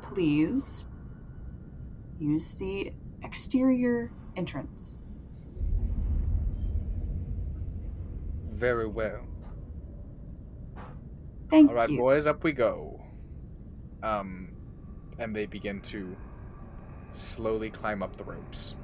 please 0.03 0.87
use 2.19 2.55
the 2.55 2.93
exterior 3.23 4.13
entrance. 4.37 5.01
very 8.55 8.87
well. 8.87 9.27
Thank 11.55 11.71
All 11.71 11.77
right, 11.77 11.89
you. 11.89 11.99
boys, 11.99 12.27
up 12.27 12.43
we 12.43 12.51
go. 12.51 13.01
Um, 14.03 14.49
and 15.21 15.35
they 15.35 15.47
begin 15.47 15.81
to 15.83 16.17
slowly 17.13 17.71
climb 17.71 18.03
up 18.03 18.17
the 18.17 18.25
ropes 18.25 18.75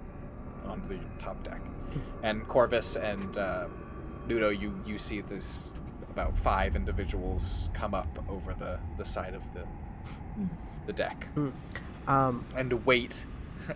onto 0.66 0.88
the 0.88 1.00
top 1.18 1.42
deck. 1.42 1.60
And 2.22 2.46
Corvus 2.46 2.94
and 2.94 3.36
uh, 3.36 3.66
Ludo, 4.28 4.50
you 4.50 4.72
you 4.86 4.96
see 4.96 5.20
this 5.22 5.72
about 6.08 6.38
five 6.38 6.76
individuals 6.76 7.70
come 7.74 7.94
up 7.94 8.24
over 8.28 8.54
the 8.54 8.78
the 8.96 9.04
side 9.04 9.34
of 9.34 9.42
the 9.54 9.64
the 10.86 10.92
deck 10.92 11.26
Um, 12.06 12.44
and 12.56 12.86
wait 12.86 13.24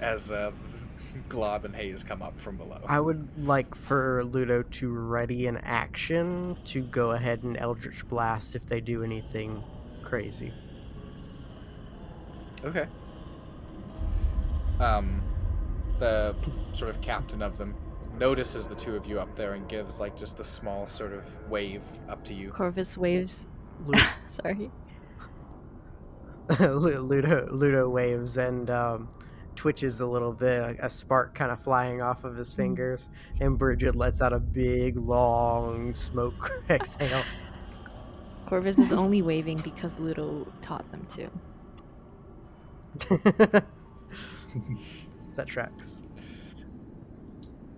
as 0.01 0.31
uh, 0.31 0.53
Glob 1.29 1.65
and 1.65 1.75
Hayes 1.75 2.05
come 2.05 2.23
up 2.23 2.39
from 2.39 2.57
below. 2.57 2.81
I 2.87 3.01
would 3.01 3.29
like 3.47 3.75
for 3.75 4.25
Ludo 4.25 4.63
to 4.63 4.93
ready 4.93 5.47
an 5.47 5.59
action 5.59 6.57
to 6.67 6.83
go 6.83 7.13
ahead 7.13 7.43
and 7.43 7.57
Eldritch 7.57 8.07
Blast 8.09 8.57
if 8.57 8.67
they 8.67 8.81
do 8.81 9.03
anything 9.03 9.63
crazy. 10.03 10.53
Okay. 12.65 12.87
Um, 14.81 15.23
the 15.99 16.35
sort 16.73 16.91
of 16.91 17.01
captain 17.01 17.43
of 17.43 17.59
them 17.59 17.75
notices 18.19 18.69
the 18.69 18.75
two 18.75 18.97
of 18.97 19.07
you 19.07 19.21
up 19.21 19.35
there 19.37 19.55
and 19.55 19.69
gives 19.69 20.01
like 20.01 20.17
just 20.17 20.41
a 20.41 20.45
small 20.45 20.87
sort 20.87 21.13
of 21.13 21.27
wave 21.49 21.83
up 22.09 22.25
to 22.25 22.35
you. 22.35 22.51
Corvus 22.51 22.97
waves. 22.97 23.47
Lu- 23.87 23.99
Sorry. 24.31 24.71
Ludo 26.61 27.49
Ludo 27.51 27.89
waves 27.89 28.37
and 28.37 28.69
um, 28.71 29.09
twitches 29.57 30.01
a 30.01 30.07
little 30.07 30.33
bit, 30.33 30.77
a 30.81 30.91
spark 30.91 31.35
kind 31.35 31.51
of 31.51 31.63
flying 31.63 32.03
off 32.03 32.25
of 32.25 32.37
his 32.37 32.51
mm-hmm. 32.51 32.63
fingers, 32.63 33.11
and 33.41 33.59
Bridget 33.59 33.97
lets 33.97 34.21
out 34.21 34.33
a 34.33 34.41
big, 34.41 34.97
long 34.97 35.95
smoke 35.95 36.53
exhale. 36.71 37.23
Corvus 38.47 38.79
is 38.79 38.93
only 38.93 39.23
waving 39.23 39.59
because 39.59 39.99
Ludo 39.99 40.47
taught 40.61 40.91
them 40.91 41.07
to. 41.17 41.31
that 45.37 45.47
tracks. 45.47 45.99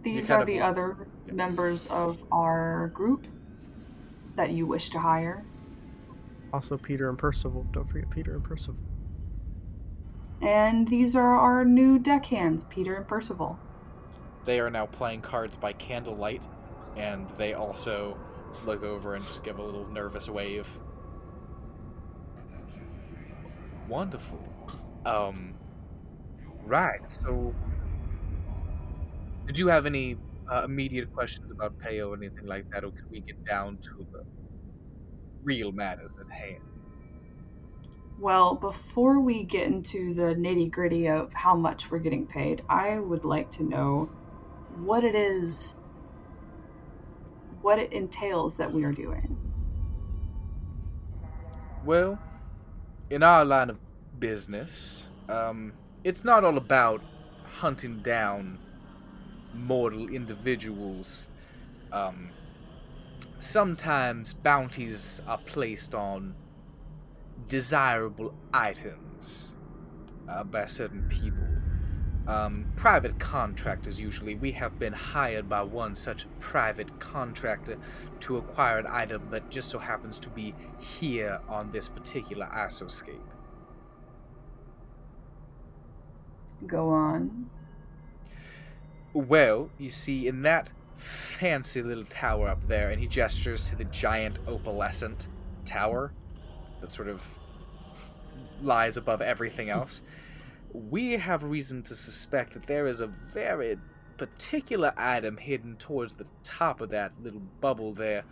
These 0.03 0.31
are 0.31 0.41
of- 0.41 0.47
the 0.47 0.61
other 0.61 1.09
members 1.33 1.87
of 1.89 2.25
our 2.31 2.89
group 2.89 3.27
that 4.37 4.51
you 4.51 4.67
wish 4.67 4.91
to 4.91 4.99
hire. 4.99 5.45
Also, 6.53 6.77
Peter 6.77 7.09
and 7.09 7.19
Percival. 7.19 7.67
Don't 7.73 7.89
forget 7.91 8.09
Peter 8.11 8.35
and 8.35 8.45
Percival. 8.45 8.86
And 10.41 10.89
these 10.89 11.17
are 11.17 11.37
our 11.37 11.65
new 11.65 11.99
deckhands, 11.99 12.65
Peter 12.65 12.95
and 12.95 13.09
Percival. 13.09 13.59
They 14.45 14.61
are 14.61 14.71
now 14.71 14.87
playing 14.87 15.23
cards 15.23 15.57
by 15.57 15.73
candlelight, 15.73 16.47
and 16.97 17.29
they 17.31 17.55
also 17.55 18.17
look 18.65 18.83
over 18.83 19.15
and 19.15 19.27
just 19.27 19.43
give 19.45 19.59
a 19.59 19.63
little 19.63 19.87
nervous 19.89 20.29
wave. 20.29 20.69
Wonderful. 23.89 24.43
Um, 25.05 25.55
right. 26.65 27.09
So, 27.11 27.55
did 29.47 29.59
you 29.59 29.69
have 29.69 29.87
any 29.87 30.17
uh, 30.51 30.63
immediate 30.65 31.13
questions 31.13 31.51
about 31.51 31.79
pay 31.79 32.01
or 32.01 32.15
anything 32.15 32.47
like 32.47 32.71
that, 32.71 32.85
or 32.85 32.91
can 32.91 33.09
we 33.11 33.21
get 33.21 33.45
down 33.45 33.79
to 33.79 34.07
the 34.13 34.25
real 35.43 35.73
matters 35.73 36.17
at 36.21 36.31
hand? 36.31 36.63
Well, 38.19 38.55
before 38.55 39.21
we 39.21 39.43
get 39.43 39.67
into 39.67 40.15
the 40.15 40.35
nitty 40.35 40.71
gritty 40.71 41.07
of 41.09 41.35
how 41.35 41.55
much 41.55 41.91
we're 41.91 41.99
getting 41.99 42.27
paid, 42.27 42.63
I 42.69 42.99
would 42.99 43.27
like 43.27 43.51
to 43.53 43.63
know 43.63 44.11
what 44.77 45.05
it 45.05 45.15
is, 45.15 45.77
what 47.61 47.79
it 47.79 47.93
entails 47.93 48.57
that 48.57 48.73
we 48.73 48.85
are 48.85 48.93
doing. 48.93 49.37
Well, 51.85 52.19
in 53.11 53.23
our 53.23 53.45
line 53.45 53.69
of 53.69 53.79
business, 54.19 55.11
um, 55.29 55.75
it's 56.03 56.25
not 56.25 56.43
all 56.43 56.57
about 56.57 57.03
hunting 57.45 58.01
down 58.01 58.59
mortal 59.53 60.09
individuals. 60.09 61.29
Um, 61.93 62.31
sometimes 63.39 64.33
bounties 64.33 65.21
are 65.27 65.39
placed 65.39 65.95
on 65.95 66.35
desirable 67.49 68.35
items 68.53 69.57
uh, 70.29 70.45
by 70.45 70.67
certain 70.67 71.09
people. 71.09 71.47
um, 72.27 72.73
private 72.77 73.19
contractors 73.19 74.01
usually. 74.01 74.35
We 74.35 74.53
have 74.53 74.79
been 74.79 74.93
hired 74.93 75.49
by 75.49 75.63
one 75.63 75.95
such 75.95 76.27
private 76.41 76.99
contractor 76.99 77.79
to 78.21 78.37
acquire 78.39 78.79
an 78.79 78.87
item 78.89 79.29
that 79.31 79.49
just 79.51 79.69
so 79.69 79.79
happens 79.79 80.19
to 80.21 80.31
be 80.31 80.55
here 80.79 81.41
on 81.49 81.71
this 81.71 81.89
particular 81.89 82.47
isoscape. 82.47 83.21
Go 86.67 86.89
on. 86.91 87.51
Well, 89.15 89.71
you 89.79 89.91
see, 89.91 90.27
in 90.27 90.43
that 90.43 90.73
fancy 90.97 91.83
little 91.83 92.05
tower 92.05 92.49
up 92.49 92.67
there, 92.69 92.91
and 92.91 93.01
he 93.01 93.07
gestures 93.07 93.69
to 93.71 93.77
the 93.77 93.85
giant 93.85 94.41
opalescent 94.47 95.29
tower 95.65 96.13
that 96.87 96.93
sort 96.93 97.09
of 97.09 97.39
lies 98.63 98.97
above 98.97 99.21
everything 99.21 99.71
else, 99.71 100.03
we 100.73 101.13
have 101.13 101.43
reason 101.43 101.83
to 101.83 101.95
suspect 101.95 102.53
that 102.53 102.67
there 102.67 102.87
is 102.87 103.01
a 103.01 103.07
very 103.07 103.77
particular 104.19 104.93
item 104.97 105.37
hidden 105.37 105.77
towards 105.77 106.15
the 106.15 106.27
top 106.43 106.81
of 106.81 106.91
that 106.91 107.13
little 107.23 107.43
bubble 107.61 107.93
there 107.93 108.25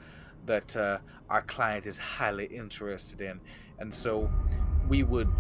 that 0.47 0.76
uh, 0.76 0.98
our 1.31 1.43
client 1.43 1.86
is 1.86 1.98
highly 1.98 2.47
interested 2.47 3.20
in. 3.20 3.40
And 3.78 3.93
so 3.93 4.31
we 4.89 5.02
would 5.02 5.31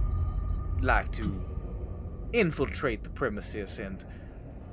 like 0.80 1.12
to 1.12 1.40
infiltrate 2.32 3.04
the 3.04 3.10
premises 3.10 3.78
and 3.78 4.04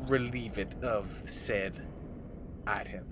relieve 0.08 0.58
it 0.58 0.76
of 0.82 1.24
said 1.26 1.86
item. 2.66 3.11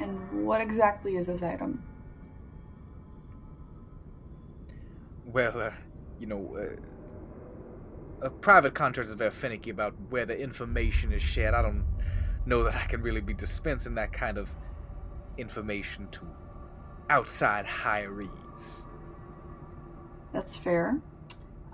And 0.00 0.46
what 0.46 0.60
exactly 0.60 1.16
is 1.16 1.26
this 1.26 1.42
item? 1.42 1.82
Well, 5.26 5.60
uh, 5.60 5.70
you 6.18 6.26
know, 6.26 6.56
uh, 6.56 8.26
a 8.26 8.30
private 8.30 8.74
contractor 8.74 9.10
is 9.10 9.14
very 9.14 9.30
finicky 9.30 9.70
about 9.70 9.94
where 10.08 10.26
the 10.26 10.38
information 10.38 11.12
is 11.12 11.22
shared. 11.22 11.54
I 11.54 11.62
don't 11.62 11.84
know 12.46 12.64
that 12.64 12.74
I 12.74 12.86
can 12.86 13.02
really 13.02 13.20
be 13.20 13.34
dispensing 13.34 13.94
that 13.96 14.12
kind 14.12 14.38
of 14.38 14.50
information 15.36 16.08
to 16.12 16.26
outside 17.10 17.66
hirees. 17.66 18.84
That's 20.32 20.56
fair. 20.56 21.00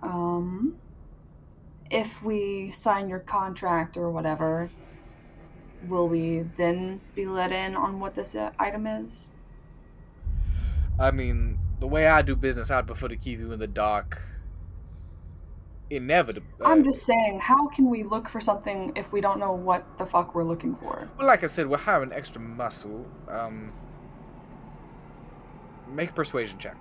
Um, 0.03 0.77
if 1.91 2.23
we 2.23 2.71
sign 2.71 3.09
your 3.09 3.21
contract 3.21 3.97
or 3.97 4.11
whatever, 4.11 4.71
will 5.89 6.09
we 6.09 6.40
then 6.56 7.01
be 7.15 7.27
let 7.27 7.52
in 7.52 7.74
on 7.77 8.01
what 8.01 8.15
this 8.15 8.35
uh, 8.35 8.51
item 8.59 8.86
is? 8.86 9.31
I 10.98 11.11
mean, 11.11 11.59
the 11.81 11.86
way 11.86 12.06
I 12.06 12.23
do 12.23 12.36
business, 12.36 12.70
I'd 12.70 12.86
prefer 12.86 13.09
to 13.09 13.16
keep 13.16 13.39
you 13.39 13.52
in 13.52 13.59
the 13.59 13.66
dark. 13.66 14.23
Inevitably. 15.90 16.65
I'm 16.65 16.82
just 16.82 17.05
saying, 17.05 17.40
how 17.40 17.69
can 17.69 17.90
we 17.90 18.02
look 18.05 18.28
for 18.28 18.40
something 18.40 18.93
if 18.97 19.12
we 19.12 19.20
don't 19.20 19.39
know 19.39 19.52
what 19.52 19.98
the 19.98 20.06
fuck 20.06 20.35
we're 20.35 20.44
looking 20.44 20.77
for? 20.77 21.09
Well, 21.19 21.27
like 21.27 21.43
I 21.43 21.47
said, 21.47 21.69
we're 21.69 21.77
hiring 21.77 22.12
extra 22.12 22.40
muscle. 22.40 23.06
Um, 23.28 23.73
make 25.89 26.11
a 26.11 26.12
persuasion 26.12 26.59
check. 26.59 26.77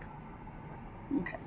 Okay. 1.22 1.38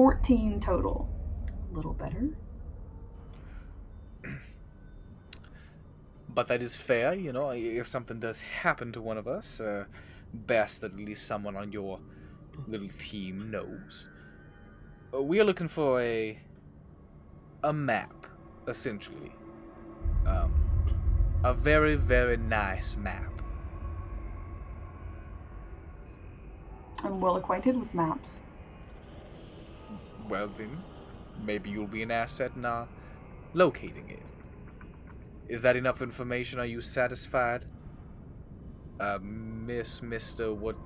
Fourteen 0.00 0.60
total. 0.60 1.10
A 1.70 1.76
little 1.76 1.92
better. 1.92 2.30
But 6.26 6.46
that 6.46 6.62
is 6.62 6.74
fair, 6.74 7.12
you 7.12 7.34
know. 7.34 7.50
If 7.50 7.86
something 7.86 8.18
does 8.18 8.40
happen 8.40 8.92
to 8.92 9.02
one 9.02 9.18
of 9.18 9.28
us, 9.28 9.60
uh, 9.60 9.84
best 10.32 10.80
that 10.80 10.94
at 10.94 10.98
least 10.98 11.26
someone 11.26 11.54
on 11.54 11.70
your 11.70 12.00
little 12.66 12.88
team 12.96 13.50
knows. 13.50 14.08
Uh, 15.12 15.20
we 15.20 15.38
are 15.38 15.44
looking 15.44 15.68
for 15.68 16.00
a 16.00 16.40
a 17.62 17.70
map, 17.70 18.26
essentially. 18.68 19.32
Um, 20.24 20.54
a 21.44 21.52
very 21.52 21.96
very 21.96 22.38
nice 22.38 22.96
map. 22.96 23.42
I'm 27.04 27.20
well 27.20 27.36
acquainted 27.36 27.76
with 27.76 27.94
maps. 27.94 28.44
Well 30.30 30.48
then, 30.56 30.82
maybe 31.44 31.70
you'll 31.70 31.88
be 31.88 32.02
an 32.02 32.12
asset 32.12 32.52
in 32.56 32.64
uh, 32.64 32.86
locating 33.52 34.08
it. 34.08 34.22
Is 35.48 35.62
that 35.62 35.74
enough 35.74 36.00
information? 36.00 36.60
Are 36.60 36.64
you 36.64 36.80
satisfied? 36.80 37.66
Uh, 39.00 39.18
Miss, 39.20 40.02
Mister, 40.02 40.54
what, 40.54 40.76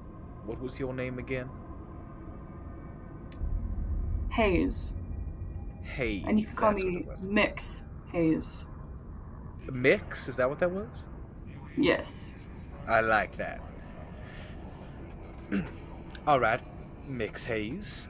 what 0.46 0.58
was 0.60 0.80
your 0.80 0.94
name 0.94 1.18
again? 1.18 1.50
Hayes. 4.30 4.96
Hayes. 5.82 6.24
And 6.26 6.40
you 6.40 6.46
can 6.46 6.56
call 6.56 6.72
me. 6.72 7.06
Mix 7.26 7.84
Hayes. 8.12 8.66
Mix. 9.70 10.28
Is 10.28 10.36
that 10.36 10.48
what 10.48 10.58
that 10.60 10.70
was? 10.70 11.06
Yes. 11.76 12.36
I 12.88 13.00
like 13.00 13.36
that. 13.36 13.60
All 16.26 16.40
right, 16.40 16.62
Mix 17.06 17.44
Hayes. 17.44 18.08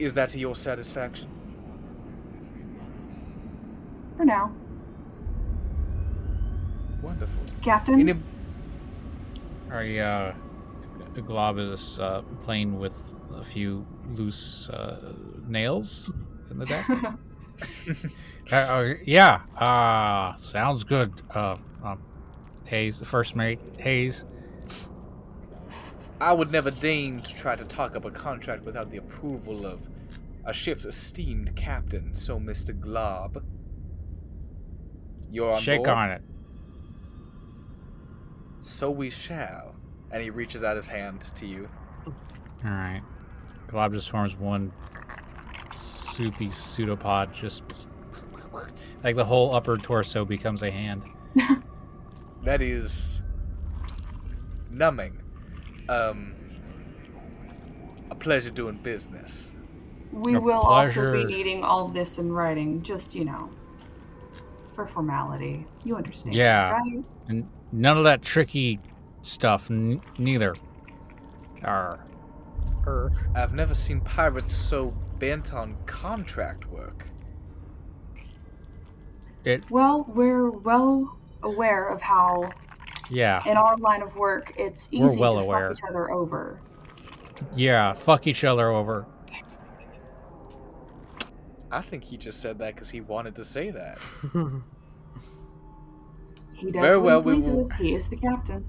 Is 0.00 0.14
that 0.14 0.30
to 0.30 0.38
your 0.38 0.56
satisfaction? 0.56 1.28
For 4.16 4.24
now. 4.24 4.50
Wonderful. 7.02 7.42
Captain? 7.60 8.00
Any, 8.00 8.14
Our 9.70 9.82
uh, 9.82 11.20
glob 11.20 11.58
is 11.58 12.00
uh, 12.00 12.22
playing 12.40 12.78
with 12.78 12.94
a 13.34 13.44
few 13.44 13.86
loose 14.08 14.70
uh, 14.70 15.12
nails 15.46 16.10
in 16.50 16.58
the 16.58 16.64
deck. 16.64 16.88
uh, 18.50 18.54
uh, 18.54 18.94
yeah, 19.04 19.42
uh, 19.58 20.34
sounds 20.36 20.82
good. 20.82 21.12
Uh, 21.34 21.56
um, 21.84 22.02
Hayes, 22.64 23.02
first 23.04 23.36
mate, 23.36 23.60
Hayes. 23.76 24.24
I 26.20 26.32
would 26.32 26.52
never 26.52 26.70
deign 26.70 27.22
to 27.22 27.34
try 27.34 27.56
to 27.56 27.64
talk 27.64 27.96
up 27.96 28.04
a 28.04 28.10
contract 28.10 28.64
without 28.64 28.90
the 28.90 28.98
approval 28.98 29.66
of 29.66 29.88
a 30.44 30.52
ship's 30.52 30.84
esteemed 30.84 31.54
captain, 31.56 32.14
so 32.14 32.38
Mr. 32.38 32.78
Glob. 32.78 33.42
You're 35.30 35.52
on 35.52 35.60
Shake 35.60 35.78
board? 35.84 35.88
on 35.88 36.10
it. 36.10 36.22
So 38.60 38.90
we 38.90 39.10
shall. 39.10 39.74
And 40.10 40.22
he 40.22 40.30
reaches 40.30 40.64
out 40.64 40.76
his 40.76 40.88
hand 40.88 41.20
to 41.36 41.46
you. 41.46 41.68
All 42.06 42.12
right. 42.70 43.02
Glob 43.68 43.92
just 43.92 44.10
forms 44.10 44.36
one 44.36 44.72
soupy 45.76 46.50
pseudopod, 46.50 47.32
just 47.32 47.62
like 49.04 49.14
the 49.16 49.24
whole 49.24 49.54
upper 49.54 49.78
torso 49.78 50.24
becomes 50.24 50.62
a 50.62 50.70
hand. 50.70 51.02
That 52.42 52.62
is 52.62 53.20
numbing. 54.70 55.20
Um, 55.90 56.34
a 58.10 58.14
pleasure 58.14 58.50
doing 58.50 58.76
business. 58.76 59.52
we 60.12 60.34
A 60.34 60.40
will 60.40 60.60
also 60.60 61.12
be 61.12 61.24
needing 61.24 61.64
all 61.64 61.88
this 61.88 62.18
in 62.18 62.32
writing, 62.32 62.82
just, 62.82 63.14
you 63.14 63.24
know, 63.24 63.50
for 64.74 64.86
formality. 64.86 65.66
You 65.84 65.96
understand, 65.96 66.34
Yeah. 66.34 66.72
right? 66.72 67.04
And 67.28 67.48
none 67.72 67.96
of 67.98 68.04
that 68.04 68.22
tricky 68.22 68.78
stuff, 69.22 69.70
n- 69.70 70.00
neither. 70.18 70.54
Arr. 71.64 72.00
Arr. 72.86 73.10
I've 73.34 73.52
never 73.54 73.74
seen 73.74 74.00
pirates 74.00 74.54
so 74.54 74.94
bent 75.18 75.52
on 75.52 75.76
contract 75.86 76.66
work. 76.66 77.08
It, 79.44 79.68
Well, 79.70 80.04
we're 80.08 80.50
well 80.50 81.16
aware 81.42 81.88
of 81.88 82.00
how, 82.02 82.50
yeah, 83.10 83.42
in 83.46 83.56
our 83.56 83.76
line 83.76 84.02
of 84.02 84.16
work, 84.16 84.52
it's 84.56 84.88
We're 84.92 85.06
easy 85.06 85.20
well 85.20 85.32
to 85.34 85.38
aware. 85.40 85.68
fuck 85.68 85.78
each 85.78 85.90
other 85.90 86.10
over. 86.10 86.60
yeah, 87.54 87.92
fuck 87.92 88.26
each 88.26 88.44
other 88.44 88.70
over. 88.70 89.06
I 91.72 91.82
think 91.82 92.02
he 92.04 92.16
just 92.16 92.40
said 92.40 92.58
that 92.58 92.74
because 92.74 92.90
he 92.90 93.00
wanted 93.00 93.34
to 93.36 93.44
say 93.44 93.70
that. 93.70 93.98
He 96.52 96.70
does 96.70 96.82
Very 96.82 96.98
what 96.98 97.04
well, 97.06 97.20
he 97.22 97.40
we 97.40 97.46
will- 97.52 97.64
He 97.78 97.94
is 97.94 98.10
the 98.10 98.16
captain. 98.18 98.68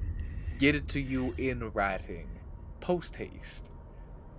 Get 0.60 0.76
it 0.76 0.88
to 0.90 1.02
you 1.02 1.34
in 1.38 1.72
writing, 1.72 2.30
post 2.80 3.18
haste, 3.18 3.70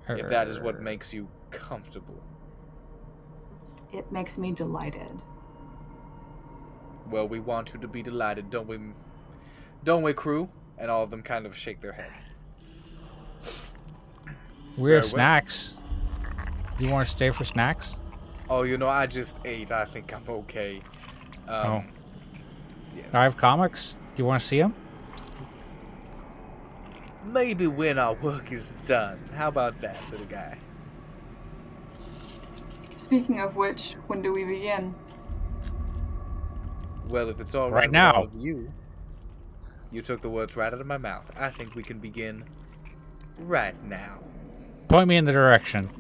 if 0.08 0.30
that 0.30 0.48
is 0.48 0.58
what 0.58 0.80
makes 0.80 1.12
you 1.12 1.28
comfortable. 1.50 2.22
It 3.92 4.10
makes 4.10 4.38
me 4.38 4.52
delighted. 4.52 5.22
Well, 7.10 7.28
we 7.28 7.40
want 7.40 7.74
you 7.74 7.80
to 7.80 7.88
be 7.88 8.00
delighted, 8.02 8.48
don't 8.48 8.66
we? 8.68 8.78
Don't 9.84 10.02
we, 10.02 10.12
crew? 10.12 10.48
And 10.78 10.90
all 10.90 11.02
of 11.02 11.10
them 11.10 11.22
kind 11.22 11.46
of 11.46 11.56
shake 11.56 11.80
their 11.80 11.92
head. 11.92 12.10
We 14.76 14.90
Very 14.90 14.94
have 14.96 15.04
well. 15.04 15.10
snacks. 15.10 15.74
Do 16.78 16.84
you 16.84 16.92
want 16.92 17.06
to 17.06 17.10
stay 17.10 17.30
for 17.30 17.44
snacks? 17.44 18.00
Oh, 18.48 18.62
you 18.62 18.78
know, 18.78 18.88
I 18.88 19.06
just 19.06 19.38
ate. 19.44 19.70
I 19.70 19.84
think 19.84 20.12
I'm 20.14 20.24
okay. 20.28 20.80
Um, 21.48 21.66
Oh. 21.66 21.82
Yes. 22.96 23.14
I 23.14 23.22
have 23.22 23.36
comics. 23.36 23.96
Do 24.14 24.22
you 24.22 24.26
want 24.26 24.40
to 24.42 24.46
see 24.46 24.59
them? 24.59 24.74
maybe 27.24 27.68
when 27.68 27.98
our 28.00 28.14
work 28.14 28.50
is 28.50 28.72
done. 28.84 29.16
How 29.32 29.46
about 29.48 29.80
that, 29.80 29.96
little 30.10 30.26
guy? 30.26 30.59
Speaking 32.96 33.40
of 33.40 33.54
which, 33.56 33.94
when 34.09 34.22
do 34.22 34.32
we 34.32 34.44
begin? 34.44 34.94
Well, 37.09 37.28
if 37.28 37.38
it's 37.40 37.54
all 37.54 37.70
Right 37.70 37.82
right, 37.82 37.88
with 37.88 37.92
now. 37.92 38.12
all 38.12 38.22
of 38.24 38.34
you, 38.36 38.72
you 39.93 40.02
took 40.02 40.23
the 40.23 40.31
words 40.31 40.56
right 40.56 40.73
out 40.73 40.81
of 40.81 40.86
my 40.86 40.98
mouth. 40.98 41.31
I 41.36 41.51
think 41.51 41.74
we 41.74 41.82
can 41.82 41.98
begin 41.98 42.44
right 43.39 43.81
now. 43.85 44.20
Point 44.89 45.09
me 45.09 45.16
in 45.16 45.24
the 45.24 45.32
direction. 45.32 45.90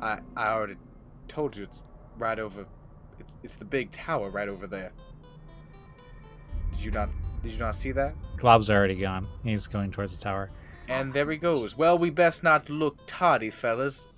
I 0.00 0.20
I 0.36 0.50
already 0.50 0.76
told 1.26 1.56
you 1.56 1.64
it's 1.64 1.82
right 2.18 2.38
over. 2.38 2.66
It's, 3.18 3.32
it's 3.42 3.56
the 3.56 3.64
big 3.64 3.90
tower 3.90 4.30
right 4.30 4.48
over 4.48 4.66
there. 4.66 4.92
Did 6.72 6.84
you 6.84 6.90
not? 6.90 7.08
Did 7.42 7.52
you 7.52 7.58
not 7.58 7.74
see 7.74 7.92
that? 7.92 8.14
Glob's 8.36 8.70
already 8.70 8.94
gone. 8.94 9.26
He's 9.42 9.66
going 9.66 9.90
towards 9.90 10.16
the 10.16 10.22
tower. 10.22 10.50
And 10.88 11.12
there 11.12 11.30
he 11.30 11.36
goes. 11.36 11.76
Well, 11.76 11.98
we 11.98 12.10
best 12.10 12.42
not 12.42 12.68
look 12.70 12.96
tardy, 13.06 13.50
fellas. 13.50 14.08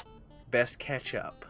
Best 0.51 0.79
catch 0.79 1.15
up. 1.15 1.45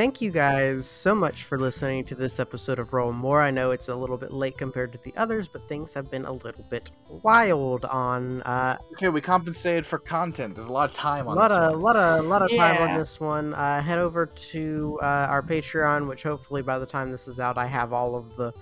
Thank 0.00 0.22
you 0.22 0.30
guys 0.30 0.86
so 0.86 1.14
much 1.14 1.44
for 1.44 1.58
listening 1.58 2.06
to 2.06 2.14
this 2.14 2.40
episode 2.40 2.78
of 2.78 2.94
Roll 2.94 3.12
More. 3.12 3.42
I 3.42 3.50
know 3.50 3.70
it's 3.70 3.88
a 3.88 3.94
little 3.94 4.16
bit 4.16 4.32
late 4.32 4.56
compared 4.56 4.92
to 4.92 4.98
the 5.04 5.12
others, 5.14 5.46
but 5.46 5.68
things 5.68 5.92
have 5.92 6.10
been 6.10 6.24
a 6.24 6.32
little 6.32 6.64
bit 6.70 6.90
wild 7.22 7.84
on 7.84 8.40
uh, 8.44 8.78
Okay, 8.92 9.10
we 9.10 9.20
compensated 9.20 9.84
for 9.84 9.98
content. 9.98 10.54
There's 10.54 10.68
a 10.68 10.72
lot 10.72 10.88
of 10.88 10.94
time 10.94 11.26
a 11.26 11.30
on 11.32 11.36
lot 11.36 11.48
this 11.48 11.58
of 11.58 11.72
one. 11.72 11.82
lot 11.82 11.96
of 11.96 12.24
lot 12.24 12.40
of 12.40 12.50
time 12.56 12.78
on 12.80 12.96
this 12.96 13.20
one. 13.20 13.52
Uh, 13.52 13.82
head 13.82 13.98
over 13.98 14.24
to 14.24 14.98
uh, 15.02 15.26
our 15.28 15.42
Patreon, 15.42 16.08
which 16.08 16.22
hopefully 16.22 16.62
by 16.62 16.78
the 16.78 16.86
time 16.86 17.10
this 17.10 17.28
is 17.28 17.38
out, 17.38 17.58
I 17.58 17.66
have 17.66 17.92
all 17.92 18.16
of 18.16 18.34
the 18.36 18.54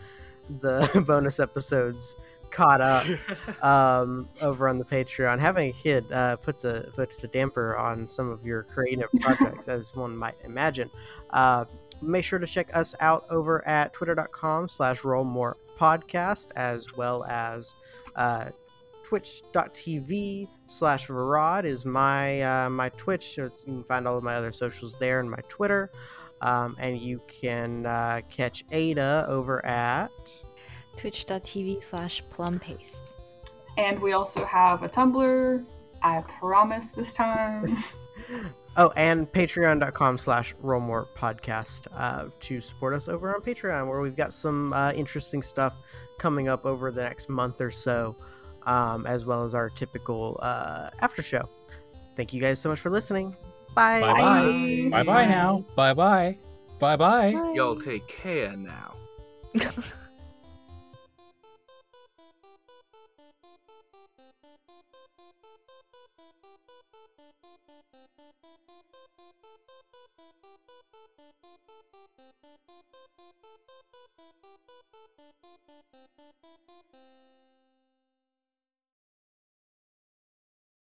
the 0.58 1.04
bonus 1.06 1.38
episodes 1.38 2.16
caught 2.50 2.80
up 2.80 3.06
um, 3.62 4.28
over 4.42 4.68
on 4.68 4.78
the 4.78 4.84
Patreon. 4.84 5.38
Having 5.40 5.70
a 5.70 5.72
kid 5.72 6.04
uh, 6.12 6.36
puts 6.36 6.64
a 6.64 6.90
puts 6.94 7.22
a 7.24 7.28
damper 7.28 7.76
on 7.76 8.06
some 8.08 8.30
of 8.30 8.44
your 8.44 8.62
creative 8.64 9.08
projects, 9.20 9.68
as 9.68 9.94
one 9.94 10.16
might 10.16 10.36
imagine. 10.44 10.90
Uh, 11.30 11.64
make 12.00 12.24
sure 12.24 12.38
to 12.38 12.46
check 12.46 12.68
us 12.74 12.94
out 13.00 13.24
over 13.30 13.66
at 13.66 13.92
twitter.com 13.92 14.68
slash 14.68 15.04
roll 15.04 15.24
more 15.24 15.56
podcast 15.78 16.48
as 16.56 16.96
well 16.96 17.24
as 17.24 17.74
uh, 18.16 18.46
twitch.tv 19.04 20.48
slash 20.66 21.06
Varod 21.08 21.64
is 21.64 21.84
my 21.84 22.40
uh, 22.42 22.70
my 22.70 22.88
Twitch. 22.90 23.34
So 23.34 23.44
it's- 23.44 23.64
you 23.66 23.74
can 23.74 23.84
find 23.84 24.06
all 24.06 24.16
of 24.18 24.24
my 24.24 24.34
other 24.34 24.52
socials 24.52 24.96
there 24.98 25.20
and 25.20 25.30
my 25.30 25.40
Twitter. 25.48 25.90
Um, 26.40 26.76
and 26.78 26.96
you 27.00 27.20
can 27.26 27.84
uh, 27.84 28.20
catch 28.30 28.64
Ada 28.70 29.26
over 29.28 29.64
at 29.66 30.10
Twitch.tv 30.98 31.82
slash 31.82 32.22
plum 32.30 32.58
paste. 32.58 33.12
And 33.76 33.98
we 34.00 34.12
also 34.12 34.44
have 34.44 34.82
a 34.82 34.88
Tumblr. 34.88 35.64
I 36.02 36.20
promise 36.22 36.92
this 36.92 37.14
time. 37.14 37.76
oh, 38.76 38.92
and 38.96 39.30
patreon.com 39.32 40.18
slash 40.18 40.54
roll 40.60 40.80
more 40.80 41.06
podcast 41.16 41.86
uh, 41.94 42.26
to 42.40 42.60
support 42.60 42.94
us 42.94 43.08
over 43.08 43.34
on 43.34 43.40
Patreon, 43.40 43.88
where 43.88 44.00
we've 44.00 44.16
got 44.16 44.32
some 44.32 44.72
uh, 44.72 44.92
interesting 44.92 45.42
stuff 45.42 45.74
coming 46.18 46.48
up 46.48 46.66
over 46.66 46.90
the 46.90 47.02
next 47.02 47.28
month 47.28 47.60
or 47.60 47.70
so, 47.70 48.16
um, 48.64 49.06
as 49.06 49.24
well 49.24 49.44
as 49.44 49.54
our 49.54 49.70
typical 49.70 50.38
uh, 50.42 50.90
after 51.00 51.22
show. 51.22 51.48
Thank 52.16 52.32
you 52.32 52.40
guys 52.40 52.60
so 52.60 52.68
much 52.68 52.80
for 52.80 52.90
listening. 52.90 53.36
Bye. 53.74 54.00
Bye 54.00 54.12
bye. 54.12 54.88
Bye 54.90 55.02
bye 55.04 55.24
now. 55.24 55.64
Bye 55.76 55.94
bye. 55.94 56.38
Bye 56.80 56.96
bye. 56.96 57.28
Y'all 57.54 57.76
take 57.76 58.06
care 58.08 58.56
now. 58.56 58.94